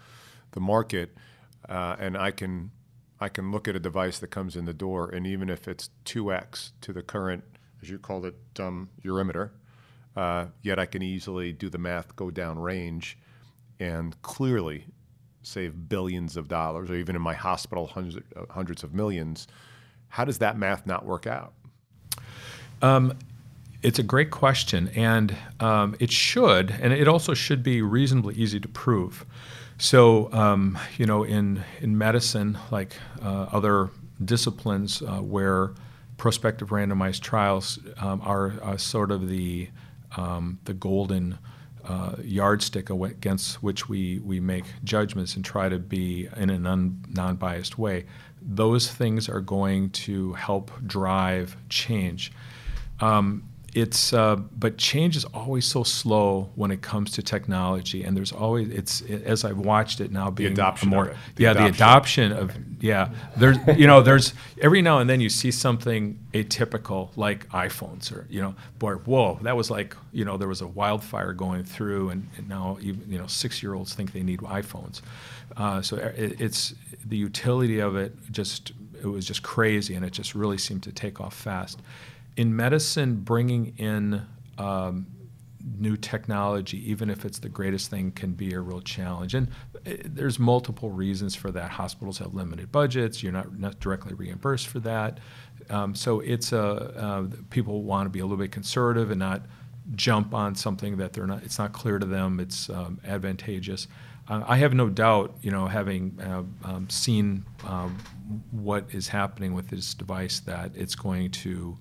the 0.52 0.60
market, 0.60 1.14
uh, 1.68 1.96
and 2.00 2.18
I 2.18 2.32
can 2.32 2.72
I 3.22 3.30
can 3.30 3.52
look 3.52 3.68
at 3.68 3.76
a 3.76 3.80
device 3.80 4.18
that 4.20 4.32
comes 4.32 4.56
in 4.56 4.66
the 4.66 4.74
door, 4.74 5.08
and 5.08 5.28
even 5.28 5.50
if 5.50 5.68
it's 5.68 5.92
2x 6.06 6.72
to 6.82 6.92
the 6.92 7.04
current, 7.04 7.44
as 7.82 7.90
you 7.90 8.00
called 8.00 8.26
it, 8.26 8.36
um, 8.60 8.90
urimeter, 9.04 9.52
uh, 10.16 10.48
yet 10.64 10.80
I 10.80 10.88
can 10.88 11.04
easily 11.04 11.54
do 11.54 11.70
the 11.70 11.78
math, 11.78 12.16
go 12.16 12.32
down 12.32 12.60
range, 12.60 13.18
and 13.80 14.20
clearly 14.24 14.86
save 15.44 15.88
billions 15.88 16.36
of 16.36 16.48
dollars, 16.48 16.90
or 16.90 16.96
even 16.96 17.16
in 17.16 17.22
my 17.22 17.36
hospital, 17.36 17.88
hundreds, 17.88 18.18
uh, 18.36 18.46
hundreds 18.50 18.84
of 18.84 18.94
millions. 18.94 19.48
How 20.10 20.26
does 20.26 20.40
that 20.40 20.58
math 20.58 20.88
not 20.88 21.06
work 21.06 21.28
out? 21.28 21.54
It's 23.84 23.98
a 23.98 24.04
great 24.04 24.30
question, 24.30 24.90
and 24.90 25.36
um, 25.60 25.96
it 26.00 26.12
should, 26.12 26.70
and 26.70 26.94
it 26.94 27.08
also 27.08 27.34
should 27.34 27.64
be 27.64 27.82
reasonably 27.82 28.36
easy 28.36 28.60
to 28.60 28.68
prove. 28.68 29.26
So, 29.82 30.32
um, 30.32 30.78
you 31.00 31.08
know, 31.08 31.24
in 31.24 31.64
in 31.80 31.98
medicine, 31.98 32.56
like 32.70 32.98
uh, 33.20 33.48
other 33.52 33.90
disciplines, 34.24 35.02
uh, 35.02 35.22
where 35.22 35.72
prospective 36.18 36.70
randomized 36.70 37.22
trials 37.22 37.80
um, 37.98 38.22
are, 38.24 38.78
sort 38.78 39.10
of 39.10 39.28
the 39.28 39.70
um, 40.16 40.60
the 40.66 40.76
golden 40.76 41.40
uh, 41.84 42.18
yardstick 42.22 42.92
against 42.92 43.64
which 43.64 43.90
we, 43.90 44.20
we 44.20 44.40
make 44.40 44.66
judgments 44.84 45.36
and 45.36 45.44
try 45.44 45.68
to 45.68 45.80
be 45.80 46.30
in 46.38 46.52
a 46.52 46.60
non, 46.60 47.04
non-biased 47.10 47.80
way. 47.80 48.06
Those 48.40 48.88
things 48.88 49.28
are 49.30 49.42
going 49.42 49.90
to 50.06 50.34
help 50.34 50.70
drive 50.86 51.58
change. 51.70 52.32
Um, 53.00 53.50
it's 53.74 54.12
uh, 54.12 54.36
but 54.36 54.78
change 54.78 55.16
is 55.16 55.24
always 55.26 55.66
so 55.66 55.84
slow 55.84 56.50
when 56.56 56.72
it 56.72 56.82
comes 56.82 57.12
to 57.12 57.24
technology, 57.24 58.04
and 58.04 58.18
there's 58.18 58.34
always 58.34 58.70
it's 58.70 59.02
as 59.02 59.46
I've 59.46 59.58
watched 59.58 60.02
it 60.02 60.12
now 60.12 60.30
being 60.30 60.52
adoption 60.52 60.90
more 60.90 61.08
it. 61.08 61.18
The 61.36 61.44
yeah 61.44 61.54
the 61.54 61.68
adoption. 61.68 62.32
adoption 62.32 62.32
of 62.34 62.84
yeah 62.84 63.10
there's 63.38 63.58
you 63.78 63.88
know 63.88 64.02
there's 64.02 64.34
every 64.62 64.82
now 64.82 65.00
and 65.00 65.10
then 65.10 65.22
you 65.22 65.30
see 65.30 65.52
something 65.52 66.20
atypical 66.34 67.16
like 67.16 67.48
iPhones 67.50 68.12
or 68.12 68.28
you 68.30 68.42
know 68.42 68.56
boy 68.78 68.96
whoa 68.96 69.40
that 69.44 69.56
was 69.56 69.72
like 69.72 69.96
you 70.12 70.26
know 70.26 70.36
there 70.36 70.50
was 70.50 70.62
a 70.62 70.68
wildfire 70.68 71.32
going 71.32 71.64
through 71.64 72.10
and, 72.10 72.28
and 72.38 72.50
now 72.50 72.78
even 72.82 73.10
you 73.10 73.18
know 73.18 73.28
six 73.28 73.64
year 73.64 73.74
olds 73.74 73.94
think 73.94 74.12
they 74.12 74.24
need 74.24 74.40
iPhones 74.42 75.02
uh, 75.56 75.82
so 75.82 75.96
it, 75.98 76.42
it's 76.42 76.74
the 77.06 77.18
utility 77.18 77.80
of 77.80 77.96
it 77.96 78.14
just 78.32 78.74
it 79.02 79.08
was 79.08 79.26
just 79.26 79.44
crazy 79.44 79.96
and 79.96 80.06
it 80.06 80.12
just 80.12 80.36
really 80.36 80.58
seemed 80.58 80.84
to 80.84 80.92
take 80.92 81.22
off 81.22 81.34
fast 81.34 81.80
in 82.38 82.56
medicine 82.56 83.18
bringing 83.18 83.74
in 83.78 84.26
um, 84.58 85.08
new 85.78 85.96
technology, 85.98 86.90
even 86.90 87.10
if 87.10 87.26
it's 87.26 87.40
the 87.40 87.50
greatest 87.50 87.90
thing, 87.90 88.12
can 88.12 88.34
be 88.34 88.54
a 88.54 88.60
real 88.60 88.82
challenge. 88.82 89.36
And 89.36 89.48
uh, 89.86 89.92
there's 90.06 90.40
multiple 90.40 90.90
reasons 90.90 91.36
for 91.36 91.52
that. 91.52 91.72
Hospitals 91.72 92.18
have 92.20 92.34
limited 92.34 92.72
budgets. 92.72 93.22
You're 93.22 93.32
not, 93.32 93.58
not 93.58 93.80
directly 93.80 94.14
reimbursed 94.14 94.68
for 94.68 94.80
that. 94.82 95.20
Um, 95.70 95.96
so 95.96 96.20
it's 96.22 96.52
a 96.52 96.64
uh, 96.64 97.28
people 97.50 97.84
want 97.84 98.06
to 98.06 98.10
be 98.10 98.20
a 98.20 98.24
little 98.24 98.38
bit 98.38 98.52
conservative 98.52 99.12
and 99.12 99.20
not 99.20 99.46
jump 99.96 100.34
on 100.34 100.56
something 100.56 100.98
that 100.98 101.14
they're 101.14 101.28
not. 101.28 101.44
It's 101.44 101.60
not 101.60 101.74
clear 101.74 102.00
to 102.00 102.06
them. 102.06 102.40
It's 102.40 102.70
um, 102.70 103.00
advantageous. 103.06 103.88
Uh, 104.28 104.44
I 104.48 104.58
have 104.58 104.74
no 104.74 104.90
doubt, 104.90 105.36
you 105.42 105.52
know, 105.52 105.68
having 105.68 106.20
uh, 106.22 106.44
um, 106.64 106.90
seen 106.90 107.46
um, 107.66 107.98
what 108.52 108.86
is 108.92 109.08
happening 109.08 109.54
with 109.54 109.70
this 109.70 109.94
device, 109.94 110.40
that 110.42 110.72
it's 110.76 110.96
going 110.96 111.32
to 111.32 111.78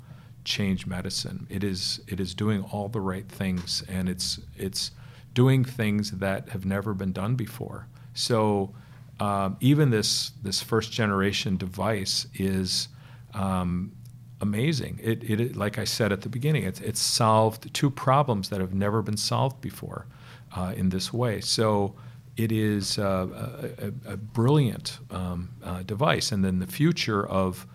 change 0.50 0.86
medicine. 0.86 1.46
It 1.48 1.62
is 1.62 2.00
it 2.08 2.20
is 2.20 2.34
doing 2.34 2.62
all 2.72 2.88
the 2.88 3.00
right 3.00 3.26
things, 3.28 3.84
and 3.88 4.08
it's 4.08 4.40
it's 4.56 4.90
doing 5.32 5.64
things 5.64 6.10
that 6.10 6.48
have 6.50 6.66
never 6.66 6.92
been 6.92 7.12
done 7.12 7.36
before. 7.36 7.86
So 8.14 8.74
um, 9.20 9.56
even 9.60 9.90
this 9.90 10.32
this 10.42 10.60
first 10.60 10.92
generation 10.92 11.56
device 11.56 12.26
is 12.34 12.88
um, 13.32 13.92
amazing. 14.40 14.98
It, 15.02 15.22
it 15.30 15.56
like 15.56 15.78
I 15.78 15.84
said 15.84 16.12
at 16.12 16.22
the 16.22 16.28
beginning, 16.28 16.64
it's 16.64 16.80
it's 16.80 17.00
solved 17.00 17.72
two 17.72 17.90
problems 17.90 18.48
that 18.48 18.60
have 18.60 18.74
never 18.74 19.02
been 19.02 19.16
solved 19.16 19.60
before 19.60 20.06
uh, 20.56 20.74
in 20.76 20.90
this 20.90 21.12
way. 21.12 21.40
So. 21.40 21.94
It 22.36 22.52
is 22.52 22.98
uh, 22.98 23.26
a, 24.06 24.12
a, 24.12 24.16
brilliant 24.16 24.98
um, 25.10 25.50
uh, 25.62 25.82
device, 25.82 26.32
and 26.32 26.42
then 26.42 26.58
the 26.58 26.66
future 26.66 27.26
of 27.26 27.66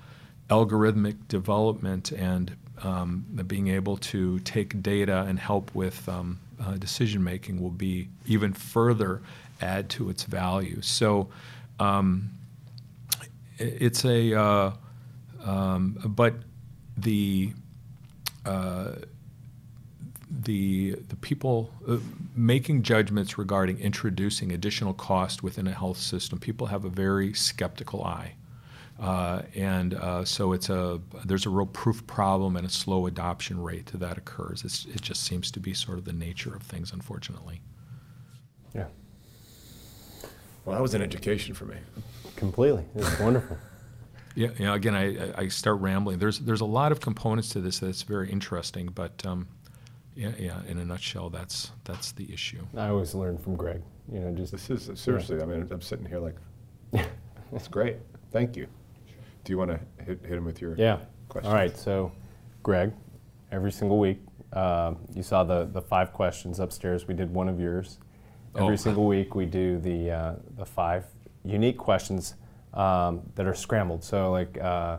algorithmic 0.50 1.28
development 1.28 2.12
and 2.12 2.56
um, 2.84 3.26
being 3.48 3.70
able 3.70 3.98
to 3.98 4.40
take 4.40 4.82
data 4.82 5.26
and 5.28 5.40
help 5.40 5.74
with 5.74 6.08
um, 6.10 6.40
uh, 6.60 6.74
decision 6.74 7.24
making 7.24 7.62
will 7.62 7.70
be 7.70 8.10
even 8.26 8.54
further 8.54 9.22
add 9.62 9.90
to 9.90 10.10
its 10.10 10.24
value. 10.24 10.82
So 10.82 11.30
um, 11.80 12.32
it's 13.58 14.04
a, 14.06 14.34
uh, 14.34 14.72
um, 15.44 15.98
but 16.06 16.34
the 16.98 17.54
uh, 18.46 18.92
the 20.30 20.92
the 21.10 21.16
people 21.18 21.72
uh, 21.88 21.98
making 22.36 22.84
judgments 22.84 23.38
regarding 23.38 23.80
introducing 23.80 24.52
additional 24.52 24.94
cost 24.94 25.44
within 25.44 25.68
a 25.68 25.72
health 25.74 25.98
system, 25.98 26.40
people 26.40 26.68
have 26.68 26.86
a 26.86 26.90
very 26.90 27.34
skeptical 27.34 28.04
eye. 28.04 28.34
Uh, 29.00 29.42
and 29.56 29.94
uh, 29.96 30.24
so 30.24 30.54
it's 30.54 30.70
a 30.70 31.02
there's 31.26 31.46
a 31.46 31.50
real 31.50 31.66
proof 31.66 32.06
problem 32.08 32.56
and 32.56 32.66
a 32.66 32.70
slow 32.70 33.08
adoption 33.08 33.62
rate 33.62 33.92
that 33.94 34.18
occurs. 34.18 34.64
It's, 34.64 34.86
it 34.86 35.02
just 35.02 35.24
seems 35.24 35.52
to 35.52 35.60
be 35.60 35.74
sort 35.74 35.98
of 35.98 36.06
the 36.06 36.14
nature 36.14 36.56
of 36.56 36.62
things, 36.64 36.94
unfortunately. 36.94 37.62
Yeah, 38.74 38.86
Well, 40.64 40.76
that 40.76 40.82
was 40.82 40.94
an 40.94 41.02
education 41.02 41.54
for 41.54 41.66
me. 41.66 41.76
completely. 42.36 42.86
It's 42.96 43.20
wonderful. 43.20 43.58
Yeah, 44.38 44.50
you 44.58 44.66
know, 44.66 44.74
again, 44.74 44.96
I, 44.96 45.06
I- 45.18 45.34
I 45.44 45.48
start 45.48 45.80
rambling. 45.80 46.20
There's 46.20 46.40
there's 46.40 46.60
a 46.60 46.66
lot 46.66 46.92
of 46.92 47.00
components 47.00 47.48
to 47.52 47.62
this 47.62 47.80
that's 47.80 48.02
very 48.02 48.30
interesting, 48.30 48.88
but 48.88 49.26
um, 49.26 49.48
yeah, 50.14 50.34
yeah, 50.38 50.60
in 50.68 50.78
a 50.78 50.84
nutshell, 50.84 51.30
that's 51.30 51.72
that's 51.86 52.12
the 52.12 52.34
issue. 52.34 52.66
I 52.76 52.90
always 52.90 53.16
learn 53.16 53.38
from 53.38 53.56
Greg. 53.56 53.82
You 54.12 54.20
know, 54.20 54.32
just 54.34 54.52
This 54.52 54.70
is 54.70 55.00
seriously. 55.00 55.42
I 55.42 55.46
mean, 55.46 55.66
I'm 55.72 55.80
sitting 55.82 56.06
here 56.06 56.20
like, 56.20 56.36
it's 57.54 57.70
great. 57.70 57.96
Thank 58.34 58.58
you. 58.58 58.68
Do 59.46 59.54
you 59.54 59.58
want 59.60 59.72
to 59.72 59.80
hit, 60.04 60.20
hit 60.26 60.32
him 60.38 60.44
with 60.44 60.60
your 60.60 60.76
Yeah. 60.76 60.98
questions? 61.30 61.52
All 61.54 61.58
right. 61.58 61.78
So, 61.78 62.12
Greg, 62.64 62.92
every 63.52 63.72
single 63.72 64.00
week, 64.00 64.20
uh, 64.52 64.96
you 65.14 65.22
saw 65.24 65.44
the, 65.44 65.66
the 65.66 65.82
five 65.82 66.12
questions 66.12 66.60
upstairs. 66.60 67.08
We 67.08 67.14
did 67.14 67.34
one 67.34 67.48
of 67.48 67.60
yours. 67.60 68.00
Every 68.58 68.74
Oh. 68.74 68.76
single 68.76 69.06
week, 69.06 69.36
we 69.36 69.46
do 69.46 69.78
the, 69.78 70.12
uh, 70.12 70.34
the 70.58 70.66
five 70.66 71.06
unique 71.44 71.78
questions 71.78 72.36
um, 72.74 73.22
that 73.36 73.46
are 73.46 73.54
scrambled. 73.54 74.04
So, 74.04 74.32
like 74.32 74.58
uh, 74.60 74.98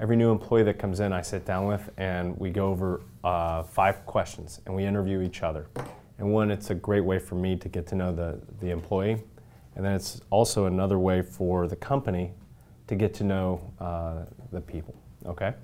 every 0.00 0.16
new 0.16 0.30
employee 0.32 0.64
that 0.64 0.78
comes 0.78 1.00
in, 1.00 1.12
I 1.12 1.22
sit 1.22 1.46
down 1.46 1.66
with 1.66 1.88
and 1.96 2.36
we 2.38 2.50
go 2.50 2.66
over 2.68 3.00
uh, 3.22 3.62
five 3.62 4.04
questions 4.04 4.60
and 4.66 4.74
we 4.74 4.84
interview 4.84 5.22
each 5.22 5.42
other. 5.42 5.68
And 6.18 6.32
one, 6.32 6.50
it's 6.50 6.70
a 6.70 6.74
great 6.74 7.00
way 7.04 7.18
for 7.18 7.36
me 7.36 7.56
to 7.56 7.68
get 7.68 7.86
to 7.88 7.94
know 7.94 8.12
the, 8.12 8.40
the 8.60 8.70
employee. 8.70 9.22
And 9.76 9.84
then 9.84 9.94
it's 9.94 10.20
also 10.30 10.66
another 10.66 10.98
way 10.98 11.22
for 11.22 11.66
the 11.66 11.76
company 11.76 12.32
to 12.86 12.94
get 12.94 13.14
to 13.14 13.24
know 13.24 13.60
uh, 13.80 14.24
the 14.52 14.60
people. 14.60 14.94
Okay? 15.26 15.54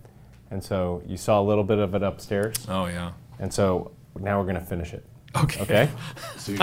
And 0.51 0.63
so 0.63 1.03
you 1.07 1.17
saw 1.17 1.41
a 1.41 1.45
little 1.45 1.65
bit 1.65 1.79
of 1.79 1.95
it 1.95 2.03
upstairs. 2.03 2.55
Oh 2.69 2.87
yeah. 2.87 3.13
And 3.39 3.53
so 3.53 3.93
now 4.19 4.39
we're 4.39 4.45
going 4.47 4.57
to 4.57 4.65
finish 4.65 4.93
it. 4.93 5.05
Okay. 5.37 5.61
Okay? 5.63 5.89
So 6.39 6.53
you, 6.53 6.59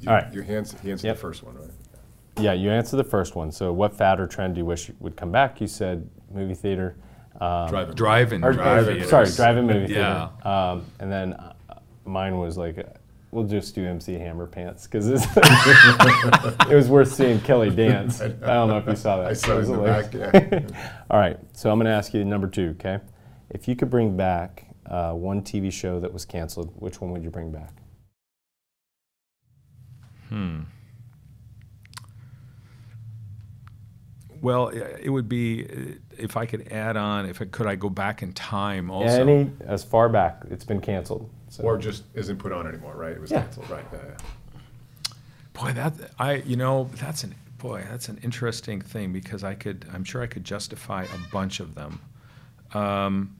you, 0.00 0.08
All 0.08 0.14
right. 0.14 0.32
Your 0.32 0.42
hands. 0.42 0.74
He 0.82 0.90
answered 0.90 1.06
Yep. 1.08 1.16
the 1.16 1.20
first 1.20 1.42
one, 1.42 1.56
right? 1.56 1.70
yeah, 2.38 2.52
you 2.52 2.70
answered 2.70 2.96
the 2.98 3.04
first 3.04 3.34
one. 3.34 3.50
So, 3.50 3.72
what 3.72 3.94
fad 3.96 4.20
or 4.20 4.26
trend 4.26 4.54
do 4.56 4.58
you 4.60 4.64
wish 4.66 4.90
would 5.00 5.16
come 5.16 5.30
back? 5.32 5.58
You 5.60 5.66
said 5.66 6.08
movie 6.30 6.54
theater. 6.54 6.96
Um, 7.40 7.68
Driving. 7.68 7.94
Drive-in. 7.94 8.44
or- 8.44 8.52
drive 8.52 8.88
or- 8.88 8.92
theaters. 8.92 9.08
sorry, 9.10 9.26
drive-in 9.30 9.66
movie 9.66 9.92
Yeah. 9.94 10.28
theater. 10.28 10.48
Um, 10.48 10.84
and 11.00 11.10
then 11.12 11.32
uh, 11.34 11.52
mine 12.04 12.38
was 12.38 12.56
like, 12.58 12.78
uh, 12.78 12.82
we'll 13.36 13.44
just 13.44 13.74
do 13.74 13.84
MC 13.84 14.14
Hammer 14.14 14.46
Pants 14.46 14.86
because 14.86 15.08
it 15.10 16.74
was 16.74 16.88
worth 16.88 17.12
seeing 17.12 17.38
Kelly 17.40 17.68
dance. 17.68 18.20
I 18.22 18.28
don't 18.28 18.68
know 18.68 18.78
if 18.78 18.86
you 18.86 18.96
saw 18.96 19.18
that. 19.18 19.26
I 19.26 19.34
saw 19.34 19.58
it 19.58 19.66
in 19.66 19.72
the 19.72 19.78
back. 19.78 20.14
Yeah. 20.14 20.94
All 21.10 21.20
right, 21.20 21.38
so 21.52 21.70
I'm 21.70 21.78
going 21.78 21.84
to 21.84 21.92
ask 21.92 22.14
you 22.14 22.24
number 22.24 22.48
two, 22.48 22.74
okay? 22.80 22.98
If 23.50 23.68
you 23.68 23.76
could 23.76 23.90
bring 23.90 24.16
back 24.16 24.74
uh, 24.86 25.12
one 25.12 25.42
TV 25.42 25.70
show 25.70 26.00
that 26.00 26.12
was 26.12 26.24
canceled, 26.24 26.72
which 26.76 27.00
one 27.02 27.10
would 27.12 27.22
you 27.22 27.30
bring 27.30 27.52
back? 27.52 27.74
Hmm. 30.30 30.60
Well, 34.40 34.68
it 34.68 35.10
would 35.10 35.28
be 35.28 35.66
uh, 35.66 35.98
if 36.18 36.38
I 36.38 36.46
could 36.46 36.72
add 36.72 36.96
on. 36.96 37.26
If 37.26 37.42
it, 37.42 37.52
could, 37.52 37.66
I 37.66 37.74
go 37.74 37.90
back 37.90 38.22
in 38.22 38.32
time 38.32 38.90
also. 38.90 39.20
Any 39.20 39.50
as 39.60 39.84
far 39.84 40.08
back, 40.08 40.42
it's 40.50 40.64
been 40.64 40.80
canceled. 40.80 41.30
So. 41.56 41.64
or 41.64 41.78
just 41.78 42.04
isn't 42.14 42.36
put 42.38 42.52
on 42.52 42.66
anymore, 42.66 42.94
right? 42.96 43.12
It 43.12 43.20
was 43.20 43.30
Yeah. 43.30 43.42
canceled, 43.42 43.70
right? 43.70 43.84
Yeah, 43.92 43.98
yeah. 44.08 45.12
Boy, 45.52 45.72
that 45.72 45.94
I 46.18 46.34
you 46.34 46.56
know 46.56 46.90
that's 46.96 47.24
an 47.24 47.34
boy 47.58 47.82
that's 47.90 48.08
an 48.10 48.18
interesting 48.22 48.80
thing 48.82 49.12
because 49.12 49.42
I 49.42 49.54
could 49.54 49.86
I'm 49.92 50.04
sure 50.04 50.22
I 50.22 50.26
could 50.26 50.44
justify 50.44 51.04
a 51.04 51.18
bunch 51.32 51.60
of 51.60 51.74
them. 51.74 52.00
Um, 52.74 53.36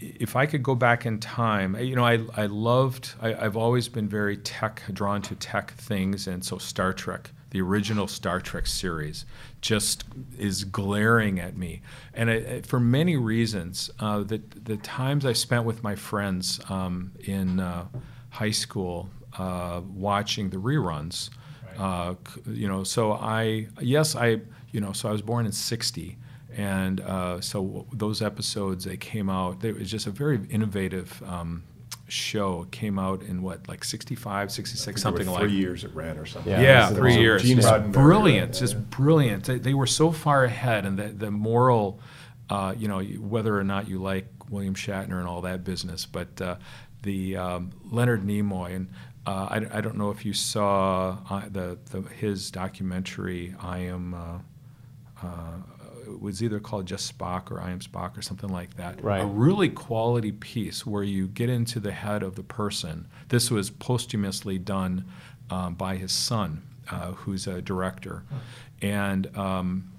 if 0.00 0.36
I 0.36 0.44
could 0.44 0.62
go 0.62 0.74
back 0.74 1.06
in 1.06 1.18
time, 1.18 1.76
you 1.80 1.96
know, 1.96 2.04
I, 2.04 2.18
I 2.36 2.44
loved, 2.46 3.14
I, 3.22 3.32
I've 3.34 3.56
always 3.56 3.88
been 3.88 4.06
very 4.06 4.36
tech, 4.36 4.82
drawn 4.92 5.22
to 5.22 5.34
tech 5.36 5.70
things, 5.74 6.26
and 6.26 6.44
so 6.44 6.58
Star 6.58 6.92
Trek, 6.92 7.30
the 7.54 7.60
original 7.62 8.08
Star 8.08 8.40
Trek 8.40 8.66
series, 8.66 9.24
just 9.60 10.02
is 10.36 10.64
glaring 10.64 11.38
at 11.38 11.56
me. 11.56 11.82
And 12.12 12.28
it, 12.28 12.42
it- 12.42 12.66
for 12.66 12.80
many 12.80 13.16
reasons, 13.16 13.90
uh, 14.00 14.24
the, 14.24 14.42
the 14.64 14.76
times 14.78 15.24
I 15.24 15.34
spent 15.34 15.64
with 15.64 15.80
my 15.84 15.94
friends 15.94 16.60
um, 16.68 17.12
in 17.20 17.60
uh, 17.60 17.86
high 18.30 18.50
school 18.50 19.08
uh, 19.38 19.80
watching 19.86 20.50
the 20.50 20.56
reruns, 20.56 21.30
uh, 21.78 22.14
you 22.48 22.66
know, 22.66 22.82
so 22.82 23.12
I, 23.12 23.68
yes, 23.80 24.16
I, 24.16 24.40
you 24.72 24.80
know, 24.80 24.90
so 24.92 25.08
I 25.08 25.12
was 25.12 25.22
born 25.22 25.46
in 25.46 25.52
60. 25.52 26.16
And 26.56 27.00
uh, 27.02 27.40
so 27.40 27.86
those 27.92 28.20
episodes, 28.20 28.84
they 28.84 28.96
came 28.96 29.30
out, 29.30 29.60
they, 29.60 29.68
it 29.68 29.78
was 29.78 29.90
just 29.92 30.08
a 30.08 30.10
very 30.10 30.40
innovative 30.50 31.22
um, 31.24 31.62
show. 32.08 32.66
Came 32.70 32.98
out 32.98 33.22
in 33.22 33.42
what, 33.42 33.66
like 33.68 33.84
65, 33.84 34.52
66, 34.52 35.00
something 35.00 35.24
There 35.24 35.32
were 35.32 35.40
like 35.40 35.48
three 35.48 35.58
years 35.58 35.84
it 35.84 35.94
ran 35.94 36.18
or 36.18 36.26
something. 36.26 36.52
Yeah, 36.52 36.60
yeah, 36.60 36.88
three 36.88 37.12
awesome. 37.12 37.22
years. 37.22 37.42
Gene 37.42 37.56
Just 37.56 37.68
Roddenberry, 37.68 37.92
brilliant, 37.92 38.54
yeah, 38.54 38.60
just 38.60 38.74
yeah. 38.74 38.80
brilliant. 38.90 39.44
They, 39.44 39.58
they 39.58 39.74
were 39.74 39.86
so 39.86 40.10
far 40.12 40.44
ahead, 40.44 40.84
and 40.84 40.98
the, 40.98 41.08
the 41.08 41.30
moral, 41.30 42.00
uh, 42.50 42.74
you 42.76 42.88
know, 42.88 43.02
whether 43.02 43.58
or 43.58 43.64
not 43.64 43.88
you 43.88 43.98
like 43.98 44.26
William 44.50 44.74
Shatner 44.74 45.18
and 45.18 45.26
all 45.26 45.42
that 45.42 45.64
business, 45.64 46.06
but 46.06 46.40
uh, 46.40 46.56
the 47.02 47.36
um, 47.36 47.72
Leonard 47.90 48.24
Nimoy, 48.24 48.76
and 48.76 48.88
uh, 49.26 49.48
I, 49.50 49.78
I 49.78 49.80
don't 49.80 49.96
know 49.96 50.10
if 50.10 50.24
you 50.24 50.32
saw 50.32 51.18
uh, 51.30 51.42
the, 51.50 51.78
the 51.90 52.02
his 52.02 52.50
documentary. 52.50 53.54
I 53.60 53.78
am. 53.78 54.42
It 56.06 56.20
was 56.20 56.42
either 56.42 56.60
called 56.60 56.86
just 56.86 57.16
Spock 57.16 57.50
or 57.50 57.60
I 57.60 57.70
am 57.70 57.80
Spock 57.80 58.16
or 58.16 58.22
something 58.22 58.50
like 58.50 58.76
that. 58.76 59.02
Right. 59.02 59.22
A 59.22 59.26
really 59.26 59.68
quality 59.68 60.32
piece 60.32 60.84
where 60.86 61.02
you 61.02 61.26
get 61.26 61.48
into 61.48 61.80
the 61.80 61.92
head 61.92 62.22
of 62.22 62.36
the 62.36 62.42
person. 62.42 63.06
This 63.28 63.50
was 63.50 63.70
posthumously 63.70 64.58
done 64.58 65.04
um, 65.50 65.74
by 65.74 65.96
his 65.96 66.12
son, 66.12 66.62
uh, 66.90 67.12
who's 67.12 67.46
a 67.46 67.60
director, 67.60 68.24
and 68.80 69.36
um, 69.36 69.90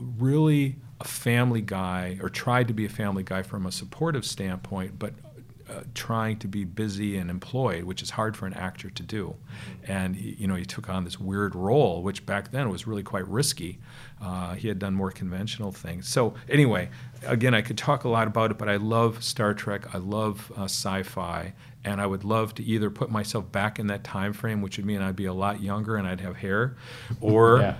really 0.00 0.76
a 1.00 1.04
family 1.04 1.60
guy, 1.60 2.18
or 2.22 2.28
tried 2.28 2.68
to 2.68 2.74
be 2.74 2.86
a 2.86 2.88
family 2.88 3.22
guy 3.22 3.42
from 3.42 3.66
a 3.66 3.72
supportive 3.72 4.24
standpoint, 4.24 4.98
but 4.98 5.12
uh, 5.68 5.80
trying 5.94 6.38
to 6.38 6.46
be 6.48 6.64
busy 6.64 7.16
and 7.16 7.28
employed, 7.30 7.84
which 7.84 8.00
is 8.02 8.10
hard 8.10 8.36
for 8.36 8.46
an 8.46 8.54
actor 8.54 8.88
to 8.90 9.02
do. 9.02 9.34
And 9.86 10.14
he, 10.14 10.36
you 10.38 10.46
know, 10.46 10.54
he 10.54 10.64
took 10.64 10.88
on 10.88 11.04
this 11.04 11.18
weird 11.18 11.54
role, 11.54 12.02
which 12.02 12.24
back 12.24 12.52
then 12.52 12.68
was 12.70 12.86
really 12.86 13.02
quite 13.02 13.26
risky. 13.26 13.78
Uh, 14.22 14.54
he 14.54 14.68
had 14.68 14.78
done 14.78 14.94
more 14.94 15.10
conventional 15.10 15.72
things. 15.72 16.06
So 16.08 16.34
anyway, 16.48 16.88
again, 17.26 17.52
I 17.54 17.62
could 17.62 17.76
talk 17.76 18.04
a 18.04 18.08
lot 18.08 18.26
about 18.28 18.50
it, 18.52 18.58
but 18.58 18.68
I 18.68 18.76
love 18.76 19.22
Star 19.24 19.54
Trek. 19.54 19.94
I 19.94 19.98
love 19.98 20.52
uh, 20.56 20.64
sci-fi, 20.64 21.52
and 21.84 22.00
I 22.00 22.06
would 22.06 22.24
love 22.24 22.54
to 22.54 22.62
either 22.64 22.88
put 22.90 23.10
myself 23.10 23.50
back 23.50 23.78
in 23.78 23.88
that 23.88 24.04
time 24.04 24.32
frame, 24.32 24.62
which 24.62 24.76
would 24.76 24.86
mean 24.86 25.02
I'd 25.02 25.16
be 25.16 25.26
a 25.26 25.34
lot 25.34 25.60
younger 25.60 25.96
and 25.96 26.06
I'd 26.06 26.20
have 26.20 26.36
hair, 26.36 26.76
or 27.20 27.58
Yeah. 27.60 27.76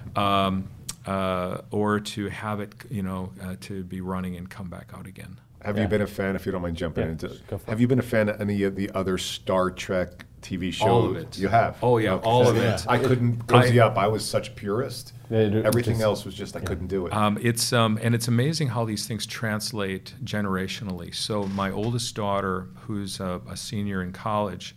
um, 0.46 0.68
uh, 1.06 1.58
or 1.70 2.00
to 2.00 2.28
have 2.30 2.58
it, 2.58 2.74
you 2.90 3.02
know, 3.02 3.32
uh, 3.40 3.54
to 3.60 3.84
be 3.84 4.00
running 4.00 4.34
and 4.36 4.50
come 4.50 4.68
back 4.68 4.90
out 4.92 5.06
again. 5.06 5.38
Have 5.62 5.76
Yeah. 5.76 5.82
you 5.82 5.88
been 5.88 6.02
a 6.02 6.06
fan, 6.06 6.36
if 6.36 6.46
you 6.46 6.52
don't 6.52 6.62
mind 6.62 6.76
jumping 6.76 7.04
Yeah, 7.04 7.10
into 7.12 7.28
go 7.48 7.58
for 7.58 7.70
Have 7.70 7.80
you 7.80 7.88
been 7.88 7.98
a 7.98 8.02
fan 8.02 8.28
of 8.28 8.40
any 8.40 8.62
of 8.62 8.76
the 8.76 8.90
other 8.92 9.18
Star 9.18 9.70
Trek 9.70 10.24
TV 10.42 10.70
shows? 10.72 10.86
All 10.88 11.06
of 11.06 11.16
it. 11.16 11.38
You 11.38 11.48
have? 11.48 11.76
Oh, 11.82 11.98
yeah, 11.98 12.16
all 12.16 12.46
of 12.46 12.56
it. 12.56 12.84
I 12.88 12.98
couldn't 12.98 13.46
cozy 13.48 13.80
up. 13.80 13.96
I 13.98 14.06
was 14.06 14.24
such 14.24 14.48
a 14.48 14.52
purist. 14.52 15.12
Everything 15.30 15.94
just- 15.94 16.02
else 16.04 16.24
was 16.24 16.34
just, 16.34 16.54
I 16.56 16.60
couldn't 16.60 16.86
do 16.86 17.06
it. 17.06 17.12
Um, 17.12 17.36
it's 17.42 17.72
um, 17.72 17.98
and 18.00 18.14
it's 18.14 18.28
amazing 18.28 18.68
how 18.68 18.84
these 18.84 19.06
things 19.08 19.26
translate 19.26 20.14
generationally. 20.22 21.12
So 21.14 21.44
my 21.48 21.70
oldest 21.70 22.14
daughter, 22.14 22.68
who's 22.82 23.18
a, 23.18 23.40
a 23.50 23.56
senior 23.56 24.02
in 24.02 24.12
college, 24.12 24.76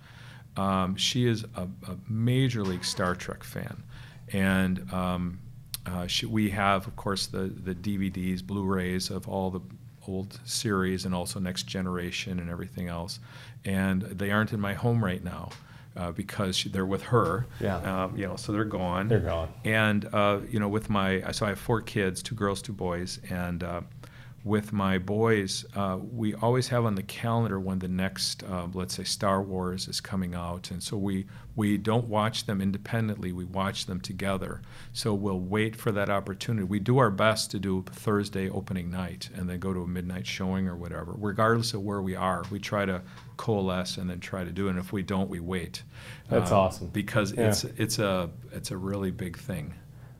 um, 0.57 0.95
she 0.95 1.27
is 1.27 1.43
a, 1.55 1.63
a 1.87 1.97
major 2.07 2.63
league 2.63 2.83
Star 2.83 3.13
Trek 3.13 3.43
fan, 3.43 3.83
and 4.33 4.91
um, 4.91 5.39
uh, 5.85 6.07
she, 6.07 6.25
we 6.25 6.49
have, 6.49 6.87
of 6.87 6.95
course, 6.95 7.27
the 7.27 7.43
the 7.63 7.75
DVDs, 7.75 8.43
Blu-rays 8.43 9.11
of 9.11 9.27
all 9.27 9.51
the 9.51 9.61
old 10.09 10.39
series 10.43 11.05
and 11.05 11.13
also 11.15 11.39
Next 11.39 11.63
Generation 11.63 12.39
and 12.39 12.49
everything 12.49 12.87
else, 12.87 13.19
and 13.65 14.01
they 14.01 14.31
aren't 14.31 14.51
in 14.53 14.59
my 14.59 14.73
home 14.73 15.03
right 15.03 15.23
now. 15.23 15.49
Uh, 15.97 16.11
because 16.11 16.55
she, 16.55 16.69
they're 16.69 16.85
with 16.85 17.01
her, 17.01 17.45
Yeah. 17.59 18.03
um, 18.03 18.15
you 18.15 18.25
know, 18.25 18.37
so 18.37 18.53
they're 18.53 18.63
gone. 18.63 19.09
They're 19.09 19.19
gone. 19.19 19.49
And 19.65 20.05
uh, 20.13 20.39
you 20.49 20.57
know, 20.59 20.69
with 20.69 20.89
my 20.89 21.19
so 21.31 21.45
I 21.45 21.49
have 21.49 21.59
four 21.59 21.81
kids, 21.81 22.21
two 22.23 22.35
girls, 22.35 22.61
two 22.61 22.71
boys, 22.73 23.19
and 23.29 23.63
uh, 23.63 23.81
with 24.45 24.71
my 24.71 24.97
boys, 24.99 25.65
uh, 25.75 25.97
we 25.99 26.35
always 26.35 26.69
have 26.69 26.85
on 26.85 26.95
the 26.95 27.03
calendar 27.03 27.59
when 27.59 27.79
the 27.79 27.89
next, 27.89 28.43
uh, 28.43 28.67
let's 28.73 28.93
say, 28.93 29.03
Star 29.03 29.41
Wars 29.41 29.87
is 29.89 29.99
coming 29.99 30.35
out, 30.35 30.71
and 30.71 30.81
so 30.81 30.95
we 30.95 31.25
we 31.59 31.77
don't 31.77 32.07
watch 32.07 32.45
them 32.45 32.61
independently. 32.61 33.33
We 33.33 33.43
watch 33.43 33.85
them 33.85 33.99
together. 33.99 34.61
So 34.93 35.13
we'll 35.13 35.41
wait 35.41 35.75
for 35.75 35.91
that 35.91 36.09
opportunity. 36.09 36.63
We 36.63 36.79
do 36.79 36.99
our 36.99 37.09
best 37.11 37.51
to 37.51 37.59
do 37.59 37.83
Thursday 37.91 38.49
opening 38.49 38.89
night, 38.89 39.29
and 39.35 39.49
then 39.49 39.59
go 39.59 39.73
to 39.73 39.81
a 39.81 39.87
midnight 39.87 40.25
showing 40.25 40.69
or 40.69 40.77
whatever. 40.77 41.13
Regardless 41.17 41.73
of 41.73 41.81
where 41.81 42.01
we 42.01 42.15
are, 42.15 42.45
we 42.49 42.59
try 42.59 42.85
to 42.85 43.01
coalesce 43.35 43.97
and 43.97 44.09
then 44.09 44.21
try 44.21 44.45
to 44.45 44.51
do 44.51 44.67
it. 44.67 44.69
And 44.69 44.79
if 44.79 44.93
we 44.93 45.01
don't, 45.03 45.29
we 45.29 45.41
wait. 45.41 45.83
That's 46.29 46.49
Uh, 46.53 46.61
awesome. 46.61 46.87
because 46.93 47.33
Yeah. 47.33 47.49
it's 47.49 47.65
it's 47.65 47.99
a 47.99 48.29
it's 48.53 48.71
a 48.71 48.77
really 48.77 49.11
big 49.11 49.37
thing. 49.37 49.73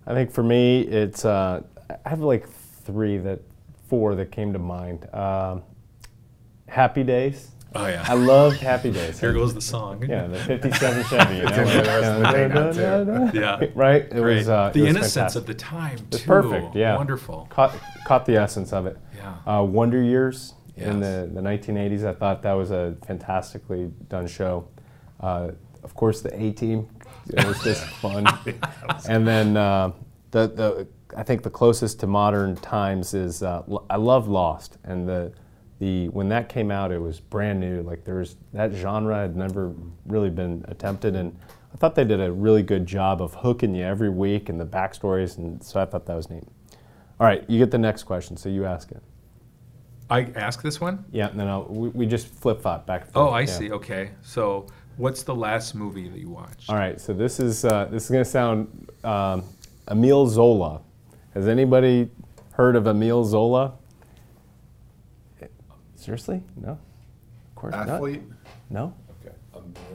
I 0.05 0.13
think 0.13 0.31
for 0.31 0.43
me, 0.43 0.81
it's 0.81 1.23
uh, 1.23 1.61
I 2.05 2.09
have 2.09 2.19
like 2.19 2.49
three 2.49 3.17
that 3.17 3.39
four 3.87 4.13
that 4.15 4.29
came 4.29 4.51
to 4.51 4.59
mind. 4.59 5.07
Um, 5.15 5.63
Happy 6.67 7.03
Days. 7.03 7.51
Oh 7.75 7.87
yeah. 7.87 8.03
I 8.07 8.13
loved 8.15 8.57
Happy 8.57 8.91
Days. 8.91 9.19
Here 9.19 9.31
goes 9.33 9.53
the 9.53 9.61
song. 9.61 10.03
Yeah, 10.07 10.25
the 10.27 10.39
'57 10.39 11.03
Chevy. 11.05 11.35
You 11.35 11.41
know, 11.43 11.49
Continue 11.51 11.81
the 11.81 11.87
rest 11.87 12.05
of 12.05 12.19
the 12.21 12.31
day 12.31 12.47
now, 12.47 13.31
too. 13.31 13.37
Yeah. 13.39 13.65
Right. 13.75 14.01
It 14.03 14.11
Great. 14.13 14.37
was 14.37 14.49
uh, 14.49 14.69
the 14.73 14.79
it 14.79 14.81
was 14.81 14.89
innocence 14.89 15.13
fantastic. 15.13 15.41
of 15.41 15.47
the 15.47 15.53
time 15.53 15.97
too. 15.97 16.05
It's 16.13 16.23
perfect. 16.23 16.75
Yeah. 16.75 16.95
Wonderful. 16.97 17.47
Caught 17.51 17.75
caught 18.05 18.25
the 18.25 18.37
essence 18.37 18.73
of 18.73 18.85
it. 18.87 18.97
Yeah. 19.15 19.35
Uh, 19.59 19.63
Wonder 19.63 20.01
Years 20.01 20.53
in 20.77 20.99
the, 20.99 21.29
the 21.33 21.41
1980s. 21.41 22.05
I 22.05 22.13
thought 22.13 22.41
that 22.43 22.53
was 22.53 22.71
a 22.71 22.95
fantastically 23.05 23.91
done 24.07 24.25
show. 24.27 24.67
Uh, 25.19 25.51
of 25.83 25.93
course, 25.93 26.21
the 26.21 26.33
A 26.41 26.51
Team. 26.51 26.87
It 27.31 27.45
was 27.45 27.61
just 27.61 27.83
fun. 28.01 28.25
and 29.07 29.27
then 29.27 29.55
uh, 29.57 29.91
the 30.31 30.47
the 30.47 30.87
I 31.15 31.21
think 31.23 31.43
the 31.43 31.49
closest 31.51 31.99
to 31.99 32.07
modern 32.07 32.55
times 32.55 33.13
is 33.13 33.43
uh, 33.43 33.61
L- 33.69 33.85
I 33.89 33.97
love 33.97 34.27
Lost 34.27 34.77
and 34.83 35.07
the 35.07 35.33
the 35.79 36.09
when 36.09 36.29
that 36.29 36.49
came 36.49 36.71
out 36.71 36.91
it 36.91 37.01
was 37.01 37.19
brand 37.19 37.59
new 37.59 37.81
like 37.81 38.03
there 38.03 38.15
was 38.15 38.35
that 38.53 38.71
genre 38.73 39.15
had 39.15 39.35
never 39.35 39.73
really 40.05 40.29
been 40.29 40.63
attempted 40.67 41.15
and 41.15 41.35
I 41.73 41.77
thought 41.77 41.95
they 41.95 42.03
did 42.03 42.19
a 42.19 42.31
really 42.31 42.63
good 42.63 42.85
job 42.85 43.21
of 43.21 43.33
hooking 43.33 43.75
you 43.75 43.83
every 43.83 44.09
week 44.09 44.49
and 44.49 44.59
the 44.59 44.65
backstories 44.65 45.37
and 45.37 45.63
so 45.63 45.81
I 45.81 45.85
thought 45.85 46.05
that 46.07 46.15
was 46.15 46.29
neat. 46.29 46.43
All 47.19 47.27
right, 47.27 47.43
you 47.49 47.59
get 47.59 47.69
the 47.69 47.77
next 47.77 48.03
question, 48.03 48.37
so 48.37 48.47
you 48.47 48.65
ask 48.65 48.91
it. 48.91 49.03
I 50.09 50.31
ask 50.35 50.61
this 50.61 50.79
one. 50.79 51.03
Yeah, 51.11 51.27
and 51.27 51.39
then 51.39 51.47
I'll, 51.47 51.65
we, 51.65 51.89
we 51.89 52.05
just 52.05 52.27
flip 52.27 52.61
flop 52.61 52.87
back. 52.87 53.03
And 53.03 53.11
forth. 53.11 53.27
Oh, 53.27 53.31
I 53.31 53.41
yeah. 53.41 53.45
see. 53.45 53.71
Okay. 53.71 54.11
So, 54.23 54.67
what's 54.97 55.23
the 55.23 55.35
last 55.35 55.75
movie 55.75 56.07
that 56.07 56.17
you 56.17 56.29
watched? 56.29 56.69
All 56.69 56.77
right, 56.77 56.99
so 56.99 57.13
this 57.13 57.39
is 57.39 57.65
uh, 57.65 57.85
this 57.91 58.05
is 58.05 58.09
going 58.09 58.23
to 58.23 58.29
sound 58.29 58.89
um, 59.03 59.43
Emile 59.91 60.27
Zola. 60.27 60.81
Has 61.33 61.47
anybody 61.47 62.09
heard 62.53 62.75
of 62.75 62.87
Emile 62.87 63.23
Zola? 63.25 63.73
Seriously? 65.99 66.41
No. 66.55 66.71
Of 66.71 67.55
course 67.55 67.75
Athlete? 67.75 68.21
not. 68.69 68.69
No. 68.69 68.93
Okay. 69.25 69.35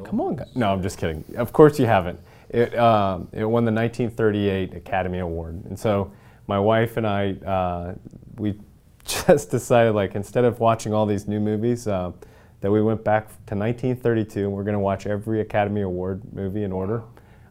Come 0.05 0.21
on, 0.21 0.37
guys. 0.37 0.55
No, 0.55 0.73
I'm 0.73 0.83
just 0.83 0.99
kidding. 0.99 1.25
Of 1.37 1.53
course 1.53 1.79
you 1.79 1.87
haven't. 1.87 2.21
It, 2.51 2.77
um, 2.79 3.29
it 3.33 3.45
won 3.45 3.65
the 3.65 3.73
1938 3.73 4.75
Academy 4.75 5.19
Award, 5.21 5.65
and 5.65 5.79
so 5.79 6.13
my 6.47 6.59
wife 6.59 6.99
and 6.99 7.07
I, 7.07 7.33
uh, 7.33 7.95
we 8.37 8.59
just 9.05 9.51
decided 9.51 9.95
like 9.95 10.15
instead 10.15 10.45
of 10.45 10.61
watching 10.61 10.93
all 10.93 11.07
these 11.07 11.27
new 11.27 11.41
movies, 11.41 11.89
uh, 11.89 12.13
that 12.61 12.71
we 12.71 12.81
went 12.81 13.05
back 13.05 13.27
to 13.45 13.55
1932 13.55 14.41
and 14.41 14.51
we're 14.51 14.65
going 14.65 14.73
to 14.73 14.79
watch 14.79 15.07
every 15.07 15.43
Academy 15.43 15.83
Award 15.83 16.23
movie 16.33 16.65
in 16.65 16.73
order 16.73 17.03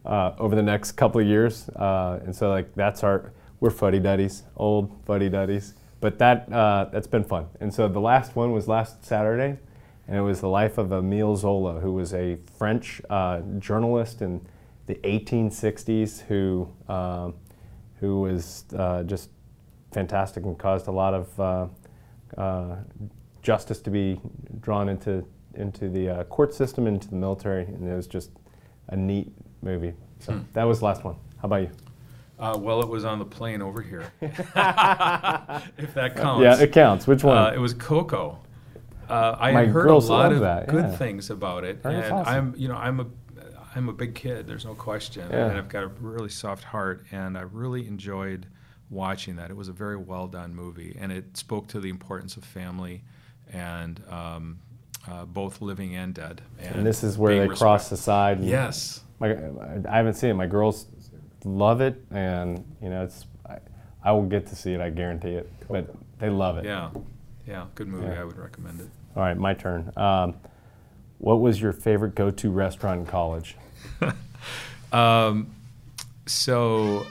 uh, 0.08 0.32
over 0.40 0.56
the 0.56 0.64
next 0.64 0.94
couple 0.94 1.22
of 1.22 1.28
years. 1.28 1.70
Uh, 1.70 2.20
and 2.24 2.36
so 2.36 2.50
like 2.50 2.74
that's 2.74 3.04
our 3.04 3.32
we're 3.60 3.70
fuddy 3.70 4.00
duddies, 4.00 4.42
old 4.58 4.92
fuddy 5.06 5.30
duddies. 5.30 5.76
But 6.04 6.20
that 6.20 6.52
uh, 6.52 6.90
that's 6.92 7.08
been 7.08 7.24
fun. 7.24 7.48
And 7.62 7.74
so 7.74 7.88
the 7.88 8.02
last 8.02 8.36
one 8.36 8.52
was 8.52 8.68
last 8.68 9.06
Saturday 9.06 9.58
and 10.06 10.18
it 10.18 10.22
was 10.22 10.42
the 10.42 10.50
life 10.50 10.78
of 10.78 10.92
Emile 10.92 11.38
Zola, 11.38 11.80
who 11.80 11.94
was 11.94 12.14
a 12.14 12.38
French 12.58 13.02
uh, 13.10 13.40
journalist 13.58 14.22
in 14.22 14.46
the 14.86 14.96
1860s 14.96 16.24
who, 16.24 16.68
um 16.90 17.36
who 18.02 18.20
was 18.20 18.66
uh, 18.78 19.02
just 19.04 19.30
fantastic 19.94 20.44
and 20.44 20.60
caused 20.60 20.88
a 20.88 20.92
lot 20.92 21.14
of 21.14 21.40
uh, 21.40 21.68
uh, 22.38 22.76
justice 23.42 23.80
to 23.80 23.90
be 23.90 24.20
drawn 24.60 24.90
into, 24.90 25.24
into 25.54 25.88
the 25.88 26.10
uh, 26.10 26.24
court 26.26 26.54
system, 26.54 26.86
into 26.86 27.08
the 27.08 27.16
military, 27.16 27.64
and 27.64 27.88
it 27.88 27.96
was 27.96 28.08
just 28.08 28.32
a 28.90 28.98
neat 28.98 29.32
movie. 29.62 29.94
So 30.20 30.38
that 30.52 30.66
was 30.66 30.80
the 30.80 30.86
last 30.86 31.06
one. 31.06 31.16
How 31.38 31.46
about 31.46 31.62
you? 31.62 31.72
Uh, 32.44 32.58
well, 32.58 32.82
it 32.82 32.90
was 32.90 33.06
on 33.06 33.20
the 33.20 33.26
plane 33.26 33.62
over 33.62 33.82
here. 33.82 34.12
if 34.22 34.54
that 35.94 36.14
counts. 36.18 36.44
Yeah, 36.44 36.60
it 36.60 36.74
counts. 36.74 37.08
Which 37.08 37.24
one? 37.24 37.38
Uh, 37.38 37.52
it 37.56 37.58
was 37.58 37.74
Coco. 37.74 38.38
Uh, 39.10 39.38
I 39.40 39.54
My 39.54 39.62
had 39.62 39.70
heard 39.70 39.88
a 39.88 39.96
lot 39.96 40.34
of 40.34 40.42
that, 40.42 40.68
good 40.68 40.84
yeah. 40.84 40.96
things 40.98 41.30
about 41.30 41.64
it, 41.64 41.82
that's 41.82 42.08
and 42.08 42.14
awesome. 42.14 42.34
I'm, 42.34 42.54
you 42.58 42.68
know, 42.68 42.76
I'm 42.76 43.00
a, 43.00 43.06
I'm 43.76 43.88
a 43.88 43.94
big 43.94 44.14
kid. 44.14 44.46
There's 44.46 44.66
no 44.66 44.74
question, 44.76 45.26
Yeah. 45.32 45.48
and 45.48 45.58
I've 45.58 45.70
got 45.70 45.84
a 45.84 45.88
really 45.88 46.28
soft 46.28 46.66
heart, 46.66 47.06
and 47.12 47.38
I 47.38 47.44
really 47.44 47.88
enjoyed 47.88 48.46
watching 48.90 49.38
that. 49.38 49.50
It 49.50 49.56
was 49.56 49.70
a 49.70 49.74
very 49.74 49.98
well 49.98 50.28
done 50.28 50.54
movie, 50.54 50.98
and 51.00 51.14
it 51.14 51.38
spoke 51.38 51.68
to 51.70 51.80
the 51.80 51.90
importance 51.90 52.36
of 52.36 52.44
family, 52.44 53.04
and 53.54 54.04
um, 54.10 54.60
uh, 55.10 55.24
both 55.24 55.62
living 55.62 55.96
and 55.96 56.14
dead. 56.14 56.42
And 56.60 56.86
this 56.86 57.06
is 57.06 57.18
where 57.18 57.38
being 57.38 57.48
they 57.48 57.56
cross 57.56 57.90
the 57.90 57.98
side. 57.98 58.42
Yes. 58.42 59.02
My, 59.20 59.30
I 59.90 59.96
haven't 59.96 60.16
seen 60.16 60.32
it. 60.32 60.34
My 60.34 60.48
girls 60.48 60.88
love 61.46 61.82
it, 61.82 62.04
and 62.12 62.64
you 62.82 62.90
know, 62.90 63.04
it's. 63.04 63.26
I, 63.48 63.58
I 64.04 64.12
will 64.12 64.26
get 64.26 64.48
to 64.48 64.56
see 64.56 64.74
it. 64.74 64.82
I 64.82 64.90
guarantee 64.90 65.36
it. 65.36 65.52
But 65.70 65.94
they 66.20 66.30
love 66.30 66.58
it. 66.58 66.66
Yeah. 66.66 66.90
Yeah. 67.48 67.66
Good 67.76 67.88
movie. 67.88 68.08
Yeah. 68.08 68.22
I 68.22 68.24
would 68.24 68.38
recommend 68.38 68.82
it. 68.82 68.90
All 69.16 69.24
right, 69.24 69.38
my 69.38 69.54
turn. 69.54 69.92
Um, 69.96 70.36
what 71.20 71.40
was 71.40 71.62
your 71.62 71.72
favorite 71.72 72.16
go-to 72.16 72.52
restaurant 72.52 73.02
in 73.02 73.06
college? 73.06 73.56
So 76.26 77.06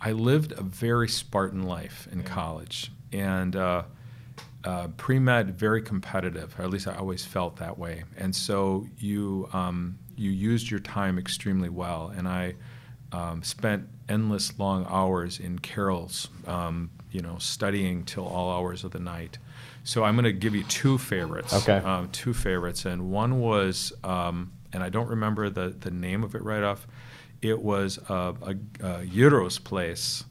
I 0.00 0.12
lived 0.12 0.52
a 0.52 0.62
very 0.62 1.08
Spartan 1.08 1.62
life 1.62 2.06
in 2.12 2.22
college, 2.22 2.92
and 3.12 3.56
uh, 3.56 3.84
uh, 4.64 4.88
pre 4.96 5.18
med 5.18 5.58
very 5.58 5.80
competitive. 5.80 6.54
Or 6.58 6.64
at 6.64 6.70
least 6.70 6.86
I 6.86 6.94
always 6.96 7.24
felt 7.24 7.56
that 7.56 7.78
way. 7.78 8.04
And 8.18 8.34
so 8.34 8.86
you 8.98 9.48
um, 9.52 9.98
you 10.16 10.30
used 10.30 10.70
your 10.70 10.80
time 10.80 11.18
extremely 11.18 11.70
well, 11.70 12.12
and 12.14 12.28
I 12.28 12.54
um, 13.14 13.42
spent 13.42 13.88
endless 14.08 14.58
long 14.58 14.86
hours 14.88 15.38
in 15.38 15.58
carols, 15.60 16.28
um, 16.46 16.90
you 17.12 17.20
know, 17.20 17.36
studying 17.38 18.04
till 18.04 18.26
all 18.26 18.50
hours 18.50 18.82
of 18.82 18.90
the 18.90 18.98
night. 18.98 19.38
So 19.84 20.02
I'm 20.02 20.16
going 20.16 20.24
to 20.24 20.32
give 20.32 20.54
you 20.54 20.64
two 20.64 20.98
favorites. 20.98 21.54
Okay. 21.54 21.76
Um, 21.76 22.08
two 22.10 22.34
favorites, 22.34 22.84
and 22.86 23.10
one 23.10 23.40
was, 23.40 23.92
um, 24.02 24.52
and 24.72 24.82
I 24.82 24.88
don't 24.88 25.08
remember 25.08 25.48
the 25.48 25.68
the 25.68 25.90
name 25.90 26.24
of 26.24 26.34
it 26.34 26.42
right 26.42 26.62
off. 26.62 26.86
It 27.40 27.62
was 27.62 27.98
a, 28.08 28.34
a, 28.42 28.56
a 28.86 29.06
gyros 29.06 29.58
place. 29.58 30.24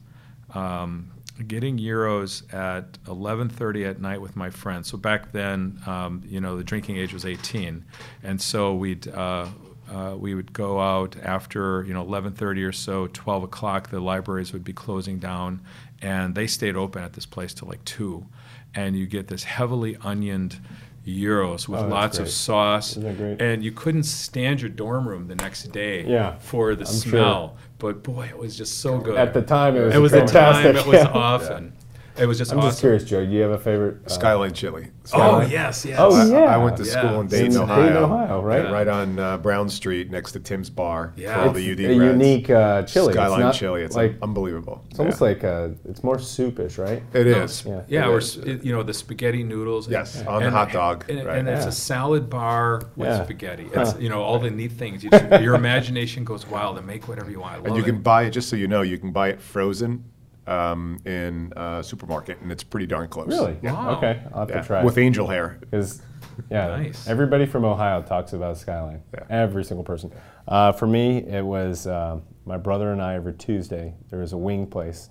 Um, 0.52 1.10
getting 1.46 1.78
gyros 1.78 2.42
at 2.52 2.92
11:30 3.04 3.88
at 3.88 4.00
night 4.00 4.20
with 4.20 4.36
my 4.36 4.50
friends. 4.50 4.88
So 4.88 4.98
back 4.98 5.32
then, 5.32 5.80
um, 5.86 6.22
you 6.26 6.40
know, 6.40 6.56
the 6.56 6.64
drinking 6.64 6.96
age 6.96 7.12
was 7.14 7.24
18, 7.24 7.84
and 8.22 8.40
so 8.40 8.74
we'd 8.74 9.08
uh, 9.08 9.46
uh, 9.92 10.14
we 10.16 10.34
would 10.34 10.52
go 10.52 10.80
out 10.80 11.16
after 11.22 11.84
you 11.84 11.92
know 11.94 12.04
11:30 12.04 12.64
or 12.66 12.72
so, 12.72 13.06
12 13.08 13.44
o'clock. 13.44 13.90
The 13.90 14.00
libraries 14.00 14.52
would 14.52 14.64
be 14.64 14.72
closing 14.72 15.18
down, 15.18 15.60
and 16.02 16.34
they 16.34 16.46
stayed 16.46 16.76
open 16.76 17.02
at 17.02 17.12
this 17.14 17.26
place 17.26 17.52
till 17.54 17.68
like 17.68 17.84
two, 17.84 18.26
and 18.74 18.96
you 18.96 19.06
get 19.06 19.28
this 19.28 19.44
heavily 19.44 19.96
onioned 19.96 20.58
gyros 21.06 21.68
with 21.68 21.80
Oh, 21.80 21.88
lots 21.88 22.16
great. 22.16 22.28
of 22.28 22.32
sauce, 22.32 22.92
Isn't 22.92 23.02
that 23.04 23.16
great? 23.18 23.42
and 23.42 23.62
you 23.62 23.72
couldn't 23.72 24.04
stand 24.04 24.62
your 24.62 24.70
dorm 24.70 25.06
room 25.06 25.28
the 25.28 25.34
next 25.34 25.64
day 25.72 26.06
Yeah, 26.06 26.36
for 26.38 26.74
the 26.74 26.84
I'm 26.86 27.00
sure. 27.00 27.10
smell. 27.10 27.56
But 27.78 28.02
boy, 28.02 28.26
it 28.30 28.38
was 28.38 28.56
just 28.56 28.80
so 28.80 28.98
good. 28.98 29.18
At 29.18 29.34
the 29.34 29.42
time, 29.42 29.76
it 29.76 29.80
was 29.84 29.94
It 29.94 29.98
was 29.98 30.12
the 30.12 30.20
fantastic. 30.20 30.64
time. 30.74 30.76
It 30.76 30.86
was 30.86 31.02
Yeah. 31.04 31.10
often. 31.10 31.72
It 32.16 32.26
was 32.26 32.38
just 32.38 32.52
I'm 32.52 32.58
awesome. 32.58 32.70
just 32.70 32.80
curious, 32.80 33.04
Joe. 33.04 33.24
Do 33.24 33.30
you 33.32 33.40
have 33.42 33.50
a 33.50 33.58
favorite? 33.58 33.98
uh, 34.06 34.08
Skyline 34.08 34.52
Chili. 34.52 34.90
Oh 35.12 35.40
yes, 35.42 35.84
yes. 35.84 35.98
Oh, 36.00 36.14
I, 36.14 36.26
yeah. 36.26 36.44
I 36.44 36.56
went 36.56 36.76
to 36.78 36.84
school 36.84 37.14
in 37.20 37.20
In 37.22 37.26
Dayton, 37.26 37.46
Dayton, 37.50 37.62
Ohio. 37.62 38.04
Ohio, 38.04 38.40
right? 38.42 38.64
Yeah. 38.64 38.70
Right 38.70 38.88
on 38.88 39.18
uh, 39.18 39.36
Brown 39.38 39.68
Street 39.68 40.10
next 40.10 40.32
to 40.32 40.40
Tim's 40.40 40.70
Bar 40.70 41.12
Yeah. 41.16 41.34
for 41.34 41.40
all 41.40 41.46
It's 41.56 41.56
the 41.56 41.72
UD 41.72 41.80
a 41.80 41.96
grads. 41.98 42.12
unique 42.12 42.50
uh, 42.50 42.82
chili. 42.84 43.08
It's 43.08 43.14
Skyline 43.16 43.40
not 43.40 43.54
chili. 43.54 43.82
It's 43.82 43.96
like 43.96 44.16
unbelievable. 44.22 44.84
it's 44.90 44.98
almost 45.00 45.20
Yeah. 45.20 45.26
like 45.26 45.44
uh 45.44 45.68
it's 45.88 46.02
more 46.04 46.16
soupish, 46.16 46.78
right? 46.78 47.02
It 47.12 47.26
is. 47.26 47.66
No. 47.66 47.84
Yeah. 47.88 48.06
Yeah, 48.08 48.16
It 48.16 48.36
or 48.36 48.48
you 48.64 48.72
know 48.72 48.82
the 48.84 48.94
spaghetti 48.94 49.42
noodles. 49.42 49.88
Yes, 49.90 50.20
and, 50.20 50.28
on 50.28 50.42
the 50.42 50.50
hot 50.50 50.72
dog, 50.72 51.04
and, 51.10 51.26
right. 51.26 51.38
and 51.38 51.48
it's 51.48 51.66
a 51.66 51.72
salad 51.72 52.30
bar 52.30 52.82
with 52.96 53.08
Yeah. 53.08 53.24
spaghetti. 53.24 53.68
Huh. 53.74 53.80
It's 53.82 53.98
you 54.00 54.08
know 54.08 54.22
all 54.22 54.38
the 54.38 54.50
neat 54.50 54.72
things. 54.72 55.02
You 55.02 55.10
just, 55.18 55.42
your 55.42 55.56
imagination 55.56 56.24
goes 56.24 56.46
wild 56.46 56.78
and 56.78 56.86
make 56.86 57.08
whatever 57.08 57.30
you 57.30 57.40
want. 57.40 57.54
I 57.54 57.56
love 57.56 57.66
And 57.66 57.76
you 57.76 57.82
it. 57.82 57.86
can 57.86 58.00
buy 58.02 58.22
it, 58.24 58.30
just 58.30 58.48
so 58.48 58.56
you 58.56 58.68
know, 58.68 58.82
you 58.82 58.98
can 58.98 59.10
buy 59.10 59.28
it 59.30 59.40
frozen 59.40 60.04
um, 60.46 60.98
in 61.04 61.52
a 61.56 61.82
supermarket, 61.82 62.40
and 62.40 62.50
it's 62.52 62.62
pretty 62.64 62.86
darn 62.86 63.08
close. 63.08 63.28
Really? 63.28 63.56
Yeah. 63.62 63.72
Wow. 63.72 63.96
Okay, 63.96 64.20
I'll 64.32 64.40
have 64.40 64.50
Yeah. 64.50 64.60
to 64.60 64.66
try. 64.66 64.84
With 64.84 64.98
angel 64.98 65.26
hair. 65.26 65.56
Because, 65.60 66.02
yeah, 66.50 66.68
Nice. 66.68 67.08
everybody 67.08 67.46
from 67.46 67.64
Ohio 67.64 68.02
talks 68.02 68.32
about 68.32 68.58
Skyline. 68.58 69.02
Yeah. 69.14 69.24
Every 69.30 69.64
single 69.64 69.84
person. 69.84 70.12
Uh, 70.46 70.72
for 70.72 70.86
me, 70.86 71.18
it 71.26 71.44
was 71.44 71.86
uh, 71.86 72.18
my 72.44 72.56
brother 72.58 72.92
and 72.92 73.00
I 73.00 73.14
every 73.14 73.34
Tuesday. 73.34 73.94
There 74.10 74.20
was 74.20 74.32
a 74.32 74.36
wing 74.38 74.66
place, 74.66 75.10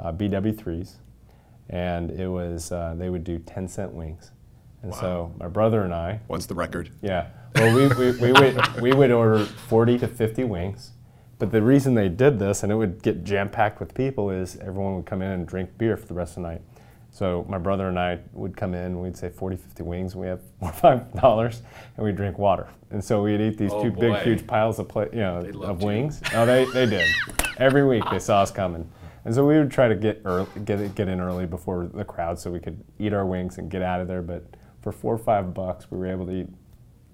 uh, 0.00 0.12
BW3s, 0.12 0.96
and 1.70 2.10
it 2.10 2.28
was 2.28 2.70
uh, 2.72 2.94
they 2.98 3.08
would 3.08 3.24
do 3.24 3.38
10 3.38 3.68
cent 3.68 3.92
wings. 3.92 4.32
And 4.82 4.94
so 4.94 5.32
my 5.38 5.48
brother 5.48 5.80
and 5.82 5.94
I, 5.94 6.20
What's 6.26 6.44
the 6.44 6.54
record? 6.54 6.90
yeah, 7.00 7.28
well, 7.54 7.74
we, 7.74 7.86
we, 7.94 8.10
we, 8.20 8.32
would, 8.32 8.80
we 8.82 8.92
would 8.92 9.10
order 9.10 9.38
40 9.46 9.98
to 10.00 10.08
50 10.08 10.44
wings. 10.44 10.90
But 11.38 11.50
the 11.50 11.62
reason 11.62 11.94
they 11.94 12.08
did 12.08 12.38
this, 12.38 12.62
and 12.62 12.70
it 12.70 12.76
would 12.76 13.02
get 13.02 13.24
jam 13.24 13.48
packed 13.50 13.80
with 13.80 13.94
people, 13.94 14.30
is 14.30 14.56
everyone 14.58 14.96
would 14.96 15.06
come 15.06 15.20
in 15.22 15.30
and 15.30 15.46
drink 15.46 15.76
beer 15.78 15.96
for 15.96 16.06
the 16.06 16.14
rest 16.14 16.36
of 16.36 16.42
the 16.42 16.48
night. 16.48 16.62
So 17.10 17.44
my 17.48 17.58
brother 17.58 17.88
and 17.88 17.98
I 17.98 18.18
would 18.32 18.56
come 18.56 18.74
in, 18.74 19.00
we'd 19.00 19.16
say 19.16 19.28
40, 19.28 19.56
50 19.56 19.82
wings, 19.84 20.12
and 20.14 20.20
we 20.22 20.26
have 20.28 20.40
four 20.60 20.68
or 20.70 20.72
five 20.72 21.12
dollars, 21.14 21.62
and 21.96 22.04
we'd 22.04 22.16
drink 22.16 22.38
water. 22.38 22.68
And 22.90 23.02
so 23.04 23.22
we'd 23.22 23.40
eat 23.40 23.56
these 23.58 23.72
Oh, 23.72 23.82
two 23.84 23.90
boy. 23.90 24.12
big, 24.12 24.22
huge 24.22 24.46
piles 24.46 24.78
of, 24.78 24.88
pla- 24.88 25.04
you 25.12 25.18
know, 25.20 25.38
of 25.62 25.80
you. 25.80 25.86
wings. 25.86 26.20
Oh, 26.34 26.44
they, 26.46 26.64
they 26.66 26.86
did. 26.86 27.08
Every 27.58 27.84
week 27.86 28.02
they 28.10 28.18
saw 28.18 28.42
us 28.42 28.50
coming. 28.50 28.88
And 29.24 29.34
so 29.34 29.46
we 29.46 29.56
would 29.58 29.70
try 29.70 29.88
to 29.88 29.94
get 29.94 30.20
early, 30.24 30.46
get 30.64 30.94
get 30.94 31.08
in 31.08 31.18
early 31.20 31.46
before 31.46 31.88
the 31.92 32.04
crowd, 32.04 32.38
so 32.38 32.50
we 32.50 32.60
could 32.60 32.82
eat 32.98 33.12
our 33.12 33.24
wings 33.24 33.58
and 33.58 33.70
get 33.70 33.80
out 33.80 34.00
of 34.00 34.06
there. 34.08 34.20
But 34.20 34.44
for 34.82 34.92
four 34.92 35.14
or 35.14 35.18
five 35.18 35.54
bucks, 35.54 35.90
we 35.90 35.96
were 35.98 36.06
able 36.06 36.26
to 36.26 36.32
eat 36.32 36.48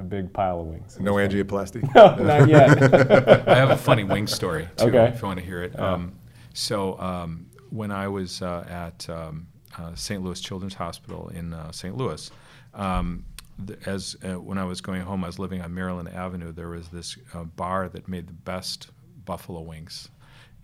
a 0.01 0.05
big 0.05 0.33
pile 0.33 0.61
of 0.61 0.67
wings. 0.67 0.99
No 0.99 1.15
angioplasty? 1.15 1.83
No, 1.95 2.15
not 2.17 2.49
yet. 2.49 3.49
I 3.49 3.55
have 3.57 3.71
a 3.71 3.77
funny 3.77 4.05
wing 4.05 4.27
story 4.27 4.69
too, 4.77 4.87
Okay. 4.87 5.09
if 5.15 5.21
you 5.23 5.29
want 5.29 5.39
to 5.39 5.45
hear 5.45 5.63
it. 5.63 5.79
Um, 5.79 6.13
so 6.55 6.99
um, 6.99 7.47
when 7.71 7.91
I 7.91 8.09
was 8.09 8.43
uh, 8.43 8.65
at 8.69 9.09
um, 9.09 9.47
uh, 9.79 9.95
St. 9.95 10.23
Louis 10.23 10.41
Children's 10.41 10.75
Hospital 10.75 11.29
in 11.29 11.53
uh, 11.53 11.71
St. 11.71 11.97
Louis, 11.97 12.31
um, 12.75 13.25
th- 13.67 13.79
as 13.87 14.17
uh, 14.25 14.41
when 14.41 14.59
I 14.59 14.65
was 14.65 14.81
going 14.81 15.03
home, 15.03 15.23
I 15.23 15.29
was 15.29 15.39
living 15.39 15.61
on 15.61 15.73
Maryland 15.75 16.09
Avenue. 16.09 16.53
There 16.53 16.69
was 16.71 16.89
this 16.89 17.17
uh, 17.35 17.45
bar 17.45 17.89
that 17.91 18.09
made 18.09 18.27
the 18.27 18.33
best 18.33 18.89
buffalo 19.25 19.61
wings. 19.61 20.09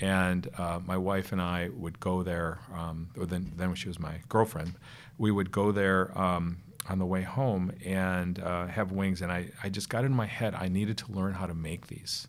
And 0.01 0.49
uh, 0.59 0.81
my 0.85 0.97
wife 0.99 1.33
and 1.33 1.41
I 1.41 1.71
would 1.75 1.99
go 2.01 2.23
there, 2.23 2.59
um, 2.75 3.09
or 3.17 3.25
then, 3.27 3.53
then 3.57 3.69
when 3.69 3.77
she 3.77 3.89
was 3.89 3.99
my 3.99 4.17
girlfriend, 4.29 4.75
we 5.19 5.31
would 5.31 5.51
go 5.51 5.73
there 5.73 6.17
um, 6.19 6.59
on 6.89 6.99
the 6.99 7.07
way 7.07 7.23
home 7.23 7.73
and 7.85 8.39
uh, 8.39 8.67
have 8.67 8.93
wings. 8.93 9.23
And 9.23 9.31
I, 9.33 9.49
I 9.63 9.69
just 9.69 9.89
got 9.89 10.05
in 10.05 10.13
my 10.13 10.27
head, 10.27 10.55
I 10.55 10.69
needed 10.69 10.99
to 10.99 11.13
learn 11.13 11.35
how 11.35 11.47
to 11.47 11.55
make 11.55 11.87
these. 11.89 12.27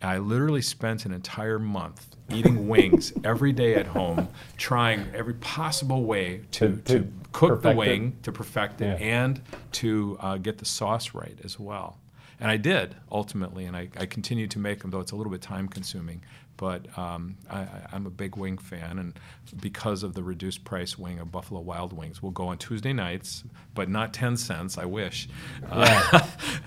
And 0.00 0.10
I 0.10 0.18
literally 0.18 0.62
spent 0.62 1.04
an 1.06 1.12
entire 1.12 1.58
month 1.58 2.16
eating 2.30 2.68
wings 2.74 3.12
every 3.24 3.52
day 3.52 3.74
at 3.74 3.86
home, 3.86 4.28
trying 4.56 5.06
every 5.14 5.34
possible 5.34 6.04
way 6.04 6.42
to, 6.52 6.76
To- 6.76 6.82
to, 6.98 7.12
cook 7.32 7.62
the 7.62 7.68
perfect 7.70 7.72
it. 7.72 7.76
wing, 7.76 8.16
to 8.24 8.32
perfect 8.32 8.80
it, 8.82 9.00
Yeah. 9.00 9.06
and 9.06 9.40
to 9.72 10.18
uh, 10.20 10.36
get 10.36 10.58
the 10.58 10.66
sauce 10.66 11.14
right 11.14 11.38
as 11.44 11.58
well. 11.58 11.98
And 12.38 12.50
I 12.50 12.56
did 12.58 12.96
ultimately, 13.10 13.64
and 13.64 13.74
I, 13.76 13.88
I 13.96 14.04
continue 14.06 14.46
to 14.48 14.58
make 14.58 14.80
them, 14.80 14.90
though 14.90 15.00
it's 15.00 15.12
a 15.12 15.16
little 15.16 15.30
bit 15.32 15.40
time 15.40 15.68
consuming. 15.68 16.22
But 16.56 16.86
um, 16.98 17.36
I, 17.50 17.66
I'm 17.92 18.06
a 18.06 18.10
big 18.10 18.36
wing 18.36 18.58
fan, 18.58 18.98
and 18.98 19.18
because 19.60 20.02
of 20.02 20.14
the 20.14 20.22
reduced 20.22 20.64
price 20.64 20.96
wing 20.98 21.18
of 21.18 21.32
Buffalo 21.32 21.60
Wild 21.60 21.92
Wings, 21.92 22.22
we'll 22.22 22.32
go 22.32 22.48
on 22.48 22.58
Tuesday 22.58 22.92
nights, 22.92 23.44
but 23.74 23.88
not 23.88 24.12
10 24.12 24.36
cents, 24.36 24.78
I 24.78 24.84
wish. 24.84 25.28
Uh, 25.68 26.20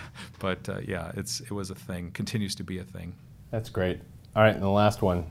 but 0.39 0.67
uh, 0.67 0.79
yeah, 0.85 1.11
it's, 1.15 1.39
it 1.39 1.51
was 1.51 1.69
a 1.69 1.75
thing, 1.75 2.11
continues 2.11 2.55
to 2.55 2.63
be 2.63 2.79
a 2.79 2.83
thing. 2.83 3.15
That's 3.51 3.69
great. 3.69 4.01
All 4.35 4.43
right, 4.43 4.53
and 4.53 4.63
the 4.63 4.67
last 4.67 5.01
one, 5.01 5.25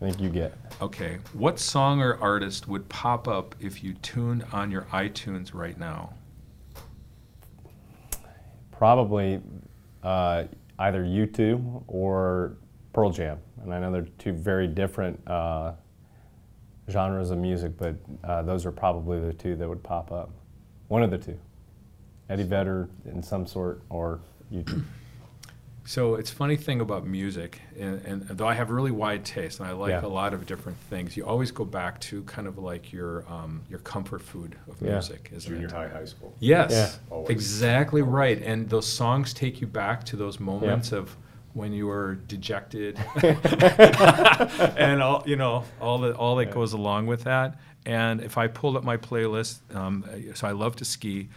I 0.00 0.06
think 0.06 0.20
you 0.20 0.30
get. 0.30 0.54
Okay, 0.80 1.18
what 1.34 1.58
song 1.58 2.00
or 2.00 2.16
artist 2.22 2.68
would 2.68 2.88
pop 2.88 3.28
up 3.28 3.54
if 3.60 3.84
you 3.84 3.92
tuned 3.94 4.46
on 4.50 4.70
your 4.70 4.82
iTunes 4.92 5.52
right 5.52 5.78
now? 5.78 6.14
Probably 8.70 9.42
uh, 10.02 10.44
either 10.78 11.04
U2 11.04 11.84
or 11.86 12.56
Pearl 12.94 13.10
Jam. 13.10 13.38
And 13.62 13.74
I 13.74 13.78
know 13.78 13.90
they're 13.92 14.06
two 14.18 14.32
very 14.32 14.66
different 14.66 15.20
uh, 15.26 15.72
genres 16.90 17.30
of 17.30 17.38
music, 17.38 17.72
but 17.76 17.94
uh, 18.24 18.42
those 18.42 18.64
are 18.66 18.72
probably 18.72 19.20
the 19.20 19.32
two 19.32 19.54
that 19.56 19.68
would 19.68 19.82
pop 19.82 20.12
up. 20.12 20.30
One 20.88 21.02
of 21.02 21.10
the 21.10 21.18
two. 21.18 21.38
Eddie 22.28 22.44
Vedder 22.44 22.88
in 23.06 23.22
some 23.22 23.46
sort 23.46 23.82
or 23.90 24.20
U2. 24.52 24.84
So 25.86 26.14
it's 26.16 26.30
funny 26.30 26.56
thing 26.56 26.82
about 26.82 27.04
music, 27.04 27.60
and, 27.76 28.00
and 28.04 28.22
though 28.28 28.46
I 28.46 28.54
have 28.54 28.70
really 28.70 28.92
wide 28.92 29.24
taste 29.24 29.58
and 29.58 29.68
I 29.68 29.72
like 29.72 29.90
Yeah. 29.90 30.04
a 30.04 30.06
lot 30.06 30.34
of 30.34 30.46
different 30.46 30.78
things, 30.78 31.16
you 31.16 31.24
always 31.24 31.50
go 31.50 31.64
back 31.64 31.98
to 32.02 32.22
kind 32.24 32.46
of 32.46 32.58
like 32.58 32.92
your 32.92 33.24
um, 33.32 33.62
your 33.68 33.80
comfort 33.80 34.22
food 34.22 34.54
of 34.68 34.80
Yeah. 34.80 34.90
music, 34.92 35.30
isn't 35.34 35.50
Junior 35.50 35.66
it? 35.66 35.72
high, 35.72 35.88
high 35.88 36.04
school. 36.04 36.32
Yes, 36.38 36.70
Yeah. 36.70 36.90
Always. 37.16 37.30
exactly 37.30 38.02
right. 38.02 38.40
And 38.42 38.68
those 38.68 38.86
songs 38.86 39.32
take 39.34 39.60
you 39.60 39.66
back 39.66 40.04
to 40.04 40.16
those 40.16 40.38
moments 40.38 40.92
of 40.92 41.16
when 41.52 41.72
you 41.72 41.86
were 41.86 42.14
dejected, 42.14 42.98
and 43.22 45.02
all 45.02 45.22
you 45.26 45.36
know, 45.36 45.64
all 45.80 45.98
that 45.98 46.14
all 46.16 46.36
that 46.36 46.50
goes 46.50 46.72
along 46.72 47.06
with 47.06 47.24
that. 47.24 47.58
And 47.86 48.20
if 48.20 48.36
I 48.36 48.46
pulled 48.46 48.76
up 48.76 48.84
my 48.84 48.96
playlist, 48.96 49.58
um, 49.74 50.04
so 50.34 50.46
I 50.46 50.52
love 50.52 50.76
to 50.76 50.84
ski. 50.84 51.28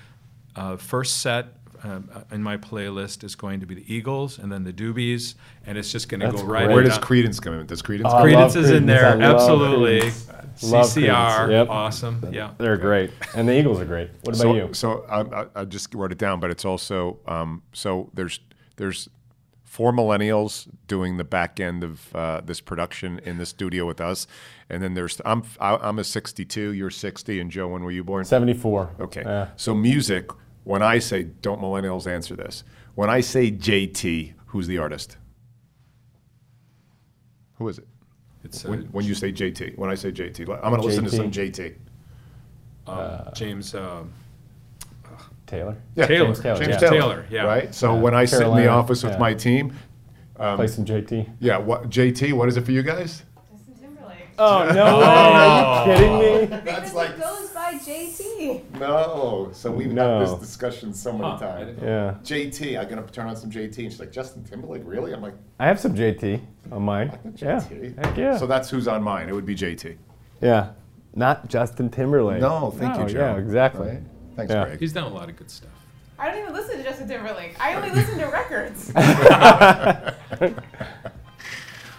Uh, 0.55 0.78
first 0.78 1.22
set 1.22 1.47
um, 1.84 2.09
in 2.32 2.43
my 2.43 2.57
playlist 2.57 3.24
is 3.24 3.36
going 3.36 3.59
to 3.59 3.66
be 3.66 3.76
the 3.76 3.93
Eagles 3.93 4.39
and 4.39 4.51
then 4.51 4.64
the 4.64 4.74
Doobies, 4.74 5.36
and 5.66 5.78
it's 5.78 5.91
just 5.91 6.09
going 6.09 6.22
to 6.22 6.28
That's 6.28 6.41
go 6.41 6.47
right. 6.47 6.66
great. 6.66 6.74
Where 6.74 6.84
does 6.84 6.97
Creedence 6.99 7.41
come 7.41 7.53
in? 7.55 7.66
Does 7.66 7.82
Creedence 7.82 8.05
Oh, 8.05 8.09
come 8.11 8.22
I 8.22 8.28
in? 8.28 8.34
love 8.36 8.51
Creedence 8.51 8.55
is 8.57 8.70
in 8.72 8.86
there, 8.86 9.05
I 9.05 9.22
absolutely. 9.22 10.01
Creedence. 10.01 10.72
Love 10.72 10.86
CCR, 10.86 11.07
Creedence. 11.09 11.51
Yep. 11.51 11.70
awesome. 11.70 12.30
Yeah. 12.32 12.51
They're 12.57 12.78
great, 12.78 13.11
and 13.36 13.49
the 13.49 13.57
Eagles 13.57 13.80
are 13.82 13.86
great. 13.86 14.11
What 14.22 14.36
about 14.36 14.38
so, 14.38 14.53
you? 14.53 14.74
So 14.74 15.05
I, 15.09 15.22
I, 15.22 15.45
I 15.55 15.66
just 15.66 15.93
wrote 15.95 16.11
it 16.11 16.18
down, 16.20 16.39
but 16.39 16.51
it's 16.51 16.64
also 16.64 17.20
um, 17.26 17.64
so 17.74 18.11
there's 18.14 18.39
there's 18.78 19.09
four 19.74 19.91
millennials 19.91 20.67
doing 20.88 21.17
the 21.17 21.24
back 21.24 21.59
end 21.59 21.84
of 21.84 22.15
uh, 22.15 22.39
this 22.45 22.61
production 22.61 23.19
in 23.26 23.39
the 23.39 23.45
studio 23.45 23.88
with 23.88 23.99
us, 23.99 24.28
and 24.69 24.84
then 24.84 24.93
there's 24.93 25.19
I'm 25.26 25.41
I, 25.59 25.76
I'm 25.78 25.97
a 25.97 26.03
62, 26.03 26.74
you're 26.74 26.91
60, 26.91 27.39
and 27.39 27.49
Joe, 27.49 27.67
when 27.69 27.84
were 27.84 27.89
you 27.91 28.03
born? 28.03 28.24
Seventy-four. 28.24 28.91
Okay. 28.99 29.24
Yeah. 29.26 29.47
So 29.55 29.74
music, 29.74 30.30
when 30.63 30.84
I 30.84 30.99
say, 30.99 31.24
don't 31.24 31.59
millennials 31.59 32.05
answer 32.05 32.36
this? 32.36 32.63
When 32.93 33.09
I 33.09 33.21
say 33.21 33.51
JT, 33.51 34.34
who's 34.47 34.67
the 34.67 34.78
artist? 34.78 35.17
Who 37.55 37.67
is 37.67 37.80
it? 37.80 37.88
It's 38.43 38.63
uh, 38.63 38.69
When, 38.69 38.82
when 38.91 39.05
you 39.05 39.15
say 39.15 39.32
JT, 39.34 39.76
when 39.80 39.89
I 39.89 39.95
say 39.95 40.11
JT, 40.11 40.41
I'm 40.63 40.69
going 40.69 40.82
to 40.82 40.88
listen 40.88 41.03
to 41.05 41.09
some 41.09 41.32
JT. 41.32 41.76
um, 42.86 43.30
James 43.34 43.74
uh, 43.74 44.03
Taylor. 45.54 45.78
Yeah, 45.95 46.08
Taylor. 46.08 46.26
James 46.26 46.39
Taylor. 46.39 46.58
James 46.58 46.70
yeah. 46.70 46.78
Taylor. 46.80 46.99
Taylor, 46.99 47.26
yeah. 47.30 47.43
Right. 47.43 47.76
So 47.76 47.93
Yeah. 47.93 48.01
when 48.01 48.14
I 48.16 48.26
sit 48.26 48.38
in 48.38 48.39
the 48.41 48.45
Carolina, 48.56 48.70
office 48.70 49.04
with 49.04 49.14
yeah. 49.14 49.20
my 49.20 49.34
team, 49.36 49.74
um, 50.39 50.56
Play 50.58 50.68
some 50.68 50.84
JT. 50.86 51.30
yeah, 51.39 51.58
what 51.58 51.89
JT? 51.89 52.34
What 52.34 52.49
is 52.49 52.58
it 52.58 52.66
for 52.66 52.72
you 52.72 52.82
guys? 52.82 53.24
Justin 53.51 53.76
Timberlake. 53.80 54.18
Oh 54.39 54.72
no 54.74 54.97
way! 54.97 55.06
Are 55.06 55.88
you 55.88 55.93
kidding 55.95 56.20
me? 56.49 56.58
because 56.66 56.93
like- 56.95 57.12
it 57.12 57.22
goes 57.22 57.49
by 57.49 57.74
JT. 57.76 58.80
No. 58.80 59.49
So 59.54 59.70
we've 59.72 59.91
No. 59.93 60.20
had 60.20 60.28
this 60.28 60.39
discussion 60.39 60.91
so 60.93 61.12
many 61.14 61.30
Huh, 61.30 61.38
times. 61.38 61.80
Yeah, 61.82 62.16
JT, 62.24 62.78
I'm 62.80 62.89
gonna 62.89 63.04
turn 63.04 63.28
on 63.28 63.36
some 63.36 63.51
JT, 63.51 63.84
and 63.84 63.91
she's 63.91 63.99
like, 63.99 64.12
Justin 64.12 64.43
Timberlake, 64.43 64.82
really? 64.86 65.14
I'm 65.14 65.22
like, 65.22 65.36
I 65.60 65.68
have 65.68 65.80
some 65.80 65.93
JT 65.95 66.41
on 66.72 66.82
mine. 66.82 67.12
Yeah, 67.36 67.62
heck 67.62 68.18
yeah. 68.18 68.38
So 68.38 68.47
that's 68.47 68.72
who's 68.72 68.88
on 68.88 69.04
mine. 69.04 69.30
It 69.30 69.36
would 69.36 69.45
be 69.45 69.56
JT. 69.56 69.97
yeah, 70.41 70.70
not 71.16 71.47
Justin 71.47 71.89
Timberlake. 71.91 72.41
No, 72.41 72.72
thank 72.72 72.97
you, 72.97 73.06
Joe. 73.06 73.20
Yeah, 73.20 73.38
exactly. 73.38 73.88
Right? 73.88 74.01
Thanks, 74.36 74.52
Yeah. 74.52 74.66
Greg. 74.66 74.80
He's 74.80 74.94
done 74.94 75.04
a 75.04 75.14
lot 75.14 75.30
of 75.30 75.36
good 75.38 75.50
stuff. 75.50 75.70
I 76.20 76.30
don't 76.32 76.42
even 76.42 76.54
listen 76.54 76.78
to 76.78 76.84
Justin 76.84 77.08
Timberlake. 77.08 77.56
I 77.60 77.74
only 77.76 77.90
listen 77.92 78.18
to 78.20 78.26
records. 78.28 78.92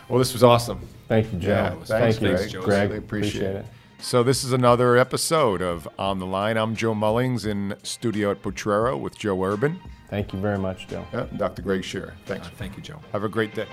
Well, 0.09 0.19
this 0.19 0.35
was 0.35 0.43
awesome. 0.43 0.87
Thank 1.09 1.33
you, 1.33 1.39
Joe. 1.39 1.49
Yeah, 1.49 1.71
Thank 1.71 1.87
thanks, 1.87 2.21
you, 2.21 2.29
Greg. 2.29 2.51
Joe. 2.51 2.63
Greg. 2.63 2.91
Really 2.91 2.99
appreciate 2.99 3.57
it. 3.57 3.67
So 4.01 4.23
this 4.23 4.45
is 4.45 4.53
another 4.53 4.99
episode 4.99 5.63
of 5.63 5.89
On 5.99 6.19
the 6.19 6.27
Line. 6.27 6.59
I'm 6.59 6.77
Joe 6.77 6.95
Mullings 6.95 7.47
in 7.47 7.75
studio 7.83 8.31
at 8.31 8.43
Potrero 8.43 8.99
with 8.99 9.19
Joe 9.19 9.43
Urban, 9.43 9.81
Thank 10.11 10.35
you 10.35 10.39
very 10.39 10.59
much, 10.59 10.87
Joe. 10.89 11.07
yeah, 11.13 11.27
Dr. 11.39 11.63
Greg 11.63 11.83
Schears. 11.83 12.13
Thanks. 12.27 12.47
Uh, 12.47 12.51
thank 12.59 12.77
you, 12.77 12.83
Joe. 12.83 13.01
Have 13.13 13.25
a 13.25 13.29
great 13.29 13.55
day. 13.55 13.67